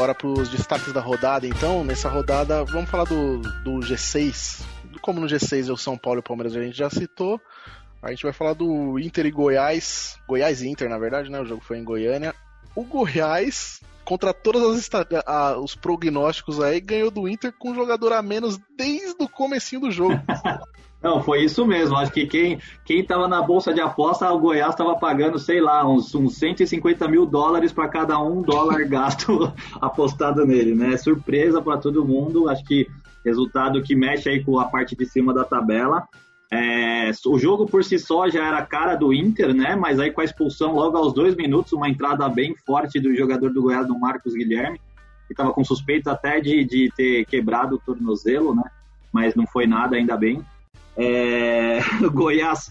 Bora 0.07 0.15
pros 0.15 0.49
destaques 0.49 0.93
da 0.93 1.01
rodada, 1.01 1.49
então. 1.49 1.83
Nessa 1.83 2.09
rodada, 2.09 2.63
vamos 2.63 2.89
falar 2.89 3.03
do, 3.03 3.39
do 3.65 3.81
G6. 3.81 4.65
Como 5.01 5.19
no 5.19 5.27
G6 5.27 5.69
é 5.69 5.73
o 5.73 5.77
São 5.77 5.99
Paulo 5.99 6.19
e 6.19 6.21
o 6.21 6.23
Palmeiras, 6.23 6.55
a 6.55 6.63
gente 6.63 6.79
já 6.79 6.89
citou. 6.89 7.41
A 8.01 8.11
gente 8.11 8.23
vai 8.23 8.33
falar 8.33 8.53
do 8.53 9.01
Inter 9.01 9.27
e 9.27 9.33
Goiás. 9.33 10.17
Goiás 10.29 10.63
e 10.63 10.69
Inter, 10.69 10.89
na 10.89 10.97
verdade, 10.97 11.29
né? 11.29 11.41
O 11.41 11.45
jogo 11.45 11.61
foi 11.61 11.79
em 11.79 11.83
Goiânia. 11.83 12.37
O 12.73 12.85
Goiás 12.85 13.81
contra 14.05 14.33
todos 14.33 14.89
os 15.61 15.75
prognósticos 15.75 16.63
aí, 16.63 16.81
ganhou 16.81 17.11
do 17.11 17.27
Inter 17.27 17.53
com 17.59 17.73
um 17.73 17.75
jogador 17.75 18.13
a 18.13 18.23
menos 18.23 18.61
desde 18.79 19.25
o 19.25 19.29
comecinho 19.29 19.81
do 19.81 19.91
jogo. 19.91 20.15
Não, 21.03 21.23
foi 21.23 21.45
isso 21.45 21.67
mesmo. 21.67 21.97
Acho 21.97 22.13
que 22.13 22.27
quem, 22.27 22.59
quem 22.85 23.05
tava 23.05 23.29
na 23.29 23.43
bolsa 23.43 23.73
de 23.73 23.81
aposta, 23.81 24.31
o 24.33 24.39
Goiás 24.39 24.71
estava 24.71 24.97
pagando, 24.97 25.39
sei 25.39 25.61
lá, 25.61 25.87
uns, 25.89 26.15
uns 26.15 26.37
150 26.37 27.07
mil 27.09 27.27
dólares 27.27 27.73
para 27.73 27.89
cada 27.89 28.19
um 28.21 28.43
dólar 28.43 28.85
gasto 28.89 29.53
apostado 29.81 30.45
nele, 30.45 30.75
né? 30.75 30.97
Surpresa 30.97 31.61
para 31.61 31.79
todo 31.79 32.05
mundo. 32.05 32.49
Acho 32.49 32.65
que 32.65 32.89
resultado 33.25 33.83
que 33.83 33.95
mexe 33.95 34.29
aí 34.29 34.43
com 34.45 34.59
a 34.59 34.65
parte 34.65 34.97
de 34.97 35.05
cima 35.05 35.35
da 35.35 35.45
tabela. 35.45 36.07
É, 36.51 37.11
o 37.27 37.39
jogo 37.39 37.67
por 37.67 37.83
si 37.83 37.99
só 37.99 38.29
já 38.29 38.47
era 38.47 38.65
cara 38.65 38.95
do 38.95 39.13
Inter, 39.13 39.53
né? 39.53 39.75
Mas 39.75 39.99
aí 39.99 40.13
com 40.13 40.21
a 40.21 40.25
expulsão 40.25 40.75
logo 40.75 40.97
aos 40.97 41.13
dois 41.13 41.35
minutos, 41.35 41.73
uma 41.73 41.89
entrada 41.89 42.29
bem 42.29 42.55
forte 42.65 43.01
do 43.01 43.15
jogador 43.15 43.53
do 43.53 43.63
Goiás, 43.63 43.87
do 43.87 43.99
Marcos 43.99 44.33
Guilherme, 44.33 44.81
que 45.27 45.33
estava 45.33 45.53
com 45.53 45.65
suspeita 45.65 46.13
até 46.13 46.41
de, 46.41 46.65
de 46.65 46.93
ter 46.97 47.25
quebrado 47.27 47.75
o 47.75 47.79
tornozelo, 47.79 48.55
né? 48.55 48.63
Mas 49.13 49.35
não 49.35 49.47
foi 49.47 49.67
nada, 49.67 49.97
ainda 49.97 50.17
bem. 50.17 50.45
É, 50.97 51.81
Goiás, 52.13 52.71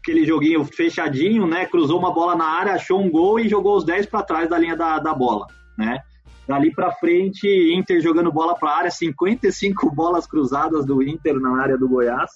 aquele 0.00 0.26
joguinho 0.26 0.64
fechadinho, 0.64 1.46
né? 1.46 1.66
Cruzou 1.66 1.98
uma 1.98 2.12
bola 2.12 2.36
na 2.36 2.44
área, 2.44 2.74
achou 2.74 3.00
um 3.00 3.10
gol 3.10 3.40
e 3.40 3.48
jogou 3.48 3.76
os 3.76 3.84
10 3.84 4.06
para 4.06 4.22
trás 4.22 4.48
da 4.48 4.58
linha 4.58 4.76
da, 4.76 4.98
da 4.98 5.14
bola, 5.14 5.46
né? 5.78 6.00
Dali 6.46 6.70
para 6.70 6.92
frente, 6.92 7.48
Inter 7.74 8.02
jogando 8.02 8.30
bola 8.30 8.54
para 8.54 8.76
área, 8.76 8.90
55 8.90 9.90
bolas 9.96 10.26
cruzadas 10.26 10.84
do 10.84 11.02
Inter 11.02 11.40
na 11.40 11.58
área 11.60 11.78
do 11.78 11.88
Goiás, 11.88 12.32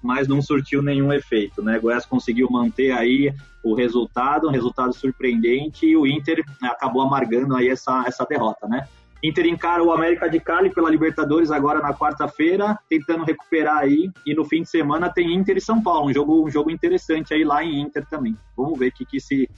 mas 0.00 0.28
não 0.28 0.40
surtiu 0.40 0.80
nenhum 0.80 1.12
efeito, 1.12 1.60
né? 1.60 1.78
Goiás 1.80 2.06
conseguiu 2.06 2.48
manter 2.48 2.92
aí 2.92 3.34
o 3.64 3.74
resultado, 3.74 4.46
um 4.46 4.52
resultado 4.52 4.94
surpreendente 4.94 5.86
e 5.86 5.96
o 5.96 6.06
Inter 6.06 6.44
acabou 6.62 7.02
amargando 7.02 7.56
aí 7.56 7.68
essa, 7.68 8.04
essa 8.06 8.24
derrota, 8.24 8.68
né? 8.68 8.86
Inter 9.22 9.46
encara 9.46 9.82
o 9.82 9.90
América 9.90 10.28
de 10.28 10.38
Cali 10.38 10.70
pela 10.70 10.90
Libertadores 10.90 11.50
agora 11.50 11.80
na 11.80 11.92
quarta-feira, 11.92 12.78
tentando 12.88 13.24
recuperar 13.24 13.78
aí. 13.78 14.10
E 14.24 14.34
no 14.34 14.44
fim 14.44 14.62
de 14.62 14.70
semana 14.70 15.10
tem 15.12 15.34
Inter 15.34 15.56
e 15.56 15.60
São 15.60 15.82
Paulo, 15.82 16.08
um 16.08 16.12
jogo, 16.12 16.46
um 16.46 16.50
jogo 16.50 16.70
interessante 16.70 17.34
aí 17.34 17.44
lá 17.44 17.64
em 17.64 17.80
Inter 17.80 18.06
também. 18.06 18.36
Vamos 18.56 18.78
ver 18.78 18.88
o 18.88 18.92
que, 18.92 19.04
que, 19.04 19.20
se, 19.20 19.50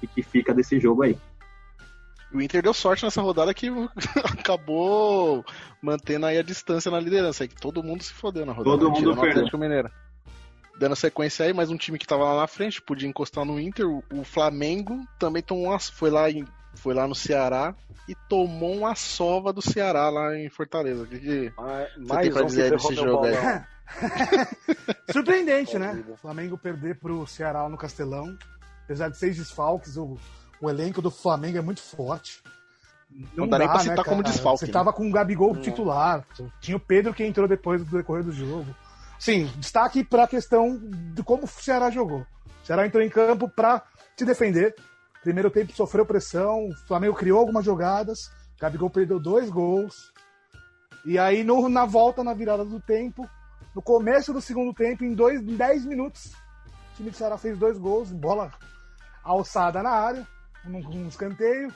que, 0.00 0.06
que 0.06 0.22
fica 0.22 0.54
desse 0.54 0.80
jogo 0.80 1.02
aí. 1.02 1.16
O 2.32 2.40
Inter 2.40 2.62
deu 2.62 2.72
sorte 2.72 3.04
nessa 3.04 3.20
rodada 3.20 3.52
que 3.52 3.68
acabou 4.24 5.44
mantendo 5.82 6.24
aí 6.24 6.38
a 6.38 6.42
distância 6.42 6.90
na 6.90 6.98
liderança. 6.98 7.46
que 7.46 7.54
todo 7.54 7.82
mundo 7.82 8.02
se 8.02 8.14
fodeu 8.14 8.46
na 8.46 8.52
rodada. 8.52 8.78
Todo 8.78 8.90
mundo 8.90 9.20
perdeu. 9.20 9.60
Mineiro. 9.60 9.90
Dando 10.78 10.96
sequência 10.96 11.44
aí, 11.44 11.52
mais 11.52 11.70
um 11.70 11.76
time 11.76 11.98
que 11.98 12.06
tava 12.06 12.24
lá 12.24 12.40
na 12.40 12.46
frente, 12.46 12.80
podia 12.80 13.06
encostar 13.06 13.44
no 13.44 13.60
Inter. 13.60 13.86
O 13.86 14.24
Flamengo 14.24 15.06
também 15.18 15.42
tomou 15.42 15.78
foi 15.78 16.10
lá 16.10 16.30
em 16.30 16.46
foi 16.74 16.94
lá 16.94 17.06
no 17.06 17.14
Ceará 17.14 17.74
e 18.08 18.14
tomou 18.28 18.76
uma 18.76 18.94
sova 18.94 19.52
do 19.52 19.62
Ceará 19.62 20.10
lá 20.10 20.36
em 20.36 20.48
Fortaleza. 20.48 21.02
O 21.02 21.06
que, 21.06 21.18
que 21.18 21.52
mais 21.98 22.22
tem 22.22 22.32
pra 22.32 22.42
dizer 22.42 22.70
desse 22.70 22.94
jogo 22.94 23.24
aí? 23.24 23.34
Surpreendente, 25.12 25.78
né? 25.78 26.02
O 26.08 26.16
Flamengo 26.16 26.56
perder 26.56 26.98
pro 26.98 27.26
Ceará 27.26 27.68
no 27.68 27.76
Castelão. 27.76 28.36
Apesar 28.84 29.08
de 29.08 29.18
seis 29.18 29.36
desfalques, 29.36 29.96
o, 29.96 30.18
o 30.60 30.70
elenco 30.70 31.00
do 31.00 31.10
Flamengo 31.10 31.58
é 31.58 31.62
muito 31.62 31.80
forte. 31.80 32.42
Não, 33.10 33.44
não 33.44 33.48
dá, 33.48 33.58
nem 33.58 33.68
pra 33.68 33.78
citar 33.80 33.98
né, 33.98 34.04
como 34.04 34.22
desfalque. 34.22 34.60
Você 34.60 34.66
né? 34.66 34.72
tava 34.72 34.92
com 34.92 35.08
o 35.08 35.12
Gabigol 35.12 35.56
titular. 35.56 36.24
Tinha 36.60 36.76
o 36.76 36.80
Pedro 36.80 37.12
que 37.12 37.24
entrou 37.24 37.46
depois 37.46 37.84
do 37.84 37.96
decorrer 37.96 38.24
do 38.24 38.32
jogo. 38.32 38.74
Sim, 39.18 39.50
destaque 39.56 40.02
para 40.02 40.24
a 40.24 40.28
questão 40.28 40.80
de 41.14 41.22
como 41.22 41.44
o 41.44 41.46
Ceará 41.46 41.90
jogou. 41.90 42.26
O 42.62 42.66
Ceará 42.66 42.86
entrou 42.86 43.02
em 43.02 43.08
campo 43.08 43.48
para 43.48 43.82
se 44.16 44.24
defender, 44.24 44.74
Primeiro 45.22 45.50
tempo 45.50 45.72
sofreu 45.72 46.04
pressão, 46.04 46.68
o 46.68 46.74
Flamengo 46.86 47.14
criou 47.14 47.38
algumas 47.38 47.64
jogadas, 47.64 48.18
Gabigol 48.60 48.90
perdeu 48.90 49.20
dois 49.20 49.48
gols. 49.48 50.12
E 51.04 51.18
aí 51.18 51.44
no, 51.44 51.68
na 51.68 51.86
volta, 51.86 52.24
na 52.24 52.34
virada 52.34 52.64
do 52.64 52.80
tempo, 52.80 53.28
no 53.74 53.80
começo 53.80 54.32
do 54.32 54.40
segundo 54.40 54.74
tempo, 54.74 55.04
em, 55.04 55.14
dois, 55.14 55.40
em 55.40 55.56
dez 55.56 55.84
minutos, 55.84 56.32
o 56.92 56.96
time 56.96 57.10
do 57.10 57.16
Ceará 57.16 57.38
fez 57.38 57.56
dois 57.56 57.78
gols, 57.78 58.12
bola 58.12 58.50
alçada 59.22 59.82
na 59.82 59.90
área, 59.90 60.26
um, 60.66 60.76
um 60.76 61.08
escanteio 61.08 61.72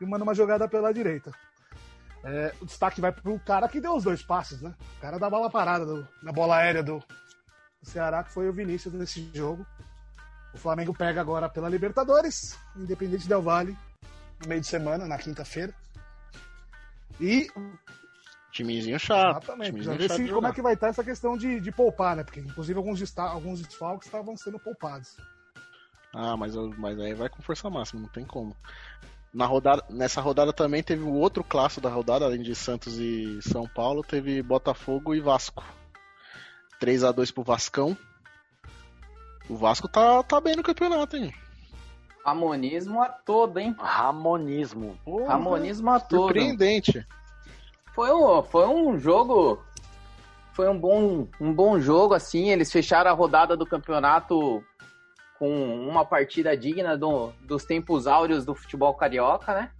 e 0.00 0.04
uma 0.04 0.18
numa 0.18 0.34
jogada 0.34 0.68
pela 0.68 0.94
direita. 0.94 1.32
É, 2.24 2.54
o 2.60 2.64
destaque 2.64 3.00
vai 3.00 3.12
pro 3.12 3.38
cara 3.40 3.68
que 3.68 3.80
deu 3.80 3.94
os 3.94 4.04
dois 4.04 4.22
passes, 4.22 4.62
né? 4.62 4.74
O 4.96 5.00
cara 5.00 5.18
da 5.18 5.28
bola 5.28 5.50
parada, 5.50 5.84
do, 5.84 6.08
na 6.22 6.32
bola 6.32 6.56
aérea 6.56 6.82
do, 6.82 6.98
do 6.98 7.90
Ceará, 7.90 8.24
que 8.24 8.32
foi 8.32 8.48
o 8.48 8.52
Vinícius 8.52 8.94
nesse 8.94 9.30
jogo. 9.34 9.66
O 10.54 10.58
Flamengo 10.58 10.94
pega 10.94 11.20
agora 11.20 11.48
pela 11.48 11.68
Libertadores, 11.68 12.56
Independente 12.76 13.28
Del 13.28 13.42
Vale, 13.42 13.76
no 14.40 14.48
meio 14.48 14.60
de 14.60 14.66
semana, 14.68 15.06
na 15.06 15.18
quinta-feira. 15.18 15.74
E. 17.20 17.48
Timezinho 18.52 18.98
chato. 18.98 19.42
Exatamente. 19.42 19.72
Timezinho 19.72 19.98
ver 19.98 20.10
se, 20.10 20.28
como 20.28 20.46
é 20.46 20.52
que 20.52 20.62
vai 20.62 20.74
estar 20.74 20.88
essa 20.88 21.02
questão 21.02 21.36
de, 21.36 21.58
de 21.58 21.72
poupar, 21.72 22.14
né? 22.14 22.22
Porque, 22.22 22.38
inclusive, 22.38 22.78
alguns, 22.78 23.18
alguns 23.18 23.60
desfalques 23.60 24.06
estavam 24.06 24.36
sendo 24.36 24.58
poupados. 24.60 25.16
Ah, 26.14 26.36
mas, 26.36 26.54
mas 26.78 26.98
aí 27.00 27.12
vai 27.14 27.28
com 27.28 27.42
força 27.42 27.68
máxima, 27.68 28.02
não 28.02 28.08
tem 28.08 28.24
como. 28.24 28.56
Na 29.32 29.46
rodada, 29.46 29.84
nessa 29.90 30.20
rodada 30.20 30.52
também 30.52 30.80
teve 30.80 31.02
o 31.02 31.14
outro 31.14 31.42
clássico 31.42 31.80
da 31.80 31.90
rodada, 31.90 32.24
além 32.24 32.40
de 32.40 32.54
Santos 32.54 32.96
e 33.00 33.42
São 33.42 33.66
Paulo, 33.66 34.04
teve 34.04 34.40
Botafogo 34.40 35.12
e 35.12 35.20
Vasco. 35.20 35.64
3 36.78 37.02
a 37.02 37.10
2 37.10 37.32
pro 37.32 37.42
Vascão. 37.42 37.96
O 39.48 39.56
Vasco 39.56 39.88
tá, 39.88 40.22
tá 40.22 40.40
bem 40.40 40.56
no 40.56 40.62
campeonato, 40.62 41.16
hein? 41.16 41.32
Ramonismo 42.24 43.02
a 43.02 43.08
todo, 43.08 43.58
hein? 43.58 43.74
Ramonismo. 43.78 44.98
Porra, 45.04 45.32
Ramonismo 45.32 45.90
a 45.90 46.00
todo. 46.00 46.22
Surpreendente. 46.22 47.06
Foi 47.94 48.10
um, 48.12 48.42
foi 48.42 48.66
um 48.66 48.98
jogo. 48.98 49.62
Foi 50.54 50.68
um 50.68 50.78
bom, 50.78 51.28
um 51.40 51.52
bom 51.52 51.78
jogo, 51.78 52.14
assim. 52.14 52.50
Eles 52.50 52.72
fecharam 52.72 53.10
a 53.10 53.14
rodada 53.14 53.56
do 53.56 53.66
campeonato 53.66 54.64
com 55.38 55.88
uma 55.88 56.04
partida 56.04 56.56
digna 56.56 56.96
do, 56.96 57.30
dos 57.42 57.64
tempos 57.64 58.06
áureos 58.06 58.44
do 58.46 58.54
futebol 58.54 58.94
carioca, 58.94 59.52
né? 59.52 59.70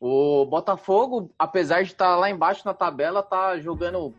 O 0.00 0.44
Botafogo, 0.46 1.30
apesar 1.38 1.82
de 1.84 1.92
estar 1.92 2.06
tá 2.06 2.16
lá 2.16 2.28
embaixo 2.28 2.62
na 2.64 2.74
tabela, 2.74 3.22
tá 3.22 3.56
jogando 3.60 4.12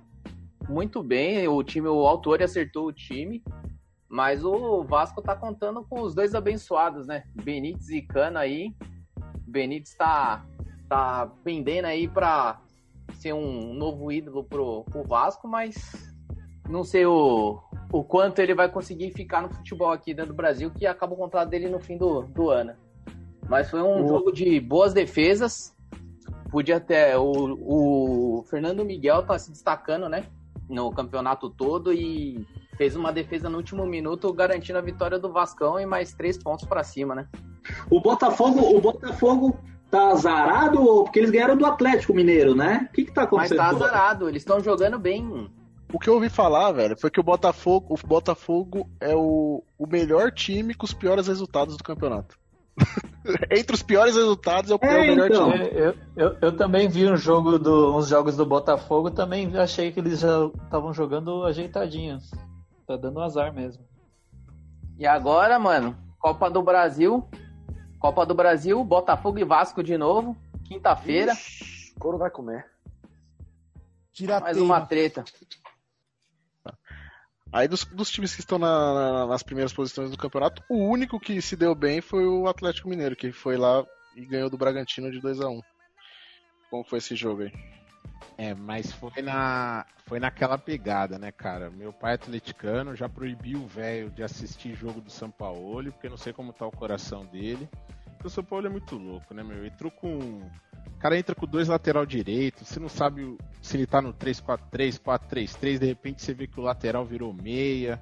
muito 0.69 1.03
bem. 1.03 1.45
O 1.49 1.61
time, 1.61 1.89
o 1.89 2.07
autor 2.07 2.41
acertou 2.41 2.88
o 2.88 2.93
time. 2.93 3.43
Mas 4.14 4.45
o 4.45 4.84
Vasco 4.84 5.24
tá 5.24 5.36
contando 5.36 5.84
com 5.84 5.99
os 6.01 6.14
dois 6.14 6.36
abençoados, 6.36 7.07
né? 7.07 7.24
Benítez 7.34 7.89
e 7.89 7.99
Cano 7.99 8.38
aí. 8.38 8.72
Benítez 9.47 9.95
tá, 9.95 10.45
tá 10.88 11.32
pendendo 11.43 11.86
aí 11.86 12.07
pra 12.07 12.61
ser 13.16 13.34
um 13.34 13.74
novo 13.74 14.11
ídolo 14.11 14.43
pro, 14.43 14.84
pro 14.84 15.03
Vasco, 15.03 15.47
mas 15.47 16.14
não 16.70 16.84
sei 16.84 17.07
o, 17.07 17.59
o 17.91 18.03
quanto 18.03 18.38
ele 18.38 18.53
vai 18.53 18.70
conseguir 18.70 19.09
ficar 19.14 19.41
no 19.41 19.49
futebol 19.49 19.91
aqui 19.91 20.14
dentro 20.14 20.32
do 20.32 20.38
Brasil, 20.38 20.70
que 20.70 20.86
acaba 20.86 21.16
o 21.16 21.18
contrato 21.18 21.49
dele 21.49 21.68
no 21.68 21.80
fim 21.80 21.97
do, 21.97 22.22
do 22.22 22.51
ano. 22.51 22.76
Mas 23.49 23.72
foi 23.72 23.82
um 23.82 24.05
o... 24.05 24.07
jogo 24.07 24.32
de 24.32 24.59
boas 24.59 24.93
defesas. 24.93 25.76
Podia 26.51 26.78
até. 26.78 27.18
O, 27.18 28.38
o 28.38 28.43
Fernando 28.43 28.86
Miguel 28.86 29.26
tá 29.26 29.39
se 29.39 29.49
destacando, 29.49 30.07
né? 30.07 30.28
No 30.70 30.91
campeonato 30.91 31.49
todo 31.49 31.91
e 31.91 32.45
fez 32.76 32.95
uma 32.95 33.11
defesa 33.11 33.49
no 33.49 33.57
último 33.57 33.86
minuto, 33.86 34.32
garantindo 34.34 34.80
a 34.80 34.82
vitória 34.82 35.19
do 35.19 35.32
Vascão 35.32 35.80
e 35.80 35.86
mais 35.86 36.13
três 36.13 36.38
pontos 36.38 36.65
para 36.65 36.84
cima, 36.84 37.15
né? 37.15 37.28
O 37.89 37.99
Botafogo, 37.99 38.76
o 38.76 38.82
Botafogo 38.82 39.57
tá 39.89 40.09
azarado 40.09 40.82
ou 40.82 41.03
porque 41.03 41.19
eles 41.19 41.30
ganharam 41.30 41.55
do 41.55 41.65
Atlético 41.65 42.13
Mineiro, 42.13 42.55
né? 42.55 42.88
O 42.89 42.93
que 42.93 43.05
que 43.05 43.11
tá 43.11 43.24
acontecendo? 43.24 43.57
Mas 43.59 43.69
tá 43.69 43.76
azarado, 43.76 44.28
eles 44.28 44.41
estão 44.41 44.59
jogando 44.59 44.97
bem. 44.97 45.49
O 45.93 45.99
que 45.99 46.09
eu 46.09 46.15
ouvi 46.15 46.30
falar, 46.30 46.71
velho, 46.71 46.97
foi 46.99 47.11
que 47.11 47.19
o 47.19 47.24
Botafogo, 47.24 47.93
o 47.93 48.07
Botafogo 48.07 48.89
é 48.99 49.15
o, 49.15 49.63
o 49.78 49.88
melhor 49.88 50.32
time 50.32 50.74
com 50.74 50.86
os 50.86 50.93
piores 50.93 51.28
resultados 51.28 51.78
do 51.78 51.84
campeonato. 51.84 52.36
Entre 53.51 53.76
os 53.76 53.84
piores 53.84 54.15
resultados 54.15 54.71
é 54.71 54.74
o, 54.74 54.80
é, 54.82 55.07
melhor 55.07 55.30
então. 55.30 55.51
time. 55.51 55.69
Eu, 55.71 55.93
eu, 56.15 56.38
eu, 56.41 56.57
também 56.57 56.89
vi 56.89 57.05
um 57.05 57.15
jogo 57.15 57.59
do, 57.59 57.95
uns 57.95 58.07
jogos 58.07 58.36
do 58.36 58.45
Botafogo, 58.45 59.11
também 59.11 59.55
achei 59.55 59.91
que 59.91 59.99
eles 59.99 60.19
já 60.19 60.49
estavam 60.65 60.91
jogando 60.91 61.43
ajeitadinhos. 61.43 62.32
Tá 62.86 62.97
dando 62.97 63.21
azar 63.21 63.53
mesmo. 63.53 63.86
E 64.97 65.05
agora, 65.05 65.57
mano, 65.57 65.97
Copa 66.19 66.49
do 66.49 66.61
Brasil. 66.61 67.27
Copa 67.99 68.25
do 68.25 68.36
Brasil, 68.36 68.84
Botafogo 68.84 69.39
e 69.39 69.43
Vasco 69.43 69.81
de 69.81 69.97
novo. 69.97 70.36
Quinta-feira. 70.65 71.34
Couro 71.97 72.17
vai 72.17 72.29
comer. 72.29 72.69
Tira 74.11 74.39
Mais 74.39 74.57
uma 74.57 74.81
treta. 74.86 75.23
Aí 77.51 77.67
dos, 77.67 77.86
dos 77.86 78.09
times 78.09 78.34
que 78.34 78.41
estão 78.41 78.57
na, 78.57 78.93
na, 78.93 79.27
nas 79.27 79.43
primeiras 79.43 79.71
posições 79.71 80.09
do 80.09 80.17
campeonato, 80.17 80.63
o 80.67 80.77
único 80.77 81.19
que 81.19 81.39
se 81.41 81.55
deu 81.55 81.75
bem 81.75 82.01
foi 82.01 82.25
o 82.25 82.47
Atlético 82.47 82.89
Mineiro, 82.89 83.15
que 83.15 83.31
foi 83.31 83.57
lá 83.57 83.86
e 84.15 84.25
ganhou 84.25 84.49
do 84.49 84.57
Bragantino 84.57 85.11
de 85.11 85.19
2 85.19 85.39
a 85.39 85.49
1 85.49 85.61
Como 86.69 86.84
foi 86.84 86.97
esse 86.97 87.15
jogo 87.15 87.43
aí? 87.43 87.51
É, 88.38 88.53
mas 88.53 88.91
foi 88.91 89.21
na 89.21 89.86
foi 90.05 90.19
naquela 90.19 90.57
pegada, 90.57 91.17
né, 91.17 91.32
cara? 91.32 91.69
Meu 91.69 91.93
pai 91.93 92.11
é 92.11 92.15
atleticano, 92.15 92.95
já 92.95 93.07
proibiu 93.07 93.59
o 93.59 93.67
velho 93.67 94.09
de 94.09 94.21
assistir 94.24 94.76
jogo 94.76 94.99
do 94.99 95.09
São 95.09 95.32
Paulo, 95.32 95.91
porque 95.91 96.09
não 96.09 96.17
sei 96.17 96.34
como 96.34 96.51
tá 96.51 96.65
o 96.65 96.71
coração 96.71 97.26
dele. 97.26 97.69
o 98.24 98.30
São 98.30 98.43
Paulo 98.43 98.67
é 98.67 98.69
muito 98.69 98.95
louco, 98.95 99.34
né, 99.34 99.43
meu? 99.43 99.65
Entrou 99.65 99.91
com. 99.91 100.17
O 100.17 100.99
cara 100.99 101.17
entra 101.17 101.36
com 101.36 101.45
dois 101.45 101.67
lateral 101.67 102.05
direito, 102.05 102.63
você 102.63 102.80
não 102.80 102.89
sabe 102.89 103.38
se 103.61 103.76
ele 103.76 103.86
tá 103.86 104.01
no 104.01 104.13
3-4-3, 104.13 104.99
4-3-3, 104.99 105.78
de 105.78 105.86
repente 105.86 106.21
você 106.21 106.34
vê 106.34 106.47
que 106.47 106.59
o 106.59 106.63
lateral 106.63 107.05
virou 107.05 107.34
meia. 107.34 108.01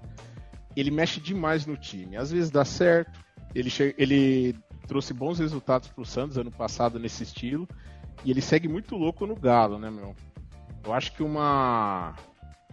Ele 0.75 0.91
mexe 0.91 1.19
demais 1.19 1.65
no 1.65 1.75
time. 1.75 2.15
Às 2.15 2.31
vezes 2.31 2.49
dá 2.49 2.63
certo. 2.63 3.19
Ele, 3.53 3.69
che... 3.69 3.93
ele 3.97 4.55
trouxe 4.87 5.13
bons 5.13 5.39
resultados 5.39 5.89
pro 5.89 6.05
Santos 6.05 6.37
ano 6.37 6.51
passado 6.51 6.99
nesse 6.99 7.23
estilo. 7.23 7.67
E 8.23 8.31
ele 8.31 8.41
segue 8.41 8.67
muito 8.67 8.95
louco 8.95 9.25
no 9.25 9.35
Galo, 9.35 9.79
né, 9.79 9.89
meu? 9.89 10.15
Eu 10.83 10.93
acho 10.93 11.11
que 11.13 11.23
uma. 11.23 12.13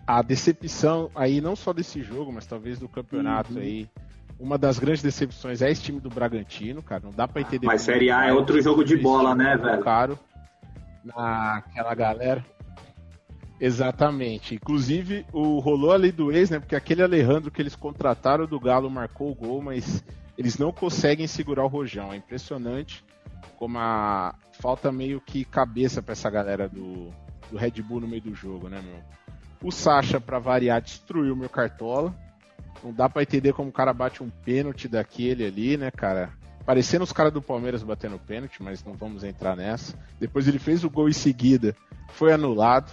A 0.06 0.22
decepção 0.22 1.10
aí, 1.14 1.40
não 1.40 1.54
só 1.54 1.72
desse 1.72 2.02
jogo, 2.02 2.32
mas 2.32 2.46
talvez 2.46 2.78
do 2.78 2.88
campeonato 2.88 3.54
uhum. 3.54 3.60
aí 3.60 3.88
uma 4.40 4.56
das 4.56 4.78
grandes 4.78 5.02
decepções 5.02 5.60
é 5.60 5.70
esse 5.70 5.82
time 5.82 6.00
do 6.00 6.08
Bragantino, 6.08 6.82
cara. 6.82 7.02
Não 7.04 7.10
dá 7.10 7.26
para 7.26 7.42
entender. 7.42 7.66
Mas 7.66 7.82
Série 7.82 8.10
A 8.10 8.26
é 8.26 8.32
outro 8.32 8.60
jogo 8.62 8.84
de 8.84 8.96
bola, 8.96 9.34
né, 9.34 9.56
velho? 9.56 9.82
Caro 9.82 10.18
naquela 11.04 11.94
galera. 11.94 12.44
Exatamente. 13.60 14.54
Inclusive, 14.54 15.26
o 15.32 15.58
rolou 15.58 15.92
ali 15.92 16.12
do 16.12 16.30
ex, 16.30 16.50
né? 16.50 16.60
Porque 16.60 16.76
aquele 16.76 17.02
Alejandro 17.02 17.50
que 17.50 17.60
eles 17.60 17.74
contrataram 17.74 18.46
do 18.46 18.60
Galo 18.60 18.88
marcou 18.88 19.32
o 19.32 19.34
gol, 19.34 19.60
mas 19.60 20.04
eles 20.38 20.56
não 20.56 20.70
conseguem 20.70 21.26
segurar 21.26 21.64
o 21.64 21.68
Rojão. 21.68 22.12
É 22.12 22.16
impressionante 22.16 23.04
como 23.56 23.76
a 23.76 24.36
falta 24.52 24.92
meio 24.92 25.20
que 25.20 25.44
cabeça 25.44 26.00
para 26.00 26.12
essa 26.12 26.30
galera 26.30 26.68
do, 26.68 27.10
do 27.50 27.58
Red 27.58 27.82
Bull 27.82 28.00
no 28.00 28.08
meio 28.08 28.22
do 28.22 28.34
jogo, 28.34 28.68
né, 28.68 28.80
meu? 28.80 29.02
O 29.60 29.72
Sacha, 29.72 30.20
para 30.20 30.38
variar, 30.38 30.80
destruiu 30.80 31.34
meu 31.34 31.48
cartola. 31.48 32.14
Não 32.84 32.92
dá 32.92 33.08
para 33.08 33.22
entender 33.22 33.52
como 33.52 33.70
o 33.70 33.72
cara 33.72 33.92
bate 33.92 34.22
um 34.22 34.30
pênalti 34.30 34.86
daquele 34.86 35.44
ali, 35.44 35.76
né, 35.76 35.90
cara? 35.90 36.30
Parecendo 36.64 37.02
os 37.02 37.12
caras 37.12 37.32
do 37.32 37.42
Palmeiras 37.42 37.82
batendo 37.82 38.16
pênalti, 38.20 38.62
mas 38.62 38.84
não 38.84 38.92
vamos 38.92 39.24
entrar 39.24 39.56
nessa. 39.56 39.98
Depois 40.20 40.46
ele 40.46 40.60
fez 40.60 40.84
o 40.84 40.90
gol 40.90 41.08
em 41.08 41.12
seguida, 41.12 41.74
foi 42.10 42.32
anulado. 42.32 42.92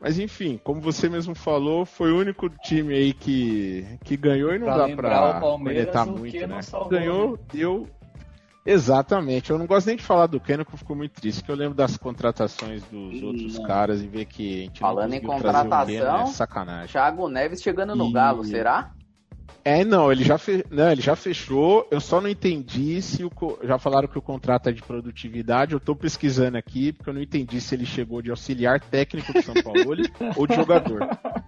Mas 0.00 0.18
enfim, 0.18 0.60
como 0.62 0.80
você 0.80 1.08
mesmo 1.08 1.34
falou, 1.34 1.86
foi 1.86 2.12
o 2.12 2.18
único 2.18 2.50
time 2.50 2.94
aí 2.94 3.12
que, 3.12 3.86
que 4.04 4.16
ganhou 4.16 4.54
e 4.54 4.58
não 4.58 4.66
pra 4.66 4.86
dá 4.86 4.96
pra 4.96 5.40
comentar 5.40 6.06
muito, 6.06 6.46
né? 6.46 6.60
Ganhou, 6.90 7.32
né? 7.32 7.38
deu 7.52 7.88
Exatamente. 8.66 9.50
Eu 9.50 9.58
não 9.58 9.66
gosto 9.66 9.86
nem 9.86 9.96
de 9.96 10.02
falar 10.02 10.26
do 10.26 10.40
Keno, 10.40 10.64
que 10.64 10.74
eu 10.74 10.78
fico 10.78 10.94
muito 10.94 11.12
triste, 11.12 11.42
que 11.42 11.50
eu 11.50 11.54
lembro 11.54 11.74
das 11.74 11.96
contratações 11.96 12.82
dos 12.84 13.22
outros 13.22 13.58
caras 13.60 14.02
e 14.02 14.08
ver 14.08 14.24
que 14.24 14.58
a 14.58 14.62
gente 14.64 14.80
Falando 14.80 15.10
não 15.10 15.16
em 15.16 15.22
contratação, 15.22 15.86
Keno, 15.86 16.16
é 16.16 16.26
sacanagem. 16.26 16.88
Thiago 16.88 17.28
Neves 17.28 17.62
chegando 17.62 17.94
no 17.94 18.08
e... 18.08 18.12
Galo, 18.12 18.44
será? 18.44 18.90
É, 19.66 19.84
não, 19.84 20.12
ele 20.12 20.22
já, 20.22 20.38
fe... 20.38 20.64
não, 20.70 20.92
ele 20.92 21.02
já 21.02 21.16
fechou. 21.16 21.88
Eu 21.90 22.00
só 22.00 22.20
não 22.20 22.28
entendi 22.28 23.02
se 23.02 23.24
o. 23.24 23.32
Já 23.64 23.76
falaram 23.80 24.06
que 24.06 24.16
o 24.16 24.22
contrato 24.22 24.68
é 24.68 24.72
de 24.72 24.80
produtividade. 24.80 25.72
Eu 25.72 25.80
tô 25.80 25.96
pesquisando 25.96 26.56
aqui, 26.56 26.92
porque 26.92 27.10
eu 27.10 27.14
não 27.14 27.20
entendi 27.20 27.60
se 27.60 27.74
ele 27.74 27.84
chegou 27.84 28.22
de 28.22 28.30
auxiliar 28.30 28.78
técnico 28.78 29.32
do 29.32 29.42
São 29.42 29.54
Paulo 29.54 29.80
ou 30.36 30.46
de 30.46 30.54
jogador. 30.54 31.00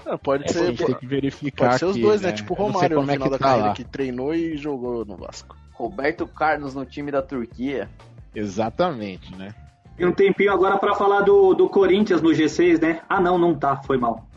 Não, 0.05 0.19
pode 0.19 0.47
é, 0.47 0.49
ser. 0.49 0.59
A 0.59 0.67
gente 0.67 0.85
tem 0.85 0.95
que 0.97 1.07
verificar. 1.07 1.69
Pode 1.69 1.79
ser 1.79 1.85
os 1.85 1.97
dois, 1.97 2.21
né? 2.23 2.31
né? 2.31 2.35
Tipo 2.35 2.55
o 2.55 2.57
Romário 2.57 3.01
no 3.01 3.09
é 3.09 3.13
final 3.13 3.31
da 3.31 3.39
tá 3.39 3.45
carreira, 3.45 3.69
lá. 3.69 3.75
que 3.75 3.85
treinou 3.85 4.35
e 4.35 4.57
jogou 4.57 5.05
no 5.05 5.17
Vasco. 5.17 5.57
Roberto 5.75 6.27
Carlos 6.27 6.75
no 6.75 6.85
time 6.85 7.13
da 7.13 7.23
Turquia. 7.23 7.89
Exatamente, 8.35 9.33
né? 9.37 9.55
Tem 9.97 10.07
um 10.07 10.13
tempinho 10.13 10.53
agora 10.53 10.77
para 10.77 10.97
falar 10.97 11.21
do, 11.21 11.55
do 11.55 11.69
Corinthians 11.69 12.21
no 12.21 12.31
G6, 12.31 12.83
né? 12.83 13.01
Ah, 13.09 13.21
não, 13.21 13.39
não 13.39 13.55
tá, 13.55 13.77
foi 13.77 13.97
mal. 13.97 14.28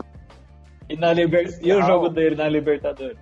E, 0.92 0.96
na 0.96 1.12
liber... 1.12 1.58
e 1.62 1.72
o 1.72 1.82
jogo 1.82 2.08
dele 2.08 2.36
na 2.36 2.48
Libertadores? 2.48 3.16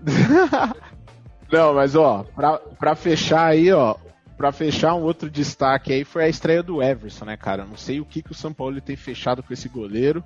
não, 1.50 1.74
mas 1.74 1.94
ó, 1.94 2.24
pra, 2.34 2.58
pra 2.58 2.94
fechar 2.94 3.46
aí, 3.46 3.72
ó, 3.72 3.94
pra 4.36 4.52
fechar 4.52 4.94
um 4.94 5.02
outro 5.02 5.30
destaque 5.30 5.92
aí 5.92 6.04
foi 6.04 6.24
a 6.24 6.28
estreia 6.28 6.62
do 6.62 6.82
Everson, 6.82 7.24
né, 7.26 7.36
cara? 7.36 7.64
Não 7.64 7.76
sei 7.76 8.00
o 8.00 8.04
que, 8.04 8.22
que 8.22 8.32
o 8.32 8.34
São 8.34 8.52
Paulo 8.52 8.80
tem 8.80 8.96
fechado 8.96 9.42
com 9.42 9.52
esse 9.52 9.68
goleiro, 9.68 10.24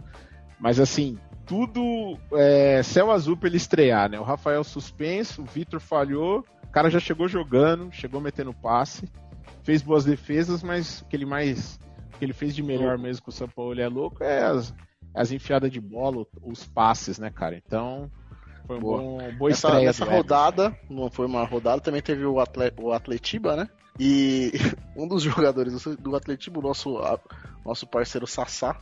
mas 0.58 0.80
assim, 0.80 1.18
tudo 1.46 2.18
é, 2.32 2.82
céu 2.82 3.10
azul 3.10 3.36
pra 3.36 3.48
ele 3.48 3.56
estrear, 3.56 4.08
né? 4.08 4.18
O 4.18 4.24
Rafael 4.24 4.64
suspenso, 4.64 5.42
o 5.42 5.44
Vitor 5.44 5.80
falhou, 5.80 6.44
cara 6.74 6.90
já 6.90 6.98
chegou 6.98 7.28
jogando, 7.28 7.92
chegou 7.92 8.20
metendo 8.20 8.52
passe, 8.52 9.08
fez 9.62 9.80
boas 9.80 10.04
defesas, 10.04 10.60
mas 10.60 11.02
o 11.02 11.04
que 11.04 11.14
ele 11.14 11.24
mais. 11.24 11.76
O 12.12 12.18
que 12.18 12.24
ele 12.24 12.32
fez 12.32 12.54
de 12.54 12.64
melhor 12.64 12.98
mesmo 12.98 13.24
com 13.24 13.30
o 13.30 13.34
São 13.34 13.48
Paulo 13.48 13.80
é 13.80 13.88
louco 13.88 14.24
é 14.24 14.42
as, 14.42 14.74
as 15.14 15.30
enfiadas 15.30 15.70
de 15.70 15.80
bola, 15.80 16.26
os 16.42 16.66
passes, 16.66 17.18
né, 17.18 17.30
cara? 17.30 17.56
Então. 17.56 18.10
Foi 18.66 18.76
uma 18.76 18.82
boa, 18.82 19.32
boa 19.32 19.50
essa, 19.50 20.04
rodada, 20.06 20.74
não 20.88 21.10
foi 21.10 21.26
uma 21.26 21.44
rodada, 21.44 21.82
também 21.82 22.00
teve 22.00 22.24
o, 22.24 22.40
atle, 22.40 22.72
o 22.78 22.92
Atletiba, 22.92 23.54
né? 23.56 23.68
E 24.00 24.52
um 24.96 25.06
dos 25.06 25.22
jogadores 25.22 25.84
do 25.98 26.16
Atletiba, 26.16 26.58
o 26.58 26.62
nosso, 26.62 26.96
a, 26.98 27.20
nosso 27.64 27.86
parceiro 27.86 28.26
Sassá, 28.26 28.80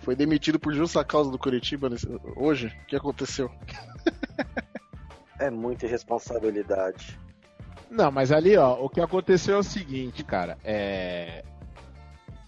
foi 0.00 0.16
demitido 0.16 0.58
por 0.58 0.72
justa 0.72 1.04
causa 1.04 1.30
do 1.30 1.38
Curitiba 1.38 1.90
hoje. 2.36 2.68
O 2.68 2.86
que 2.86 2.96
aconteceu? 2.96 3.50
É 5.38 5.50
muita 5.50 5.84
irresponsabilidade. 5.84 7.18
Não, 7.90 8.10
mas 8.10 8.32
ali, 8.32 8.56
ó, 8.56 8.72
o 8.82 8.88
que 8.88 9.00
aconteceu 9.00 9.56
é 9.56 9.58
o 9.58 9.62
seguinte, 9.62 10.24
cara. 10.24 10.58
É... 10.64 11.44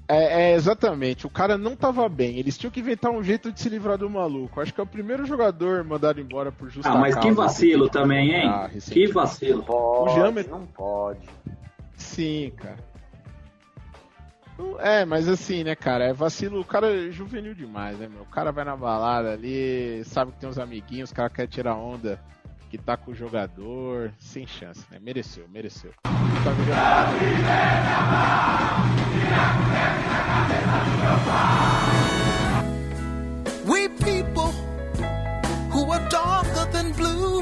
É, 0.08 0.52
é, 0.52 0.54
exatamente, 0.54 1.26
o 1.26 1.30
cara 1.30 1.58
não 1.58 1.76
tava 1.76 2.08
bem. 2.08 2.38
Eles 2.38 2.56
tinham 2.56 2.70
que 2.70 2.80
inventar 2.80 3.10
um 3.10 3.22
jeito 3.22 3.52
de 3.52 3.60
se 3.60 3.68
livrar 3.68 3.98
do 3.98 4.08
maluco. 4.08 4.58
Acho 4.58 4.72
que 4.72 4.80
é 4.80 4.82
o 4.82 4.86
primeiro 4.86 5.26
jogador 5.26 5.84
mandado 5.84 6.18
embora 6.18 6.50
por 6.50 6.70
justa 6.70 6.90
Ah, 6.90 6.96
mas 6.96 7.14
que 7.14 7.30
vacilo 7.30 7.90
também, 7.90 8.34
hein? 8.34 8.50
Que 8.80 9.06
vacilo. 9.08 9.62
Pode, 9.62 10.12
o 10.12 10.16
Jamer... 10.16 10.48
Não 10.48 10.66
pode. 10.66 11.28
Sim, 11.94 12.52
cara. 12.56 12.78
É, 14.78 15.04
mas 15.04 15.28
assim, 15.28 15.62
né, 15.62 15.76
cara, 15.76 16.04
é 16.04 16.12
vacilo, 16.12 16.60
o 16.60 16.64
cara 16.64 16.88
é 16.88 17.10
juvenil 17.10 17.54
demais, 17.54 17.96
né, 17.98 18.08
meu? 18.08 18.22
O 18.22 18.26
cara 18.26 18.50
vai 18.50 18.64
na 18.64 18.76
balada 18.76 19.32
ali, 19.32 20.02
sabe 20.04 20.32
que 20.32 20.38
tem 20.38 20.48
uns 20.48 20.58
amiguinhos, 20.58 21.10
o 21.10 21.14
cara 21.14 21.30
quer 21.30 21.46
tirar 21.46 21.76
onda 21.76 22.18
que 22.68 22.78
tá 22.78 22.96
com 22.96 23.10
o 23.10 23.14
jogador, 23.14 24.12
sem 24.18 24.46
chance, 24.46 24.84
né? 24.90 24.98
Mereceu, 25.00 25.48
mereceu. 25.48 25.92
We 33.66 33.88
people 33.88 34.52
who 35.70 35.92
are 35.92 36.08
darker 36.08 36.70
than 36.72 36.92
blue 36.92 37.40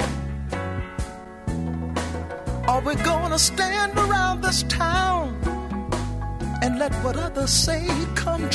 Are 2.69 2.81
we 2.81 2.95
gonna 2.97 3.39
stand 3.39 3.97
around 3.97 4.43
this 4.43 4.65
town 4.65 5.37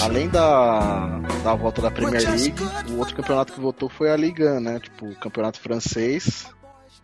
Além 0.02 0.28
da, 0.30 1.20
da 1.44 1.56
volta 1.56 1.82
da 1.82 1.92
Premier 1.92 2.22
League, 2.30 2.56
o 2.90 2.98
outro 2.98 3.16
campeonato 3.16 3.54
que 3.54 3.60
voltou 3.60 3.88
foi 3.88 4.12
a 4.12 4.18
Liga, 4.18 4.60
né? 4.60 4.80
Tipo, 4.80 5.08
o 5.08 5.16
campeonato 5.16 5.60
francês. 5.60 6.46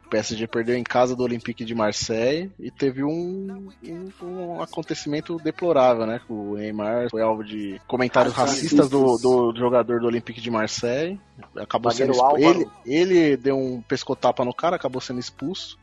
O 0.07 0.09
PSG 0.09 0.47
perdeu 0.47 0.77
em 0.77 0.85
casa 0.85 1.17
do 1.17 1.21
Olympique 1.21 1.65
de 1.65 1.75
Marseille 1.75 2.49
e 2.57 2.71
teve 2.71 3.03
um, 3.03 3.69
um, 3.83 4.25
um 4.25 4.61
acontecimento 4.61 5.35
deplorável, 5.35 6.05
né? 6.05 6.21
O 6.29 6.55
Neymar 6.55 7.09
foi 7.11 7.21
alvo 7.21 7.43
de 7.43 7.81
comentários 7.85 8.33
racistas 8.33 8.87
do, 8.87 9.17
do, 9.17 9.51
do 9.51 9.59
jogador 9.59 9.99
do 9.99 10.07
Olympique 10.07 10.39
de 10.39 10.49
Marseille. 10.49 11.19
Acabou 11.57 11.91
sendo 11.91 12.13
ele, 12.37 12.65
ele 12.85 13.35
deu 13.35 13.57
um 13.57 13.81
pescotapa 13.81 14.45
no 14.45 14.53
cara, 14.53 14.77
acabou 14.77 15.01
sendo 15.01 15.19
expulso 15.19 15.77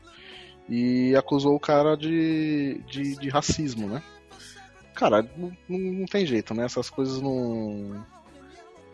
e 0.67 1.15
acusou 1.15 1.53
o 1.55 1.59
cara 1.59 1.95
de, 1.95 2.81
de, 2.87 3.15
de 3.17 3.29
racismo, 3.29 3.87
né? 3.87 4.01
Cara, 4.95 5.21
não, 5.37 5.55
não, 5.69 6.05
tem 6.07 6.25
jeito, 6.25 6.55
né? 6.55 6.65
Essas 6.65 6.89
coisas 6.89 7.21
não 7.21 8.03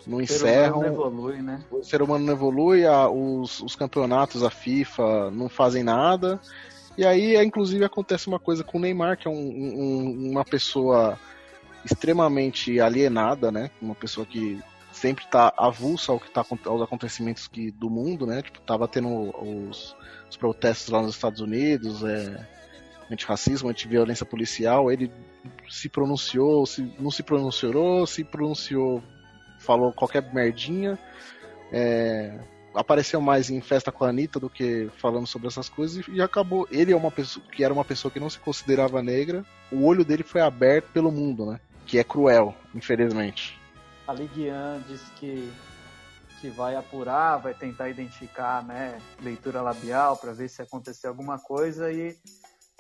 não 0.07 0.17
o 0.17 0.21
encerram. 0.21 0.81
Não 0.81 0.87
evolui, 0.87 1.41
né? 1.41 1.63
O 1.71 1.83
ser 1.83 2.01
humano 2.01 2.25
não 2.25 2.33
evolui, 2.33 2.85
a, 2.85 3.09
os, 3.09 3.61
os 3.61 3.75
campeonatos, 3.75 4.43
a 4.43 4.49
FIFA 4.49 5.31
não 5.31 5.49
fazem 5.49 5.83
nada. 5.83 6.39
E 6.97 7.05
aí, 7.05 7.35
é, 7.35 7.43
inclusive, 7.43 7.83
acontece 7.85 8.27
uma 8.27 8.39
coisa 8.39 8.63
com 8.63 8.77
o 8.77 8.81
Neymar, 8.81 9.17
que 9.17 9.27
é 9.27 9.31
um, 9.31 9.33
um, 9.33 10.31
uma 10.31 10.43
pessoa 10.43 11.17
extremamente 11.85 12.79
alienada, 12.79 13.51
né? 13.51 13.71
Uma 13.81 13.95
pessoa 13.95 14.25
que 14.25 14.59
sempre 14.91 15.25
tá 15.25 15.53
avulsa 15.57 16.11
ao 16.11 16.19
que 16.19 16.29
tá 16.29 16.45
aos 16.65 16.81
acontecimentos 16.81 17.47
que, 17.47 17.71
do 17.71 17.89
mundo, 17.89 18.25
né? 18.25 18.41
Tipo, 18.41 18.61
tava 18.61 18.87
tendo 18.87 19.33
os, 19.41 19.95
os 20.29 20.37
protestos 20.37 20.89
lá 20.89 21.01
nos 21.01 21.15
Estados 21.15 21.39
Unidos, 21.39 22.03
é, 22.03 22.47
antirracismo, 23.09 23.69
antiviolência 23.69 24.25
policial, 24.25 24.91
ele 24.91 25.11
se 25.69 25.89
pronunciou, 25.89 26.65
se, 26.65 26.93
não 26.99 27.09
se 27.09 27.23
pronunciou, 27.23 28.05
se 28.05 28.23
pronunciou 28.23 29.01
falou 29.61 29.93
qualquer 29.93 30.33
merdinha. 30.33 30.97
É, 31.71 32.37
apareceu 32.73 33.21
mais 33.21 33.49
em 33.49 33.61
festa 33.61 33.91
com 33.91 34.03
a 34.03 34.09
Anitta 34.09 34.39
do 34.39 34.49
que 34.49 34.89
falando 34.97 35.27
sobre 35.27 35.47
essas 35.47 35.69
coisas 35.69 36.05
e 36.07 36.21
acabou. 36.21 36.67
Ele 36.71 36.91
é 36.91 36.95
uma 36.95 37.11
pessoa 37.11 37.45
que 37.51 37.63
era 37.63 37.73
uma 37.73 37.85
pessoa 37.85 38.11
que 38.11 38.19
não 38.19 38.29
se 38.29 38.39
considerava 38.39 39.01
negra. 39.01 39.45
O 39.71 39.85
olho 39.85 40.03
dele 40.03 40.23
foi 40.23 40.41
aberto 40.41 40.91
pelo 40.91 41.11
mundo, 41.11 41.45
né? 41.45 41.59
Que 41.85 41.99
é 41.99 42.03
cruel, 42.03 42.55
infelizmente. 42.73 43.59
A 44.07 44.13
Ligue 44.13 44.49
1 44.49 44.81
diz 44.87 45.01
que 45.19 45.51
que 46.41 46.49
vai 46.49 46.75
apurar, 46.75 47.37
vai 47.37 47.53
tentar 47.53 47.87
identificar, 47.87 48.65
né, 48.65 48.99
leitura 49.21 49.61
labial 49.61 50.17
para 50.17 50.33
ver 50.33 50.49
se 50.49 50.59
aconteceu 50.59 51.11
alguma 51.11 51.37
coisa 51.37 51.91
e 51.91 52.17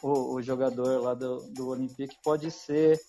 o, 0.01 0.33
o 0.33 0.41
jogador 0.41 0.99
lá 0.99 1.13
do, 1.13 1.41
do 1.51 1.69
Olympique 1.69 2.17
pode 2.23 2.49
ser, 2.49 2.99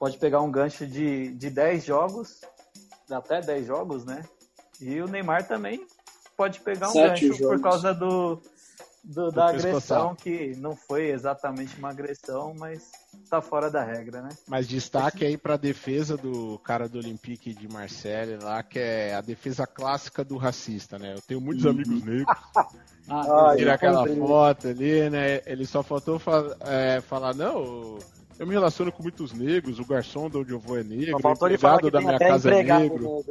pode 0.00 0.18
pegar 0.18 0.40
um 0.40 0.50
gancho 0.50 0.84
de, 0.88 1.32
de 1.34 1.48
10 1.48 1.84
jogos, 1.84 2.40
até 3.12 3.40
10 3.40 3.66
jogos, 3.66 4.04
né? 4.04 4.24
E 4.80 5.00
o 5.00 5.06
Neymar 5.08 5.46
também 5.46 5.86
pode 6.36 6.60
pegar 6.60 6.88
um 6.88 6.92
Sete 6.92 7.28
gancho 7.28 7.38
jogos. 7.38 7.46
por 7.56 7.60
causa 7.60 7.94
do, 7.94 8.42
do- 9.04 9.30
da 9.30 9.48
agressão, 9.48 10.14
que 10.14 10.56
não 10.56 10.74
foi 10.74 11.10
exatamente 11.10 11.76
uma 11.78 11.90
agressão, 11.90 12.52
mas 12.54 12.90
tá 13.30 13.40
fora 13.40 13.70
da 13.70 13.82
regra, 13.84 14.22
né? 14.22 14.30
Mas 14.46 14.66
destaque 14.66 15.24
aí 15.24 15.36
pra 15.36 15.56
defesa 15.56 16.16
do 16.16 16.58
cara 16.64 16.88
do 16.88 16.98
Olympique 16.98 17.54
de 17.54 17.68
Marseille 17.68 18.36
lá, 18.42 18.62
que 18.62 18.78
é 18.78 19.14
a 19.14 19.20
defesa 19.20 19.66
clássica 19.66 20.24
do 20.24 20.36
racista, 20.36 20.98
né? 20.98 21.14
Eu 21.14 21.20
tenho 21.22 21.40
muitos 21.40 21.66
amigos 21.66 22.02
negros. 22.02 22.26
Ah, 23.08 23.52
Tira 23.56 23.70
eu 23.72 23.74
aquela 23.74 24.06
foto 24.06 24.68
ali, 24.68 25.10
né? 25.10 25.42
Ele 25.44 25.66
só 25.66 25.82
faltou 25.82 26.20
fa- 26.20 26.56
é, 26.60 27.00
falar, 27.00 27.34
não, 27.34 27.98
eu 28.38 28.46
me 28.46 28.52
relaciono 28.52 28.90
com 28.90 29.02
muitos 29.02 29.32
negros, 29.32 29.78
o 29.78 29.84
garçom 29.84 30.28
de 30.28 30.38
onde 30.38 30.52
eu 30.52 30.58
vou 30.58 30.78
é 30.78 30.82
negro, 30.82 31.16
o 31.16 31.30
empregado 31.30 31.90
da 31.90 32.00
minha 32.00 32.18
casa 32.18 32.50
é 32.50 32.62
negro, 32.62 33.24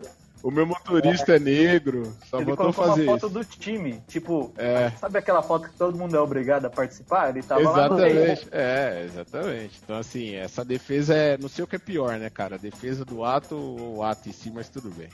o 0.43 0.49
meu 0.49 0.66
motorista 0.66 1.36
é, 1.36 1.39
negro, 1.39 2.16
só 2.28 2.38
Ele 2.38 2.56
colocou 2.56 2.74
fazer 2.74 3.04
uma 3.04 3.20
foto 3.20 3.28
isso. 3.28 3.30
do 3.30 3.45
time, 3.45 4.02
tipo, 4.08 4.52
É. 4.58 4.89
sabe 4.99 5.20
aquela 5.20 5.43
foto 5.43 5.70
que 5.70 5.76
todo 5.78 5.97
mundo 5.97 6.16
é 6.16 6.20
obrigado 6.20 6.66
a 6.66 6.70
participar? 6.70 7.30
Ele 7.30 7.43
tava 7.43 7.70
lá 7.70 7.89
no 7.89 7.95
meio. 7.95 8.10
Exatamente, 8.10 8.47
é, 8.52 9.06
exatamente. 9.06 9.80
Então, 9.84 9.97
assim, 9.97 10.34
essa 10.34 10.66
defesa 10.66 11.14
é. 11.14 11.38
Não 11.38 11.47
sei 11.47 11.64
o 11.64 11.68
que 11.68 11.76
é 11.76 11.80
pior, 11.80 12.18
né, 12.18 12.30
cara? 12.30 12.56
A 12.56 12.58
defesa 12.58 13.06
do 13.06 13.24
ato 13.24 13.56
ou 13.56 13.97
o 13.97 14.04
ato 14.04 14.30
em 14.30 14.32
si, 14.32 14.49
mas 14.49 14.68
tudo 14.68 14.89
bem. 14.89 15.10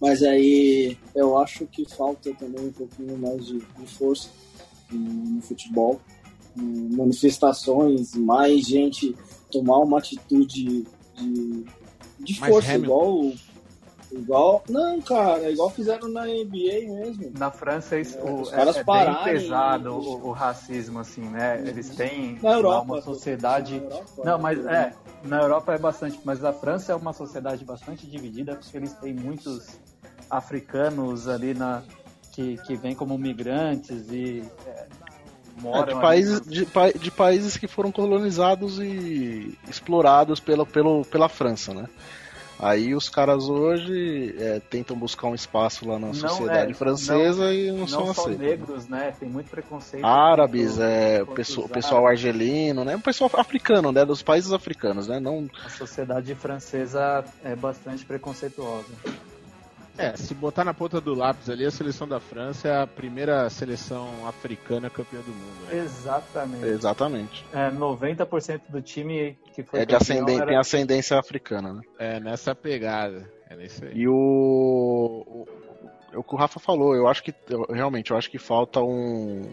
Mas 0.00 0.22
aí 0.22 0.96
eu 1.14 1.36
acho 1.36 1.66
que 1.66 1.84
falta 1.84 2.32
também 2.34 2.66
um 2.66 2.72
pouquinho 2.72 3.18
mais 3.18 3.46
de, 3.46 3.58
de 3.58 3.86
força 3.86 4.30
no, 4.90 4.98
no 4.98 5.42
futebol. 5.42 6.00
Manifestações, 6.60 8.14
mais 8.14 8.60
gente 8.66 9.16
tomar 9.50 9.78
uma 9.78 9.98
atitude 9.98 10.86
de, 11.14 11.64
de 12.18 12.38
força, 12.40 12.74
igual. 12.74 13.32
Igual. 14.12 14.64
Não, 14.68 15.00
cara, 15.02 15.50
igual 15.50 15.70
fizeram 15.70 16.08
na 16.08 16.28
NBA 16.28 16.88
mesmo. 16.88 17.30
Na 17.32 17.50
França 17.50 17.98
isso, 17.98 18.18
o- 18.18 18.40
os 18.42 18.52
é, 18.52 18.56
caras 18.56 18.76
é 18.76 18.78
bem 18.80 18.84
pararem 18.86 19.34
pesado 19.34 19.88
e- 19.88 19.92
o, 19.92 20.26
o 20.28 20.32
racismo, 20.32 20.98
assim, 20.98 21.22
né? 21.28 21.62
Eles 21.68 21.90
têm 21.90 22.38
Na 22.42 22.52
Europa, 22.54 22.84
uma 22.84 23.02
sociedade. 23.02 23.78
na 23.78 23.84
Europa, 23.84 24.22
Não, 24.24 24.38
mas 24.38 24.58
né? 24.64 24.92
é, 25.24 25.28
na 25.28 25.40
Europa 25.40 25.74
é 25.74 25.78
bastante, 25.78 26.18
mas 26.24 26.44
a 26.44 26.52
França 26.52 26.92
é 26.92 26.94
uma 26.96 27.12
sociedade 27.12 27.64
bastante 27.64 28.04
dividida 28.10 28.56
porque 28.56 28.76
eles 28.76 28.92
têm 28.94 29.14
muitos 29.14 29.78
africanos 30.28 31.28
ali 31.28 31.54
na 31.54 31.82
que, 32.32 32.56
que 32.58 32.74
vêm 32.76 32.94
como 32.96 33.16
migrantes 33.16 34.10
e 34.10 34.42
é, 34.66 34.88
É, 35.60 35.62
moram 35.62 35.84
de, 35.84 35.90
ali 35.92 36.00
países, 36.00 36.40
de, 36.46 36.66
pa- 36.66 36.90
de 36.92 37.10
países 37.10 37.56
que 37.56 37.66
foram 37.68 37.92
colonizados 37.92 38.78
e 38.78 39.56
explorados 39.68 40.40
pela, 40.40 40.64
pelo, 40.66 41.04
pela 41.04 41.28
França, 41.28 41.72
né? 41.74 41.86
Aí 42.62 42.94
os 42.94 43.08
caras 43.08 43.48
hoje 43.48 44.34
é, 44.38 44.60
tentam 44.60 44.94
buscar 44.94 45.28
um 45.28 45.34
espaço 45.34 45.88
lá 45.88 45.98
na 45.98 46.08
Não, 46.08 46.14
sociedade 46.14 46.72
é, 46.72 46.74
francesa 46.74 47.44
não- 47.44 47.52
e 47.54 47.70
não, 47.70 47.78
não 47.78 47.86
são 47.88 48.10
aceitos. 48.10 48.38
negros, 48.38 48.86
né? 48.86 49.14
Tem 49.18 49.30
muito 49.30 49.48
preconceito. 49.50 50.04
Árabes, 50.04 50.78
é, 50.78 51.22
o 51.22 51.26
pessoal, 51.26 51.68
pessoal 51.70 52.06
argelino, 52.06 52.84
né? 52.84 52.96
O 52.96 53.00
pessoal 53.00 53.30
africano, 53.38 53.90
né? 53.90 54.04
Dos 54.04 54.20
países 54.22 54.52
africanos, 54.52 55.08
né? 55.08 55.18
Não, 55.18 55.48
A 55.64 55.70
sociedade 55.70 56.34
francesa 56.34 57.24
é 57.42 57.56
bastante 57.56 58.04
preconceituosa. 58.04 58.88
É, 60.00 60.16
se 60.16 60.34
botar 60.34 60.64
na 60.64 60.72
ponta 60.72 61.00
do 61.00 61.14
lápis 61.14 61.48
ali, 61.50 61.64
a 61.64 61.70
seleção 61.70 62.08
da 62.08 62.18
França 62.18 62.68
é 62.68 62.82
a 62.82 62.86
primeira 62.86 63.48
seleção 63.50 64.08
africana 64.26 64.88
campeã 64.88 65.20
do 65.20 65.30
mundo, 65.30 65.66
né? 65.68 65.78
Exatamente. 65.78 66.66
exatamente. 66.66 67.46
É, 67.52 67.70
90% 67.70 68.62
do 68.68 68.80
time 68.80 69.36
que 69.54 69.62
foi 69.62 69.80
É 69.80 69.84
de 69.84 69.94
ascendência, 69.94 70.42
era- 70.42 70.46
tem 70.46 70.56
ascendência 70.56 71.18
africana, 71.18 71.72
né? 71.74 71.82
É, 71.98 72.18
nessa 72.20 72.54
pegada. 72.54 73.30
É 73.48 73.56
nisso 73.56 73.84
aí. 73.84 73.92
E 73.94 74.08
o, 74.08 74.12
o, 74.14 75.48
é 76.12 76.18
o 76.18 76.22
que 76.22 76.34
o 76.34 76.38
Rafa 76.38 76.58
falou, 76.60 76.94
eu 76.94 77.06
acho 77.08 77.22
que 77.22 77.34
eu- 77.48 77.66
realmente 77.70 78.10
eu 78.10 78.16
acho 78.16 78.30
que 78.30 78.38
falta 78.38 78.80
um 78.80 79.50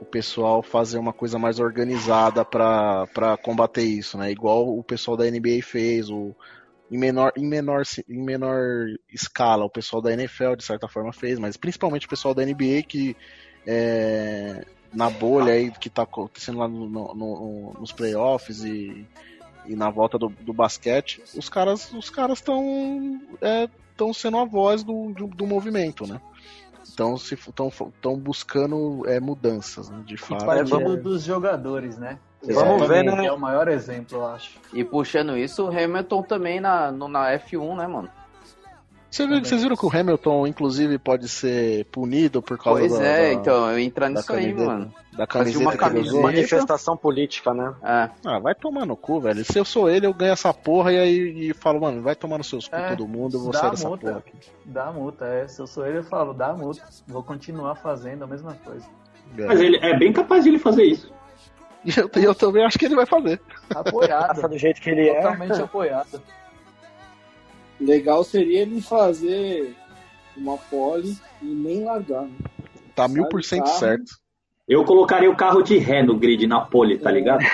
o 0.00 0.04
pessoal 0.04 0.60
fazer 0.62 0.98
uma 0.98 1.12
coisa 1.12 1.38
mais 1.38 1.58
organizada 1.60 2.44
pra 2.44 3.06
pra 3.14 3.36
combater 3.36 3.84
isso, 3.84 4.18
né? 4.18 4.30
Igual 4.30 4.76
o 4.76 4.82
pessoal 4.82 5.16
da 5.16 5.26
NBA 5.26 5.62
fez, 5.62 6.10
o 6.10 6.34
em 6.94 6.96
menor, 6.98 7.32
em, 7.36 7.44
menor, 7.44 7.82
em 8.08 8.22
menor 8.22 8.86
escala, 9.12 9.64
o 9.64 9.70
pessoal 9.70 10.00
da 10.00 10.12
NFL 10.12 10.54
de 10.54 10.62
certa 10.62 10.86
forma 10.86 11.12
fez, 11.12 11.40
mas 11.40 11.56
principalmente 11.56 12.06
o 12.06 12.08
pessoal 12.08 12.32
da 12.32 12.44
NBA 12.46 12.84
que 12.86 13.16
é, 13.66 14.64
na 14.92 15.10
bolha 15.10 15.54
aí 15.54 15.72
que 15.72 15.90
tá 15.90 16.02
acontecendo 16.02 16.58
lá 16.60 16.68
no- 16.68 16.88
no- 16.88 17.14
no- 17.14 17.76
nos 17.80 17.90
playoffs 17.90 18.62
e, 18.62 19.04
e 19.66 19.74
na 19.74 19.90
volta 19.90 20.16
do, 20.16 20.28
do 20.28 20.52
basquete, 20.52 21.20
os 21.34 21.48
caras 21.48 21.92
os 21.92 22.10
caras 22.10 22.38
estão 22.38 23.20
estão 23.90 24.14
sendo 24.14 24.38
a 24.38 24.44
voz 24.44 24.84
do, 24.84 25.12
do, 25.14 25.26
do 25.26 25.46
movimento, 25.48 26.06
né? 26.06 26.20
Então 26.92 27.16
se 27.16 27.34
estão 27.34 28.16
buscando 28.16 29.02
é, 29.08 29.18
mudanças, 29.18 29.90
né, 29.90 30.00
de 30.06 30.16
fato. 30.16 30.44
Partindo 30.46 30.96
dos 30.96 31.24
jogadores, 31.24 31.98
né? 31.98 32.20
Vamos 32.52 32.88
ver, 32.88 33.04
né? 33.04 33.26
É 33.26 33.32
o 33.32 33.38
maior 33.38 33.68
exemplo, 33.68 34.18
eu 34.18 34.26
acho. 34.26 34.58
E 34.72 34.84
puxando 34.84 35.36
isso, 35.36 35.64
o 35.64 35.68
Hamilton 35.68 36.22
também 36.22 36.60
na, 36.60 36.90
no- 36.92 37.08
na 37.08 37.30
F1, 37.38 37.76
né, 37.76 37.86
mano? 37.86 38.08
Você 39.10 39.28
viu- 39.28 39.44
Vocês 39.44 39.62
viram 39.62 39.76
que 39.76 39.86
o 39.86 39.96
Hamilton, 39.96 40.44
inclusive, 40.44 40.98
pode 40.98 41.28
ser 41.28 41.84
punido 41.86 42.42
por 42.42 42.58
causa 42.58 42.80
Pois 42.80 42.98
da, 42.98 43.04
é, 43.04 43.26
da- 43.28 43.32
então, 43.34 43.70
eu 43.70 43.78
entrar 43.78 44.08
nisso 44.10 44.32
aí, 44.32 44.52
mano. 44.52 44.92
Da 45.12 45.24
camiseta 45.24 45.60
uma 45.64 45.76
camiseta. 45.76 46.20
Manifestação 46.20 46.96
política, 46.96 47.54
né? 47.54 47.72
É. 47.80 48.10
Ah, 48.26 48.40
vai 48.40 48.56
tomar 48.56 48.84
no 48.84 48.96
cu, 48.96 49.20
velho. 49.20 49.44
Se 49.44 49.56
eu 49.56 49.64
sou 49.64 49.88
ele, 49.88 50.04
eu 50.04 50.12
ganho 50.12 50.32
essa 50.32 50.52
porra 50.52 50.92
e 50.92 50.98
aí 50.98 51.50
e 51.50 51.54
falo, 51.54 51.80
mano, 51.80 52.02
vai 52.02 52.16
tomar 52.16 52.38
nos 52.38 52.48
seus 52.48 52.66
cu 52.66 52.74
É, 52.74 52.88
todo 52.88 53.06
mundo, 53.06 53.36
eu 53.36 53.40
vou 53.42 53.52
dá 53.52 53.60
sair 53.60 53.70
dessa 53.70 53.86
multa. 53.88 54.06
porra 54.08 54.18
aqui. 54.18 54.32
Dá 54.64 54.90
multa, 54.90 55.24
é. 55.26 55.46
Se 55.46 55.62
eu 55.62 55.66
sou 55.68 55.86
ele, 55.86 55.98
eu 55.98 56.02
falo, 56.04 56.34
dá 56.34 56.52
multa. 56.52 56.82
Vou 57.06 57.22
continuar 57.22 57.76
fazendo 57.76 58.24
a 58.24 58.26
mesma 58.26 58.54
coisa. 58.64 58.84
Mas 59.46 59.60
ele 59.60 59.76
é 59.80 59.96
bem 59.96 60.12
capaz 60.12 60.42
de 60.42 60.50
ele 60.50 60.58
fazer 60.58 60.82
isso. 60.82 61.12
E 61.84 61.98
eu, 61.98 62.10
eu 62.22 62.34
também 62.34 62.64
acho 62.64 62.78
que 62.78 62.86
ele 62.86 62.96
vai 62.96 63.06
fazer. 63.06 63.40
Apoiado. 63.74 64.28
Passa 64.28 64.48
do 64.48 64.58
jeito 64.58 64.80
que 64.80 64.90
ele 64.90 65.08
é. 65.08 65.16
Totalmente 65.16 65.60
apoiado. 65.60 66.22
Legal 67.80 68.24
seria 68.24 68.62
ele 68.62 68.80
fazer 68.80 69.74
uma 70.36 70.56
pole 70.56 71.16
e 71.42 71.46
nem 71.46 71.84
largar. 71.84 72.22
Né? 72.22 72.36
Tá 72.94 73.08
mil 73.08 73.28
por 73.28 73.42
cento 73.42 73.68
certo. 73.68 74.12
Eu 74.66 74.84
colocaria 74.84 75.30
o 75.30 75.36
carro 75.36 75.62
de 75.62 75.76
ré 75.76 76.02
no 76.02 76.16
grid 76.16 76.46
na 76.46 76.60
pole, 76.60 76.98
tá 76.98 77.10
ligado? 77.10 77.44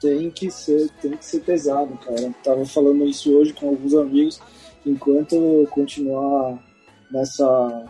Tem 0.00 0.30
que 0.30 0.48
ser, 0.48 0.88
tem 1.02 1.16
que 1.16 1.24
ser 1.24 1.40
pesado, 1.40 1.98
cara. 1.98 2.32
Tava 2.44 2.64
falando 2.64 3.04
isso 3.04 3.36
hoje 3.36 3.52
com 3.52 3.70
alguns 3.70 3.94
amigos. 3.94 4.40
Enquanto 4.86 5.66
continuar 5.72 6.56
nessa 7.10 7.84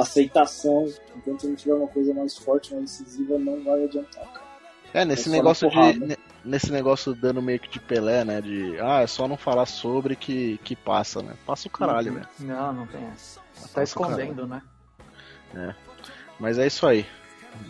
aceitação, 0.00 0.86
enquanto 1.16 1.46
não 1.48 1.54
tiver 1.54 1.74
uma 1.74 1.88
coisa 1.88 2.14
mais 2.14 2.36
forte, 2.36 2.74
mais 2.74 2.98
decisiva, 2.98 3.38
não 3.38 3.62
vai 3.64 3.84
adiantar, 3.84 4.24
cara. 4.32 4.48
É, 4.94 5.04
nesse 5.04 5.28
É 5.28 5.32
negócio 5.32 5.68
de. 5.68 5.98
ne- 6.00 6.16
Nesse 6.44 6.72
negócio 6.72 7.14
dando 7.14 7.42
meio 7.42 7.58
que 7.60 7.68
de 7.68 7.80
Pelé, 7.80 8.24
né? 8.24 8.40
De. 8.40 8.78
Ah, 8.80 9.02
é 9.02 9.06
só 9.06 9.28
não 9.28 9.36
falar 9.36 9.66
sobre 9.66 10.16
que, 10.16 10.56
que 10.64 10.74
passa, 10.74 11.20
né? 11.20 11.34
Passa 11.44 11.68
o 11.68 11.70
caralho, 11.70 12.14
velho. 12.14 12.28
Não, 12.40 12.72
não 12.72 12.86
tem 12.86 13.04
essa. 13.12 13.40
Tá 13.40 13.60
Passa 13.60 13.82
escondendo, 13.82 14.46
né? 14.46 14.62
É. 15.54 15.74
Mas 16.38 16.56
é 16.56 16.66
isso 16.66 16.86
aí. 16.86 17.04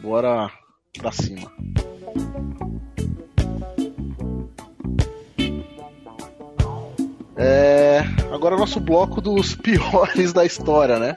Bora 0.01 0.49
pra 0.97 1.11
cima. 1.11 1.51
É, 7.37 8.01
agora 8.33 8.57
o 8.57 8.59
nosso 8.59 8.81
bloco 8.81 9.21
dos 9.21 9.55
piores 9.63 10.33
da 10.33 10.45
história, 10.45 10.99
né? 10.99 11.17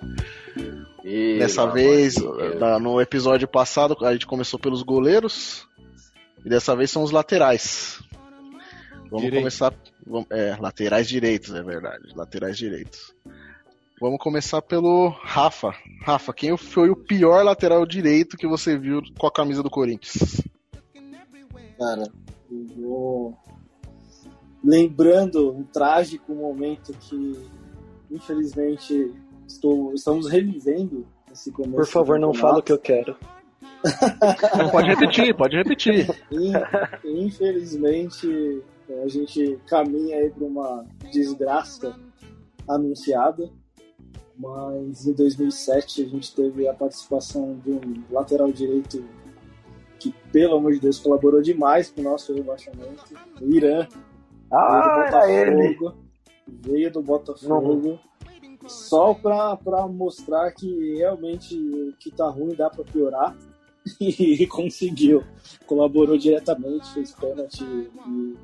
E, 1.14 1.39
Dessa 1.39 1.66
vez, 1.68 2.16
na- 2.59 2.80
no 2.80 3.01
episódio 3.01 3.47
passado, 3.47 3.97
a 4.05 4.14
gente 4.14 4.26
começou 4.26 4.57
pelos 4.57 4.82
goleiros. 4.82 5.68
E 6.45 6.49
dessa 6.49 6.74
vez 6.76 6.89
são 6.89 7.03
os 7.03 7.12
laterais. 7.12 8.01
Vamos 9.09 9.24
Direito. 9.26 9.41
começar. 9.41 9.74
vamos- 10.07 10.28
é, 10.32 10.55
laterais 10.57 11.07
direitos, 11.09 11.53
é 11.53 11.62
verdade. 11.62 12.14
Laterais 12.16 12.57
direitos. 12.57 13.14
Vamos 13.99 14.20
começar 14.20 14.62
pelo 14.62 15.09
Rafa. 15.09 15.76
Rafa, 16.03 16.34
quem 16.34 16.55
foi 16.57 16.89
o 16.89 16.95
pior 16.95 17.43
lateral 17.43 17.86
direito 17.86 18.38
que 18.38 18.47
você 18.47 18.78
viu 18.78 19.01
com 19.20 19.28
a 19.28 19.32
camisa 19.32 19.62
do 19.62 19.70
Corinthians? 19.70 20.41
Cara, 21.78 22.03
eu 22.49 22.68
vou. 22.78 23.38
Lembrando 24.64 25.51
um 25.51 25.64
trágico 25.64 26.34
momento 26.34 26.93
que, 26.93 27.38
infelizmente, 28.09 29.14
estou, 29.54 29.93
estamos 29.93 30.30
revivendo 30.30 31.06
esse 31.32 31.52
começo. 31.52 31.76
Por 31.76 31.88
favor, 31.88 32.18
do 32.20 32.22
não 32.28 32.34
fala 32.34 32.60
o 32.60 32.64
que 32.64 32.72
eu 32.72 32.78
quero. 32.80 33.16
Pode 34.72 34.88
repetir, 34.89 35.36
pode 35.36 35.56
repetir. 35.58 36.08
In- 36.32 37.26
Infelizmente, 37.26 38.62
a 39.04 39.08
gente 39.08 39.58
caminha 39.68 40.18
aí 40.18 40.30
para 40.30 40.43
uma 40.45 40.86
desgraça 41.12 41.95
anunciada, 42.68 43.49
mas 44.38 45.06
em 45.08 45.14
2007 45.14 46.04
a 46.04 46.08
gente 46.08 46.36
teve 46.36 46.68
a 46.68 46.74
participação 46.74 47.60
de 47.64 47.72
um 47.72 48.04
lateral 48.12 48.52
direito 48.52 49.04
que, 49.99 50.14
pelo 50.32 50.56
amor 50.56 50.74
de 50.74 50.80
Deus, 50.80 50.99
colaborou 50.99 51.41
demais 51.41 51.89
com 51.91 52.02
o 52.02 52.04
nosso 52.04 52.34
rebaixamento, 52.34 53.04
o 53.39 53.45
Irã. 53.54 53.88
Ah, 54.52 55.08
era 55.10 55.32
ele. 55.32 55.78
Veio 56.47 56.91
do 56.91 57.02
Botafogo. 57.02 57.99
Só 58.68 59.14
pra, 59.14 59.55
pra 59.57 59.88
mostrar 59.88 60.51
que 60.51 60.95
realmente 60.95 61.55
o 61.57 61.93
que 61.99 62.12
tá 62.12 62.28
ruim 62.30 62.55
dá 62.55 62.70
pra 62.70 62.84
piorar. 62.84 63.36
E 63.99 64.45
conseguiu. 64.45 65.24
Colaborou 65.66 66.16
diretamente, 66.16 66.93
fez 66.93 67.14
pênalti 67.14 67.64
e 67.64 68.38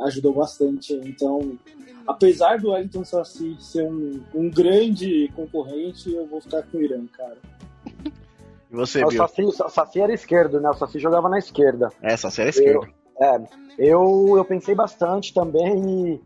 ajudou 0.00 0.34
bastante. 0.34 0.94
Então, 1.04 1.58
apesar 2.06 2.60
do 2.60 2.70
Wellington 2.70 3.04
Saci 3.04 3.56
ser 3.58 3.90
um, 3.90 4.22
um 4.32 4.48
grande 4.48 5.28
concorrente, 5.34 6.12
eu 6.12 6.26
vou 6.26 6.40
ficar 6.40 6.62
com 6.62 6.78
o 6.78 6.82
Irã, 6.82 7.04
cara. 7.06 7.38
E 8.70 8.76
você, 8.76 9.04
o 9.04 9.08
Bill? 9.08 9.18
Saci, 9.18 9.42
o 9.44 9.52
Saci 9.52 10.00
era 10.00 10.12
esquerdo, 10.12 10.60
né? 10.60 10.68
O 10.68 10.74
Saci 10.74 10.98
jogava 10.98 11.28
na 11.28 11.38
esquerda. 11.38 11.90
É, 12.02 12.16
Saci 12.16 12.40
era 12.40 12.50
esquerdo. 12.50 12.88
Eu, 13.20 13.24
é, 13.24 13.48
eu, 13.78 14.34
eu 14.36 14.44
pensei 14.44 14.74
bastante 14.74 15.32
também 15.32 16.14
e 16.14 16.20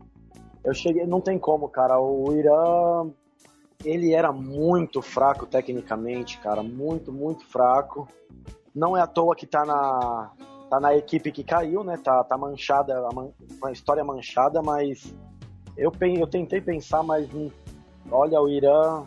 eu 0.69 0.73
cheguei, 0.73 1.05
não 1.05 1.19
tem 1.19 1.39
como, 1.39 1.67
cara. 1.67 1.99
O 1.99 2.31
Irã, 2.31 3.09
ele 3.83 4.13
era 4.13 4.31
muito 4.31 5.01
fraco 5.01 5.47
tecnicamente, 5.47 6.37
cara, 6.37 6.61
muito, 6.61 7.11
muito 7.11 7.43
fraco. 7.45 8.07
Não 8.73 8.95
é 8.95 9.01
à 9.01 9.07
toa 9.07 9.35
que 9.35 9.47
tá 9.47 9.65
na, 9.65 10.31
tá 10.69 10.79
na 10.79 10.95
equipe 10.95 11.31
que 11.31 11.43
caiu, 11.43 11.83
né? 11.83 11.97
Tá, 11.97 12.23
tá 12.23 12.37
manchada, 12.37 13.01
uma 13.09 13.71
história 13.71 14.03
manchada, 14.03 14.61
mas 14.61 15.11
eu, 15.75 15.91
eu 16.17 16.27
tentei 16.27 16.61
pensar, 16.61 17.01
mas 17.01 17.27
olha, 18.11 18.39
o 18.39 18.47
Irã 18.47 19.03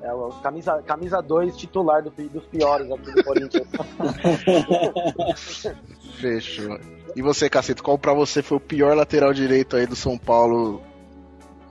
é 0.00 0.10
camisa 0.42 0.74
2 0.74 0.86
camisa 0.86 1.22
dois 1.22 1.56
titular 1.56 2.02
do, 2.02 2.10
dos 2.10 2.46
piores 2.46 2.90
aqui 2.90 3.10
do 3.10 3.24
Corinthians. 3.24 3.66
Fechou. 6.20 6.78
E 7.16 7.22
você, 7.22 7.48
Cacito, 7.48 7.82
qual 7.82 7.98
pra 7.98 8.12
você 8.12 8.42
foi 8.42 8.56
o 8.56 8.60
pior 8.60 8.96
lateral 8.96 9.32
direito 9.32 9.76
aí 9.76 9.86
do 9.86 9.94
São 9.96 10.18
Paulo 10.18 10.82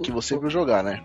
que 0.01 0.11
você 0.11 0.37
viu 0.37 0.49
jogar, 0.49 0.83
né? 0.83 1.03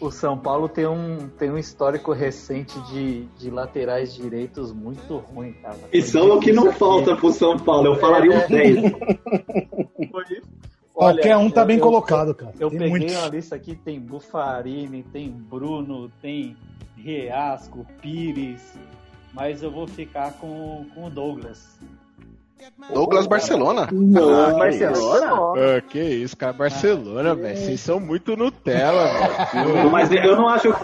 O 0.00 0.10
São 0.10 0.36
Paulo 0.36 0.68
tem 0.68 0.86
um, 0.86 1.28
tem 1.38 1.50
um 1.50 1.56
histórico 1.56 2.12
recente 2.12 2.78
de, 2.90 3.24
de 3.38 3.48
laterais 3.50 4.14
direitos 4.14 4.70
muito 4.72 5.16
ruim, 5.16 5.52
cara. 5.54 5.78
E 5.92 6.02
são 6.02 6.36
o 6.36 6.40
que 6.40 6.52
não 6.52 6.70
falta 6.72 7.16
pro 7.16 7.32
São 7.32 7.56
Paulo, 7.58 7.86
eu 7.88 7.96
falaria 7.96 8.34
É. 8.34 8.38
uns 8.44 8.48
10. 8.48 8.92
Qualquer 10.92 11.36
um 11.36 11.50
tá 11.50 11.64
bem 11.64 11.76
eu- 11.76 11.82
colocado, 11.82 12.34
cara. 12.34 12.52
Eu 12.58 12.70
Tem 12.70 12.78
peguei 12.78 12.90
muitos. 12.90 13.16
uma 13.16 13.28
lista 13.28 13.54
aqui, 13.56 13.74
tem 13.76 14.00
Bufarini, 14.00 15.02
tem 15.02 15.30
Bruno, 15.30 16.10
tem 16.22 16.56
Reasco, 16.96 17.86
Pires, 18.00 18.62
mas 19.32 19.62
eu 19.62 19.70
vou 19.70 19.86
ficar 19.86 20.32
com, 20.34 20.86
com 20.94 21.06
o 21.06 21.10
Douglas. 21.10 21.78
Douglas 22.92 23.26
Barcelona? 23.26 23.88
Não, 23.92 24.46
Ah, 24.46 24.52
Barcelona? 24.58 25.26
Ah, 25.76 25.80
que 25.80 26.00
isso, 26.00 26.36
cara. 26.36 26.52
Barcelona, 26.52 27.34
velho. 27.34 27.56
Vocês 27.56 27.80
são 27.80 28.00
muito 28.00 28.36
Nutella, 28.36 29.08
velho. 29.52 29.90
Mas 29.90 30.10
eu 30.12 30.36
não 30.36 30.48
acho. 30.48 30.74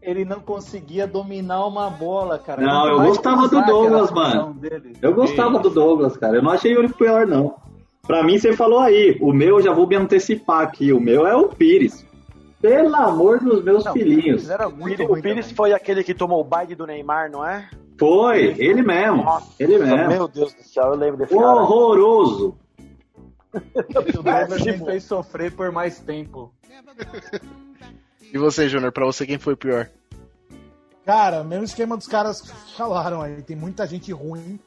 Ele 0.00 0.24
não 0.24 0.38
conseguia 0.40 1.06
dominar 1.06 1.66
uma 1.66 1.88
bola, 1.88 2.38
cara. 2.38 2.60
Não, 2.60 2.86
eu 2.88 3.00
gostava 3.06 3.48
do 3.48 3.62
Douglas, 3.64 4.10
mano. 4.10 4.54
dele. 4.54 4.96
Eu 5.00 5.14
gostava 5.14 5.58
do 5.58 5.70
Douglas, 5.70 6.16
cara. 6.16 6.36
Eu 6.36 6.42
não 6.42 6.50
achei 6.50 6.72
ele 6.76 6.88
pior, 6.90 7.26
não. 7.26 7.54
Pra 8.06 8.22
mim, 8.22 8.38
você 8.38 8.52
falou 8.52 8.80
aí. 8.80 9.16
O 9.20 9.32
meu, 9.32 9.56
eu 9.58 9.62
já 9.62 9.72
vou 9.72 9.86
me 9.86 9.96
antecipar 9.96 10.60
aqui. 10.60 10.92
O 10.92 11.00
meu 11.00 11.26
é 11.26 11.34
o 11.34 11.48
Pires. 11.48 12.04
Pelo 12.60 12.94
amor 12.96 13.40
dos 13.40 13.64
meus 13.64 13.86
filhinhos. 13.88 14.48
Era 14.48 14.68
muito 14.68 15.02
o 15.04 15.20
Pires 15.20 15.50
foi 15.52 15.72
aquele 15.72 16.04
que 16.04 16.14
tomou 16.14 16.40
o 16.40 16.44
baile 16.44 16.74
do 16.74 16.86
Neymar, 16.86 17.30
não 17.30 17.44
é? 17.46 17.68
Foi, 17.98 18.54
ele 18.58 18.82
mesmo. 18.82 19.24
ele 19.58 19.78
mesmo. 19.78 20.08
Meu 20.08 20.28
Deus 20.28 20.52
do 20.52 20.62
céu, 20.62 20.84
eu 20.86 20.96
lembro 20.96 21.18
desse 21.18 21.34
cara. 21.34 21.46
Horroroso. 21.46 22.58
O 23.54 24.22
Douglas 24.22 24.64
me 24.64 24.78
fez 24.78 25.04
sofrer 25.04 25.52
por 25.52 25.70
mais 25.70 26.00
tempo. 26.00 26.52
E 28.32 28.36
você, 28.36 28.68
Júnior, 28.68 28.90
pra 28.90 29.04
você 29.04 29.24
quem 29.24 29.38
foi 29.38 29.54
pior? 29.54 29.88
Cara, 31.04 31.44
mesmo 31.44 31.64
esquema 31.64 31.96
dos 31.96 32.08
caras 32.08 32.40
que 32.40 32.76
falaram 32.76 33.22
aí. 33.22 33.42
Tem 33.42 33.54
muita 33.54 33.86
gente 33.86 34.10
ruim 34.10 34.58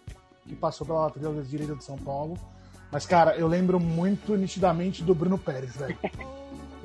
que 0.45 0.55
passou 0.55 0.88
pela 0.88 1.01
lateral 1.01 1.34
direita 1.41 1.75
do 1.75 1.84
São 1.84 1.97
Paulo. 1.97 2.38
Mas, 2.91 3.05
cara, 3.05 3.36
eu 3.36 3.47
lembro 3.47 3.80
muito 3.80 4.36
nitidamente 4.36 5.03
do 5.03 5.13
Bruno 5.13 5.38
Pérez, 5.38 5.75
velho. 5.75 5.97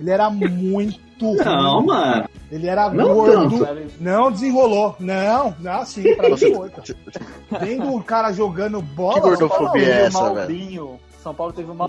Ele 0.02 0.10
era 0.10 0.28
muito 0.28 1.00
ruim. 1.30 1.36
Não, 1.44 1.82
mano. 1.86 2.28
Ele 2.50 2.66
era 2.66 2.90
Não 2.90 3.14
gordo. 3.14 3.64
tanto. 3.64 3.86
Não 4.00 4.32
desenrolou. 4.32 4.96
Não, 4.98 5.54
não, 5.60 5.84
sim, 5.86 6.14
pra 6.16 6.28
mim 6.30 6.36
foi, 6.36 6.68
cara. 6.70 6.82
Vendo 7.64 7.94
o 7.94 8.02
cara 8.02 8.32
jogando 8.32 8.82
bola. 8.82 9.14
Que 9.14 9.20
gordofobia 9.20 10.10
São 10.10 10.20
Paulo, 10.20 10.38
é 10.38 10.40
essa, 10.40 10.46
velho? 10.48 11.00
São 11.22 11.32
Paulo 11.34 11.52
teve 11.52 11.70
uma. 11.70 11.88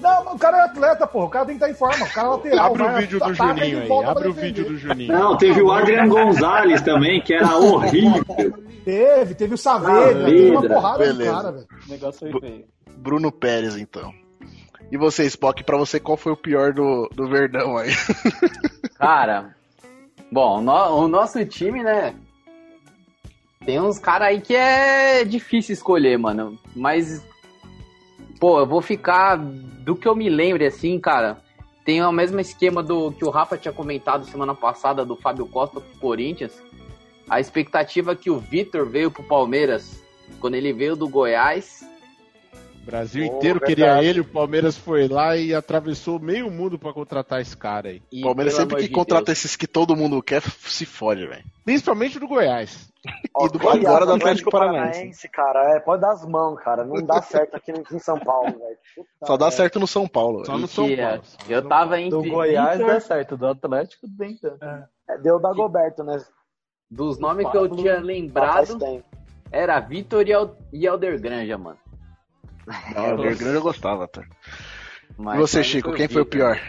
Não, 0.00 0.34
o 0.34 0.38
cara 0.38 0.58
é 0.58 0.60
atleta, 0.66 1.06
porra. 1.06 1.24
O 1.24 1.30
cara 1.30 1.46
tem 1.46 1.58
que 1.58 1.64
estar 1.64 1.70
em 1.74 1.76
forma. 1.78 2.06
O 2.06 2.10
cara 2.12 2.28
é 2.28 2.30
lateral. 2.30 2.66
Abre 2.66 2.82
o 2.84 2.94
vídeo 2.96 3.18
do 3.18 3.34
Juninho 3.34 3.82
aí. 3.82 4.04
Abre 4.06 4.28
o 4.28 4.32
vídeo 4.32 4.64
do 4.66 4.76
Juninho. 4.78 5.12
Não, 5.12 5.36
teve 5.36 5.60
o 5.62 5.72
Adrian 5.72 6.08
Gonzalez 6.08 6.80
também, 6.82 7.20
que 7.22 7.34
era 7.34 7.56
horrível. 7.56 8.24
Teve, 8.84 9.34
teve 9.34 9.54
o 9.54 9.58
Saavedra, 9.58 10.26
teve 10.26 10.50
uma 10.50 10.62
porrada 10.62 10.98
beleza. 10.98 11.22
de 11.24 11.30
cara, 11.36 11.52
velho. 11.52 11.66
O 11.86 11.90
negócio 11.90 12.30
foi 12.30 12.40
feio. 12.40 12.64
Bruno 12.98 13.32
Pérez, 13.32 13.76
então. 13.76 14.12
E 14.90 14.96
você, 14.96 15.24
Spock, 15.26 15.62
pra 15.64 15.76
você 15.76 15.98
qual 15.98 16.16
foi 16.16 16.32
o 16.32 16.36
pior 16.36 16.72
do, 16.72 17.08
do 17.14 17.26
Verdão 17.28 17.76
aí? 17.76 17.90
Cara, 18.96 19.54
bom, 20.30 20.60
no- 20.60 20.96
o 21.04 21.08
nosso 21.08 21.44
time, 21.44 21.82
né? 21.82 22.14
Tem 23.64 23.80
uns 23.80 23.98
caras 23.98 24.28
aí 24.28 24.40
que 24.40 24.54
é 24.54 25.24
difícil 25.24 25.72
escolher, 25.72 26.18
mano. 26.18 26.58
Mas, 26.76 27.24
pô, 28.38 28.60
eu 28.60 28.66
vou 28.66 28.82
ficar 28.82 29.36
do 29.36 29.96
que 29.96 30.06
eu 30.06 30.14
me 30.14 30.28
lembre, 30.28 30.66
assim, 30.66 30.98
cara. 31.00 31.38
Tem 31.84 32.02
o 32.02 32.12
mesmo 32.12 32.38
esquema 32.40 32.82
do 32.82 33.10
que 33.12 33.24
o 33.24 33.30
Rafa 33.30 33.56
tinha 33.58 33.72
comentado 33.72 34.26
semana 34.26 34.54
passada 34.54 35.04
do 35.04 35.16
Fábio 35.16 35.46
Costa 35.46 35.80
pro 35.80 35.98
Corinthians. 35.98 36.52
A 37.28 37.40
expectativa 37.40 38.14
que 38.14 38.30
o 38.30 38.38
Vitor 38.38 38.86
veio 38.86 39.10
pro 39.10 39.22
Palmeiras 39.22 40.02
quando 40.40 40.54
ele 40.54 40.72
veio 40.72 40.94
do 40.94 41.08
Goiás. 41.08 41.80
O 42.84 42.90
Brasil 42.90 43.26
Pô, 43.26 43.36
inteiro 43.38 43.58
verdade. 43.60 43.74
queria 43.74 44.04
ele, 44.04 44.20
o 44.20 44.24
Palmeiras 44.24 44.76
foi 44.76 45.08
lá 45.08 45.34
e 45.36 45.54
atravessou 45.54 46.20
meio 46.20 46.50
mundo 46.50 46.78
pra 46.78 46.92
contratar 46.92 47.40
esse 47.40 47.56
cara 47.56 47.88
aí. 47.88 48.02
O 48.12 48.20
Palmeiras 48.22 48.52
sempre 48.54 48.76
que 48.76 48.88
contrata 48.90 49.32
esses 49.32 49.56
que 49.56 49.66
todo 49.66 49.96
mundo 49.96 50.22
quer, 50.22 50.42
se 50.42 50.84
fode, 50.84 51.26
velho. 51.26 51.42
Principalmente 51.64 52.18
do 52.18 52.28
Goiás. 52.28 52.92
Ó, 53.34 53.46
E 53.46 53.48
do 53.48 53.58
Goiás, 53.58 53.84
agora 53.86 54.04
do 54.04 54.12
Atlético 54.12 54.50
Paranaense. 54.50 54.90
Paranaense, 54.92 55.28
cara, 55.30 55.76
é, 55.76 55.80
pode 55.80 56.02
dar 56.02 56.12
as 56.12 56.26
mãos, 56.26 56.60
cara. 56.62 56.84
Não 56.84 57.02
dá 57.02 57.22
certo 57.22 57.56
aqui 57.56 57.72
em 57.72 57.98
São 57.98 58.18
Paulo, 58.18 58.50
velho. 58.58 59.06
Só 59.24 59.36
dá 59.38 59.50
certo 59.50 59.80
no 59.80 59.86
São 59.86 60.06
Paulo. 60.06 60.44
Só 60.44 60.58
no 60.58 60.68
São 60.68 60.84
Paulo. 60.94 61.22
eu 61.48 61.66
tava 61.66 61.98
entre 61.98 62.10
Do 62.10 62.28
Goiás 62.30 62.78
Vitor- 62.78 62.92
dá 62.92 63.00
certo, 63.00 63.36
do 63.36 63.46
Atlético 63.46 64.06
nem 64.18 64.36
tanto. 64.36 64.62
É, 65.08 65.18
deu 65.22 65.40
da 65.40 65.52
Goberto, 65.54 66.04
né? 66.04 66.22
Dos 66.90 67.18
nomes 67.18 67.50
que 67.50 67.56
eu 67.56 67.66
tinha 67.68 67.98
lembrado 67.98 68.78
era 69.50 69.80
Vitor 69.80 70.26
e 70.28 70.32
Al- 70.32 70.56
e 70.72 70.86
Alder 70.86 71.20
Granja, 71.20 71.56
mano. 71.56 71.78
Não, 72.94 73.14
o 73.14 73.16
Grande 73.36 73.44
eu 73.56 73.62
gostava, 73.62 74.08
tá? 74.08 74.22
Mas 75.18 75.36
E 75.36 75.40
você, 75.40 75.62
Chico, 75.62 75.88
foi 75.90 75.96
quem 75.98 76.08
foi 76.08 76.22
o 76.22 76.26
pior? 76.26 76.60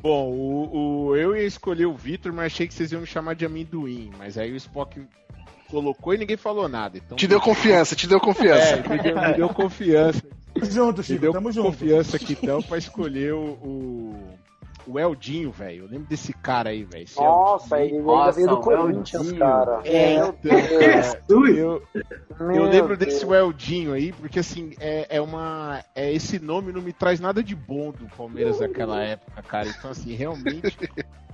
Bom, 0.00 0.30
o, 0.30 1.06
o- 1.08 1.16
eu 1.16 1.34
ia 1.36 1.44
escolher 1.44 1.86
o 1.86 1.94
Vitor, 1.94 2.32
mas 2.32 2.46
achei 2.52 2.68
que 2.68 2.74
vocês 2.74 2.92
iam 2.92 3.00
me 3.00 3.06
chamar 3.06 3.34
de 3.34 3.46
amendoim. 3.46 4.10
Mas 4.18 4.36
aí 4.36 4.52
o 4.52 4.56
Spock 4.56 5.00
colocou 5.70 6.14
e 6.14 6.18
ninguém 6.18 6.36
falou 6.36 6.68
nada. 6.68 6.98
Então, 6.98 7.16
Te 7.16 7.26
deu 7.26 7.40
confiança, 7.40 7.96
te 7.96 8.06
deu 8.06 8.20
confiança. 8.20 8.74
É, 8.74 8.88
me 8.88 8.98
deu, 9.02 9.20
me 9.20 9.34
deu 9.34 9.48
confiança. 9.48 10.22
Tamo 10.54 10.70
junto, 10.70 10.98
Me 10.98 11.04
Chico, 11.04 11.20
deu 11.20 11.32
tamo 11.32 11.50
junto. 11.52 11.66
confiança 11.72 12.16
aqui 12.16 12.34
então 12.40 12.60
pra 12.62 12.78
escolher 12.78 13.32
o, 13.32 13.38
o, 13.62 14.38
o 14.86 14.98
Eldinho, 14.98 15.50
velho. 15.50 15.84
Eu 15.84 15.88
lembro 15.88 16.06
desse 16.08 16.32
cara 16.32 16.70
aí, 16.70 16.84
velho. 16.84 17.06
Nossa, 17.16 17.78
ele 17.80 17.96
Eldinho. 17.96 18.14
ainda 18.18 18.32
veio 18.32 18.48
do 18.48 18.54
o 18.54 18.60
Corinthians, 18.60 19.22
Eldinho. 19.22 19.38
cara. 19.38 19.80
É, 19.84 20.16
Meu 20.16 20.28
então, 20.44 21.38
Ui. 21.38 21.50
eu, 21.58 21.82
eu 21.94 22.46
Meu 22.46 22.64
lembro 22.64 22.96
Deus. 22.96 23.12
desse 23.14 23.26
Eldinho 23.26 23.92
aí, 23.92 24.12
porque 24.12 24.38
assim, 24.40 24.74
é, 24.80 25.16
é 25.16 25.20
uma. 25.20 25.82
É, 25.94 26.12
esse 26.12 26.38
nome 26.38 26.72
não 26.72 26.82
me 26.82 26.92
traz 26.92 27.20
nada 27.20 27.42
de 27.42 27.54
bom 27.54 27.92
do 27.92 28.06
Palmeiras 28.16 28.60
naquela 28.60 29.02
época, 29.02 29.42
cara. 29.42 29.68
Então, 29.68 29.90
assim, 29.90 30.14
realmente, 30.14 30.76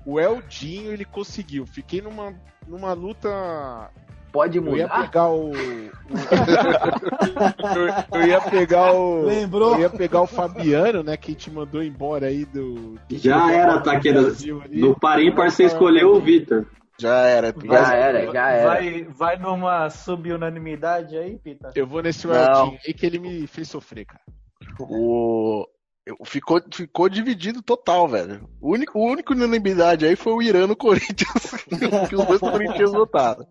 o 0.05 0.19
Eldinho 0.21 0.93
ele 0.93 1.05
conseguiu. 1.05 1.67
Fiquei 1.67 2.01
numa, 2.01 2.35
numa 2.67 2.93
luta. 2.93 3.91
Pode 4.33 4.59
Eu 4.59 4.77
ia 4.77 4.87
mudar? 4.87 5.03
pegar 5.03 5.29
o. 5.31 5.53
eu, 5.55 5.91
eu 8.21 8.27
ia 8.27 8.41
pegar 8.41 8.93
o. 8.93 9.25
Lembrou? 9.25 9.75
Eu 9.75 9.81
ia 9.81 9.91
pegar 9.91 10.23
o 10.23 10.27
Fabiano, 10.27 11.03
né? 11.03 11.17
Que 11.17 11.35
te 11.35 11.51
mandou 11.51 11.83
embora 11.83 12.27
aí 12.27 12.45
do. 12.45 12.95
do 13.09 13.19
Já 13.19 13.53
era, 13.53 13.81
Taqueira. 13.81 14.23
Brasil 14.23 14.63
ali. 14.63 14.81
No 14.81 14.99
Parímpar 14.99 15.51
você 15.51 15.65
escolheu 15.65 16.15
o 16.15 16.21
Vitor. 16.21 16.67
Já 16.99 17.23
era. 17.23 17.55
Já 17.65 17.95
era, 17.95 18.33
já 18.33 18.51
era. 18.51 18.69
Vai, 18.69 19.05
vai 19.05 19.39
numa 19.39 19.89
subunanimidade 19.89 21.17
aí, 21.17 21.39
Pita? 21.39 21.71
Eu 21.75 21.87
vou 21.87 22.03
nesse 22.03 22.27
Não. 22.27 22.35
Eldinho 22.35 22.79
aí 22.87 22.93
que 22.93 23.07
ele 23.07 23.19
me 23.19 23.47
fez 23.47 23.69
sofrer, 23.69 24.05
cara. 24.05 24.21
O... 24.79 25.67
ficou, 26.25 26.61
ficou 26.73 27.09
dividido 27.09 27.63
total, 27.63 28.09
velho. 28.09 28.49
O 28.61 28.73
único, 28.73 28.99
o 28.99 29.05
único 29.05 29.33
unanimidade 29.33 30.07
aí 30.07 30.17
foi 30.17 30.33
o 30.33 30.43
Irã 30.43 30.67
no 30.67 30.75
Corinthians, 30.77 31.51
que 32.09 32.17
os 32.17 32.27
dois 32.27 32.41
Corinthians 32.41 32.93
votaram. 32.93 33.47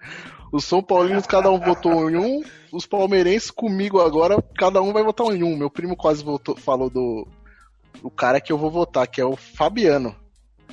Os 0.51 0.65
São 0.65 0.81
Paulinos, 0.81 1.27
cada 1.27 1.51
um 1.51 1.59
votou 1.59 2.09
em 2.09 2.15
um. 2.15 2.43
Os 2.71 2.85
palmeirenses 2.85 3.51
comigo 3.51 3.99
agora, 3.99 4.41
cada 4.57 4.81
um 4.81 4.91
vai 4.93 5.03
votar 5.03 5.27
em 5.27 5.43
um. 5.43 5.55
Meu 5.55 5.69
primo 5.69 5.95
quase 5.95 6.23
votou, 6.23 6.55
falou 6.55 6.89
do, 6.89 7.27
do 8.01 8.09
cara 8.09 8.41
que 8.41 8.51
eu 8.51 8.57
vou 8.57 8.71
votar, 8.71 9.07
que 9.07 9.21
é 9.21 9.25
o 9.25 9.35
Fabiano. 9.35 10.15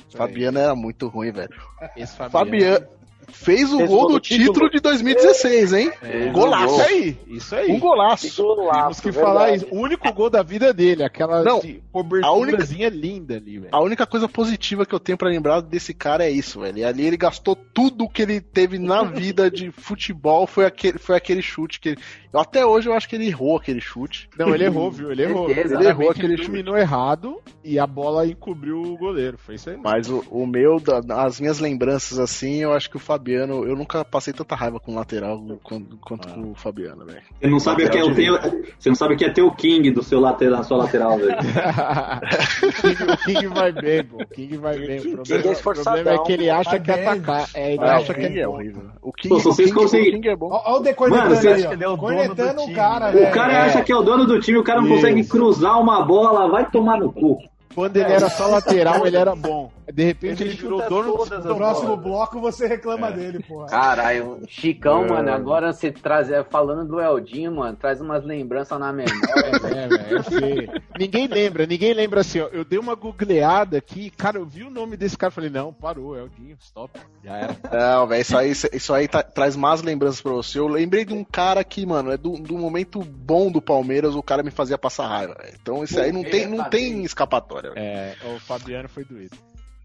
Fabiano 0.09 0.57
era 0.57 0.75
muito 0.75 1.07
ruim, 1.07 1.31
velho. 1.31 1.53
Esse 1.95 2.15
Fabiano. 2.15 2.31
Fabiano 2.31 2.96
fez 3.27 3.71
o 3.73 3.77
Fez 3.77 3.89
gol 3.89 3.99
gol 4.03 4.11
do 4.13 4.19
título. 4.19 4.47
título 4.53 4.69
de 4.69 4.79
2016, 4.79 5.73
hein? 5.73 5.91
É, 6.01 6.29
golaço. 6.29 6.75
Isso 6.75 6.81
aí, 6.89 7.17
isso 7.27 7.55
aí. 7.55 7.71
Um 7.71 7.79
golaço. 7.79 8.35
Temos 8.35 8.99
que 8.99 9.11
falar 9.11 9.53
isso. 9.55 9.67
O 9.71 9.79
único 9.79 10.11
gol 10.13 10.29
da 10.29 10.41
vida 10.41 10.73
dele, 10.73 11.03
aquela 11.03 11.43
Não, 11.43 11.59
de 11.59 11.81
a 11.87 11.91
coberturazinha 11.91 12.89
linda 12.89 13.35
ali, 13.35 13.59
velho. 13.59 13.69
A 13.71 13.81
única 13.81 14.05
coisa 14.05 14.27
positiva 14.27 14.85
que 14.85 14.93
eu 14.93 14.99
tenho 14.99 15.17
pra 15.17 15.29
lembrar 15.29 15.61
desse 15.61 15.93
cara 15.93 16.25
é 16.25 16.31
isso, 16.31 16.61
velho. 16.61 16.77
E 16.77 16.83
ali 16.83 17.05
ele 17.05 17.17
gastou 17.17 17.55
tudo 17.55 18.07
que 18.09 18.21
ele 18.21 18.39
teve 18.41 18.77
na 18.79 19.03
vida 19.17 19.49
de 19.51 19.71
futebol, 19.71 20.47
foi 20.47 20.65
aquele, 20.65 20.97
foi 20.97 21.15
aquele 21.15 21.41
chute 21.41 21.79
que 21.79 21.89
ele... 21.89 21.97
eu, 22.33 22.39
Até 22.39 22.65
hoje 22.65 22.89
eu 22.89 22.93
acho 22.93 23.07
que 23.09 23.15
ele 23.15 23.27
errou 23.27 23.57
aquele 23.57 23.81
chute. 23.81 24.29
Não, 24.37 24.53
ele 24.53 24.63
errou, 24.65 24.89
viu? 24.91 25.11
Ele 25.11 25.23
errou. 25.23 25.49
Ele 25.49 25.59
Exatamente, 25.59 25.89
errou 25.89 26.09
aquele 26.11 26.27
ele 26.33 26.37
chute. 26.37 26.47
dominou 26.49 26.77
errado 26.77 27.41
e 27.63 27.77
a 27.79 27.85
bola 27.87 28.25
encobriu 28.25 28.81
o 28.81 28.97
goleiro. 28.97 29.37
Foi 29.37 29.55
isso 29.55 29.69
aí. 29.69 29.77
Mas 29.77 30.09
o, 30.09 30.23
o 30.31 30.45
meu, 30.47 30.79
da- 30.79 31.23
as 31.23 31.39
minhas 31.39 31.59
lembranças 31.59 32.19
assim, 32.19 32.57
eu 32.61 32.73
acho 32.73 32.89
que 32.89 32.97
o 32.97 32.99
Fabiano, 33.17 33.65
eu 33.65 33.75
nunca 33.75 34.05
passei 34.05 34.31
tanta 34.31 34.55
raiva 34.55 34.79
com 34.79 34.91
o 34.91 34.95
lateral 34.95 35.41
quanto, 35.63 35.97
quanto 35.97 36.27
com 36.29 36.51
o 36.51 36.55
Fabiano, 36.55 37.03
velho. 37.05 37.21
Você 37.41 37.47
não 37.49 37.59
sabe 37.59 37.83
o 37.85 37.89
que 37.89 37.97
é 37.97 38.03
o 38.03 38.13
teu, 38.13 38.37
você 38.77 38.89
não 38.89 38.95
sabe 38.95 39.13
o 39.15 39.17
que 39.17 39.25
é 39.25 39.29
ter 39.31 39.41
o 39.41 39.51
King 39.51 39.89
do 39.91 40.03
seu 40.03 40.19
lateral, 40.19 40.57
na 40.59 40.63
sua 40.63 40.77
lateral, 40.77 41.17
velho. 41.17 41.35
o, 41.35 41.37
King, 42.81 43.11
o 43.11 43.17
King 43.17 43.47
vai 43.47 43.71
bem, 43.71 44.03
pô. 44.03 44.17
O 44.21 44.27
King 44.27 44.57
vai 44.57 44.77
bem. 44.77 44.99
O 44.99 45.01
King 45.01 45.15
problema, 45.15 45.43
é 45.43 45.51
o 45.51 45.61
problema 45.61 46.11
é 46.11 46.17
que 46.19 46.31
ele 46.31 46.49
acha 46.49 46.79
que 46.79 46.91
é 46.91 46.95
bem. 46.95 47.07
atacar. 47.07 47.49
É, 47.55 47.73
ele 47.73 47.83
Ah, 47.83 47.95
acha 47.97 48.11
o 48.11 48.15
que 48.15 48.21
é 48.21 48.39
é 48.39 48.45
bom. 48.45 48.53
horrível. 48.53 48.83
O 49.01 49.11
King, 49.13 49.29
Pô, 49.29 49.39
se 49.39 49.47
o 49.47 49.51
vocês 49.51 49.71
o 49.71 49.89
King 49.89 50.27
é 50.29 50.35
bom. 50.35 50.49
Olha 50.51 50.79
o 50.79 51.73
ele 51.73 51.83
é 51.83 51.87
o 51.89 51.97
Cornetando 51.97 52.61
o 52.61 52.73
cara, 52.73 53.09
O 53.09 53.13
velho. 53.13 53.31
cara 53.31 53.53
É. 53.53 53.61
acha 53.61 53.81
que 53.83 53.91
é 53.91 53.95
o 53.95 54.01
dono 54.03 54.25
do 54.25 54.39
time, 54.39 54.59
o 54.59 54.63
cara 54.63 54.79
não 54.79 54.87
Isso. 54.87 54.95
consegue 54.97 55.23
cruzar 55.25 55.81
uma 55.81 56.05
bola, 56.05 56.47
vai 56.49 56.69
tomar 56.69 56.99
no 56.99 57.11
cu. 57.11 57.39
Quando 57.73 57.97
ele 57.97 58.11
era 58.11 58.29
só 58.29 58.47
lateral, 58.47 59.05
ele 59.07 59.17
era 59.17 59.35
bom. 59.35 59.71
De 59.93 60.03
repente 60.03 60.43
ele, 60.43 60.53
virou 60.55 60.87
dono 60.89 61.25
do 61.25 61.47
No 61.47 61.55
próximo 61.55 61.95
bloco 61.97 62.39
você 62.41 62.67
reclama 62.67 63.11
dele, 63.11 63.41
porra. 63.43 63.67
Caralho, 63.67 64.41
Chicão, 64.47 65.05
É. 65.05 65.09
mano, 65.09 65.31
agora 65.31 65.71
você 65.71 65.91
traz, 65.91 66.29
é, 66.29 66.43
falando 66.43 66.85
do 66.87 66.99
Eldinho, 66.99 67.53
mano, 67.55 67.77
traz 67.77 68.01
umas 68.01 68.23
lembranças 68.23 68.77
na 68.79 68.91
memória. 68.91 69.17
É, 69.77 69.87
velho, 69.87 70.75
é. 70.75 70.81
Ninguém 70.99 71.27
lembra, 71.27 71.65
ninguém 71.65 71.93
lembra 71.93 72.21
assim, 72.21 72.39
ó. 72.39 72.47
Eu 72.51 72.63
dei 72.65 72.79
uma 72.79 72.95
googleada 72.95 73.77
aqui, 73.77 74.09
cara, 74.09 74.37
eu 74.37 74.45
vi 74.45 74.63
o 74.63 74.69
nome 74.69 74.97
desse 74.97 75.17
cara, 75.17 75.31
falei, 75.31 75.49
não, 75.49 75.71
parou, 75.73 76.17
é 76.17 76.23
o 76.23 76.29
Dinho, 76.29 76.57
stop, 76.59 76.91
já 77.23 77.37
era. 77.37 77.55
Não, 77.71 78.07
velho, 78.07 78.21
isso 78.21 78.37
aí, 78.37 78.51
isso 78.51 78.93
aí 78.93 79.07
tá- 79.07 79.23
traz 79.23 79.55
más 79.55 79.81
lembranças 79.81 80.21
pra 80.21 80.31
você. 80.31 80.59
Eu 80.59 80.67
lembrei 80.67 81.05
de 81.05 81.13
um 81.13 81.23
cara 81.23 81.63
que, 81.63 81.85
mano, 81.85 82.11
é 82.11 82.17
do, 82.17 82.31
do 82.37 82.57
momento 82.57 82.99
bom 83.03 83.51
do 83.51 83.61
Palmeiras, 83.61 84.15
o 84.15 84.23
cara 84.23 84.43
me 84.43 84.51
fazia 84.51 84.77
passar 84.77 85.07
raiva. 85.07 85.37
Então 85.61 85.83
isso 85.83 85.99
aí 85.99 86.11
não 86.11 86.23
tem, 86.23 86.47
não 86.47 86.63
tem 86.69 87.03
escapatória. 87.03 87.71
É, 87.75 88.15
o 88.35 88.39
Fabiano 88.39 88.89
foi 88.89 89.03
doído. 89.03 89.37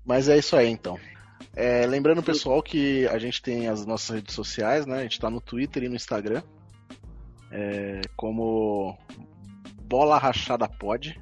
Mas 0.04 0.28
é 0.28 0.36
isso 0.38 0.56
aí, 0.56 0.68
então. 0.68 0.98
É, 1.54 1.86
lembrando, 1.86 2.22
pessoal, 2.22 2.62
que 2.62 3.06
a 3.08 3.18
gente 3.18 3.42
tem 3.42 3.68
as 3.68 3.84
nossas 3.84 4.16
redes 4.16 4.34
sociais, 4.34 4.86
né? 4.86 4.98
A 5.00 5.02
gente 5.02 5.20
tá 5.20 5.28
no 5.30 5.40
Twitter 5.40 5.84
e 5.84 5.88
no 5.88 5.96
Instagram. 5.96 6.42
É, 7.50 8.00
como 8.16 8.96
Bola 9.82 10.18
Rachada 10.18 10.66
Pod. 10.68 11.20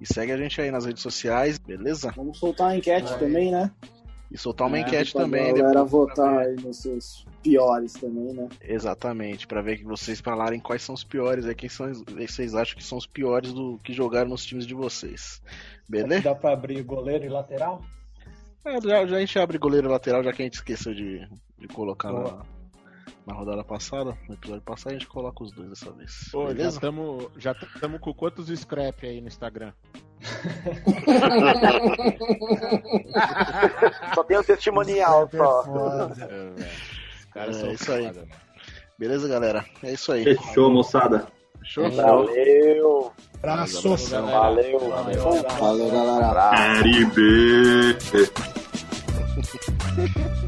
E 0.00 0.06
segue 0.06 0.32
a 0.32 0.36
gente 0.36 0.60
aí 0.60 0.70
nas 0.70 0.84
redes 0.84 1.02
sociais, 1.02 1.58
beleza? 1.58 2.12
Vamos 2.16 2.38
soltar 2.38 2.70
a 2.70 2.76
enquete 2.76 3.16
também, 3.18 3.50
né? 3.50 3.70
E 4.30 4.36
soltar 4.36 4.66
uma 4.66 4.76
É, 4.76 4.80
enquete 4.80 5.12
também. 5.12 5.54
galera 5.54 5.68
depois, 5.68 5.90
votar 5.90 6.38
aí 6.40 6.54
nos 6.56 6.76
seus 6.78 7.26
piores 7.42 7.94
também, 7.94 8.32
né? 8.34 8.48
Exatamente, 8.60 9.46
pra 9.46 9.62
ver 9.62 9.78
que 9.78 9.84
vocês 9.84 10.20
falarem 10.20 10.60
quais 10.60 10.82
são 10.82 10.94
os 10.94 11.02
piores, 11.02 11.46
aí 11.46 11.54
quem 11.54 11.68
são, 11.68 11.90
vocês 11.92 12.54
acham 12.54 12.76
que 12.76 12.84
são 12.84 12.98
os 12.98 13.06
piores 13.06 13.52
do 13.52 13.78
que 13.82 13.92
jogaram 13.92 14.28
nos 14.28 14.44
times 14.44 14.66
de 14.66 14.74
vocês. 14.74 15.40
Beleza? 15.88 16.22
Dá 16.22 16.34
pra 16.34 16.52
abrir 16.52 16.82
goleiro 16.82 17.24
e 17.24 17.28
lateral? 17.28 17.82
É, 18.64 18.80
já, 18.80 19.06
já 19.06 19.16
a 19.16 19.20
gente 19.20 19.38
abre 19.38 19.58
goleiro 19.58 19.88
lateral, 19.88 20.22
já 20.22 20.32
que 20.32 20.42
a 20.42 20.44
gente 20.44 20.54
esqueceu 20.54 20.92
de, 20.92 21.26
de 21.58 21.68
colocar 21.68 22.12
na, 22.12 22.20
Boa. 22.20 22.46
na 23.26 23.34
rodada 23.34 23.64
passada, 23.64 24.16
no 24.28 24.34
episódio 24.34 24.62
passado, 24.62 24.90
a 24.90 24.98
gente 24.98 25.06
coloca 25.06 25.42
os 25.42 25.52
dois 25.52 25.70
dessa 25.70 25.90
vez. 25.92 26.28
Pô, 26.30 26.48
já 26.48 26.54
beleza? 26.54 26.76
estamos 26.76 27.28
já 27.38 27.54
tamo 27.80 27.98
com 27.98 28.12
quantos 28.12 28.48
scrap 28.48 29.06
aí 29.06 29.20
no 29.20 29.28
Instagram? 29.28 29.72
Só 34.14 34.24
tem 34.24 34.36
o 34.36 34.44
testimonial, 34.44 35.28
só. 35.30 36.10
É, 37.36 37.48
É 37.48 37.52
são 37.52 37.70
isso 37.70 37.92
aí. 37.92 38.10
Beleza, 38.98 39.28
galera? 39.28 39.64
É 39.82 39.92
isso 39.92 40.12
aí. 40.12 40.24
Fechou, 40.24 40.70
moçada. 40.70 41.26
Fechou? 41.68 41.90
Valeu. 41.90 43.12
Abraço. 43.42 43.94
Valeu. 44.22 44.80
Valeu, 45.60 45.90
galera. 45.90 46.50
Caribe. 46.50 47.98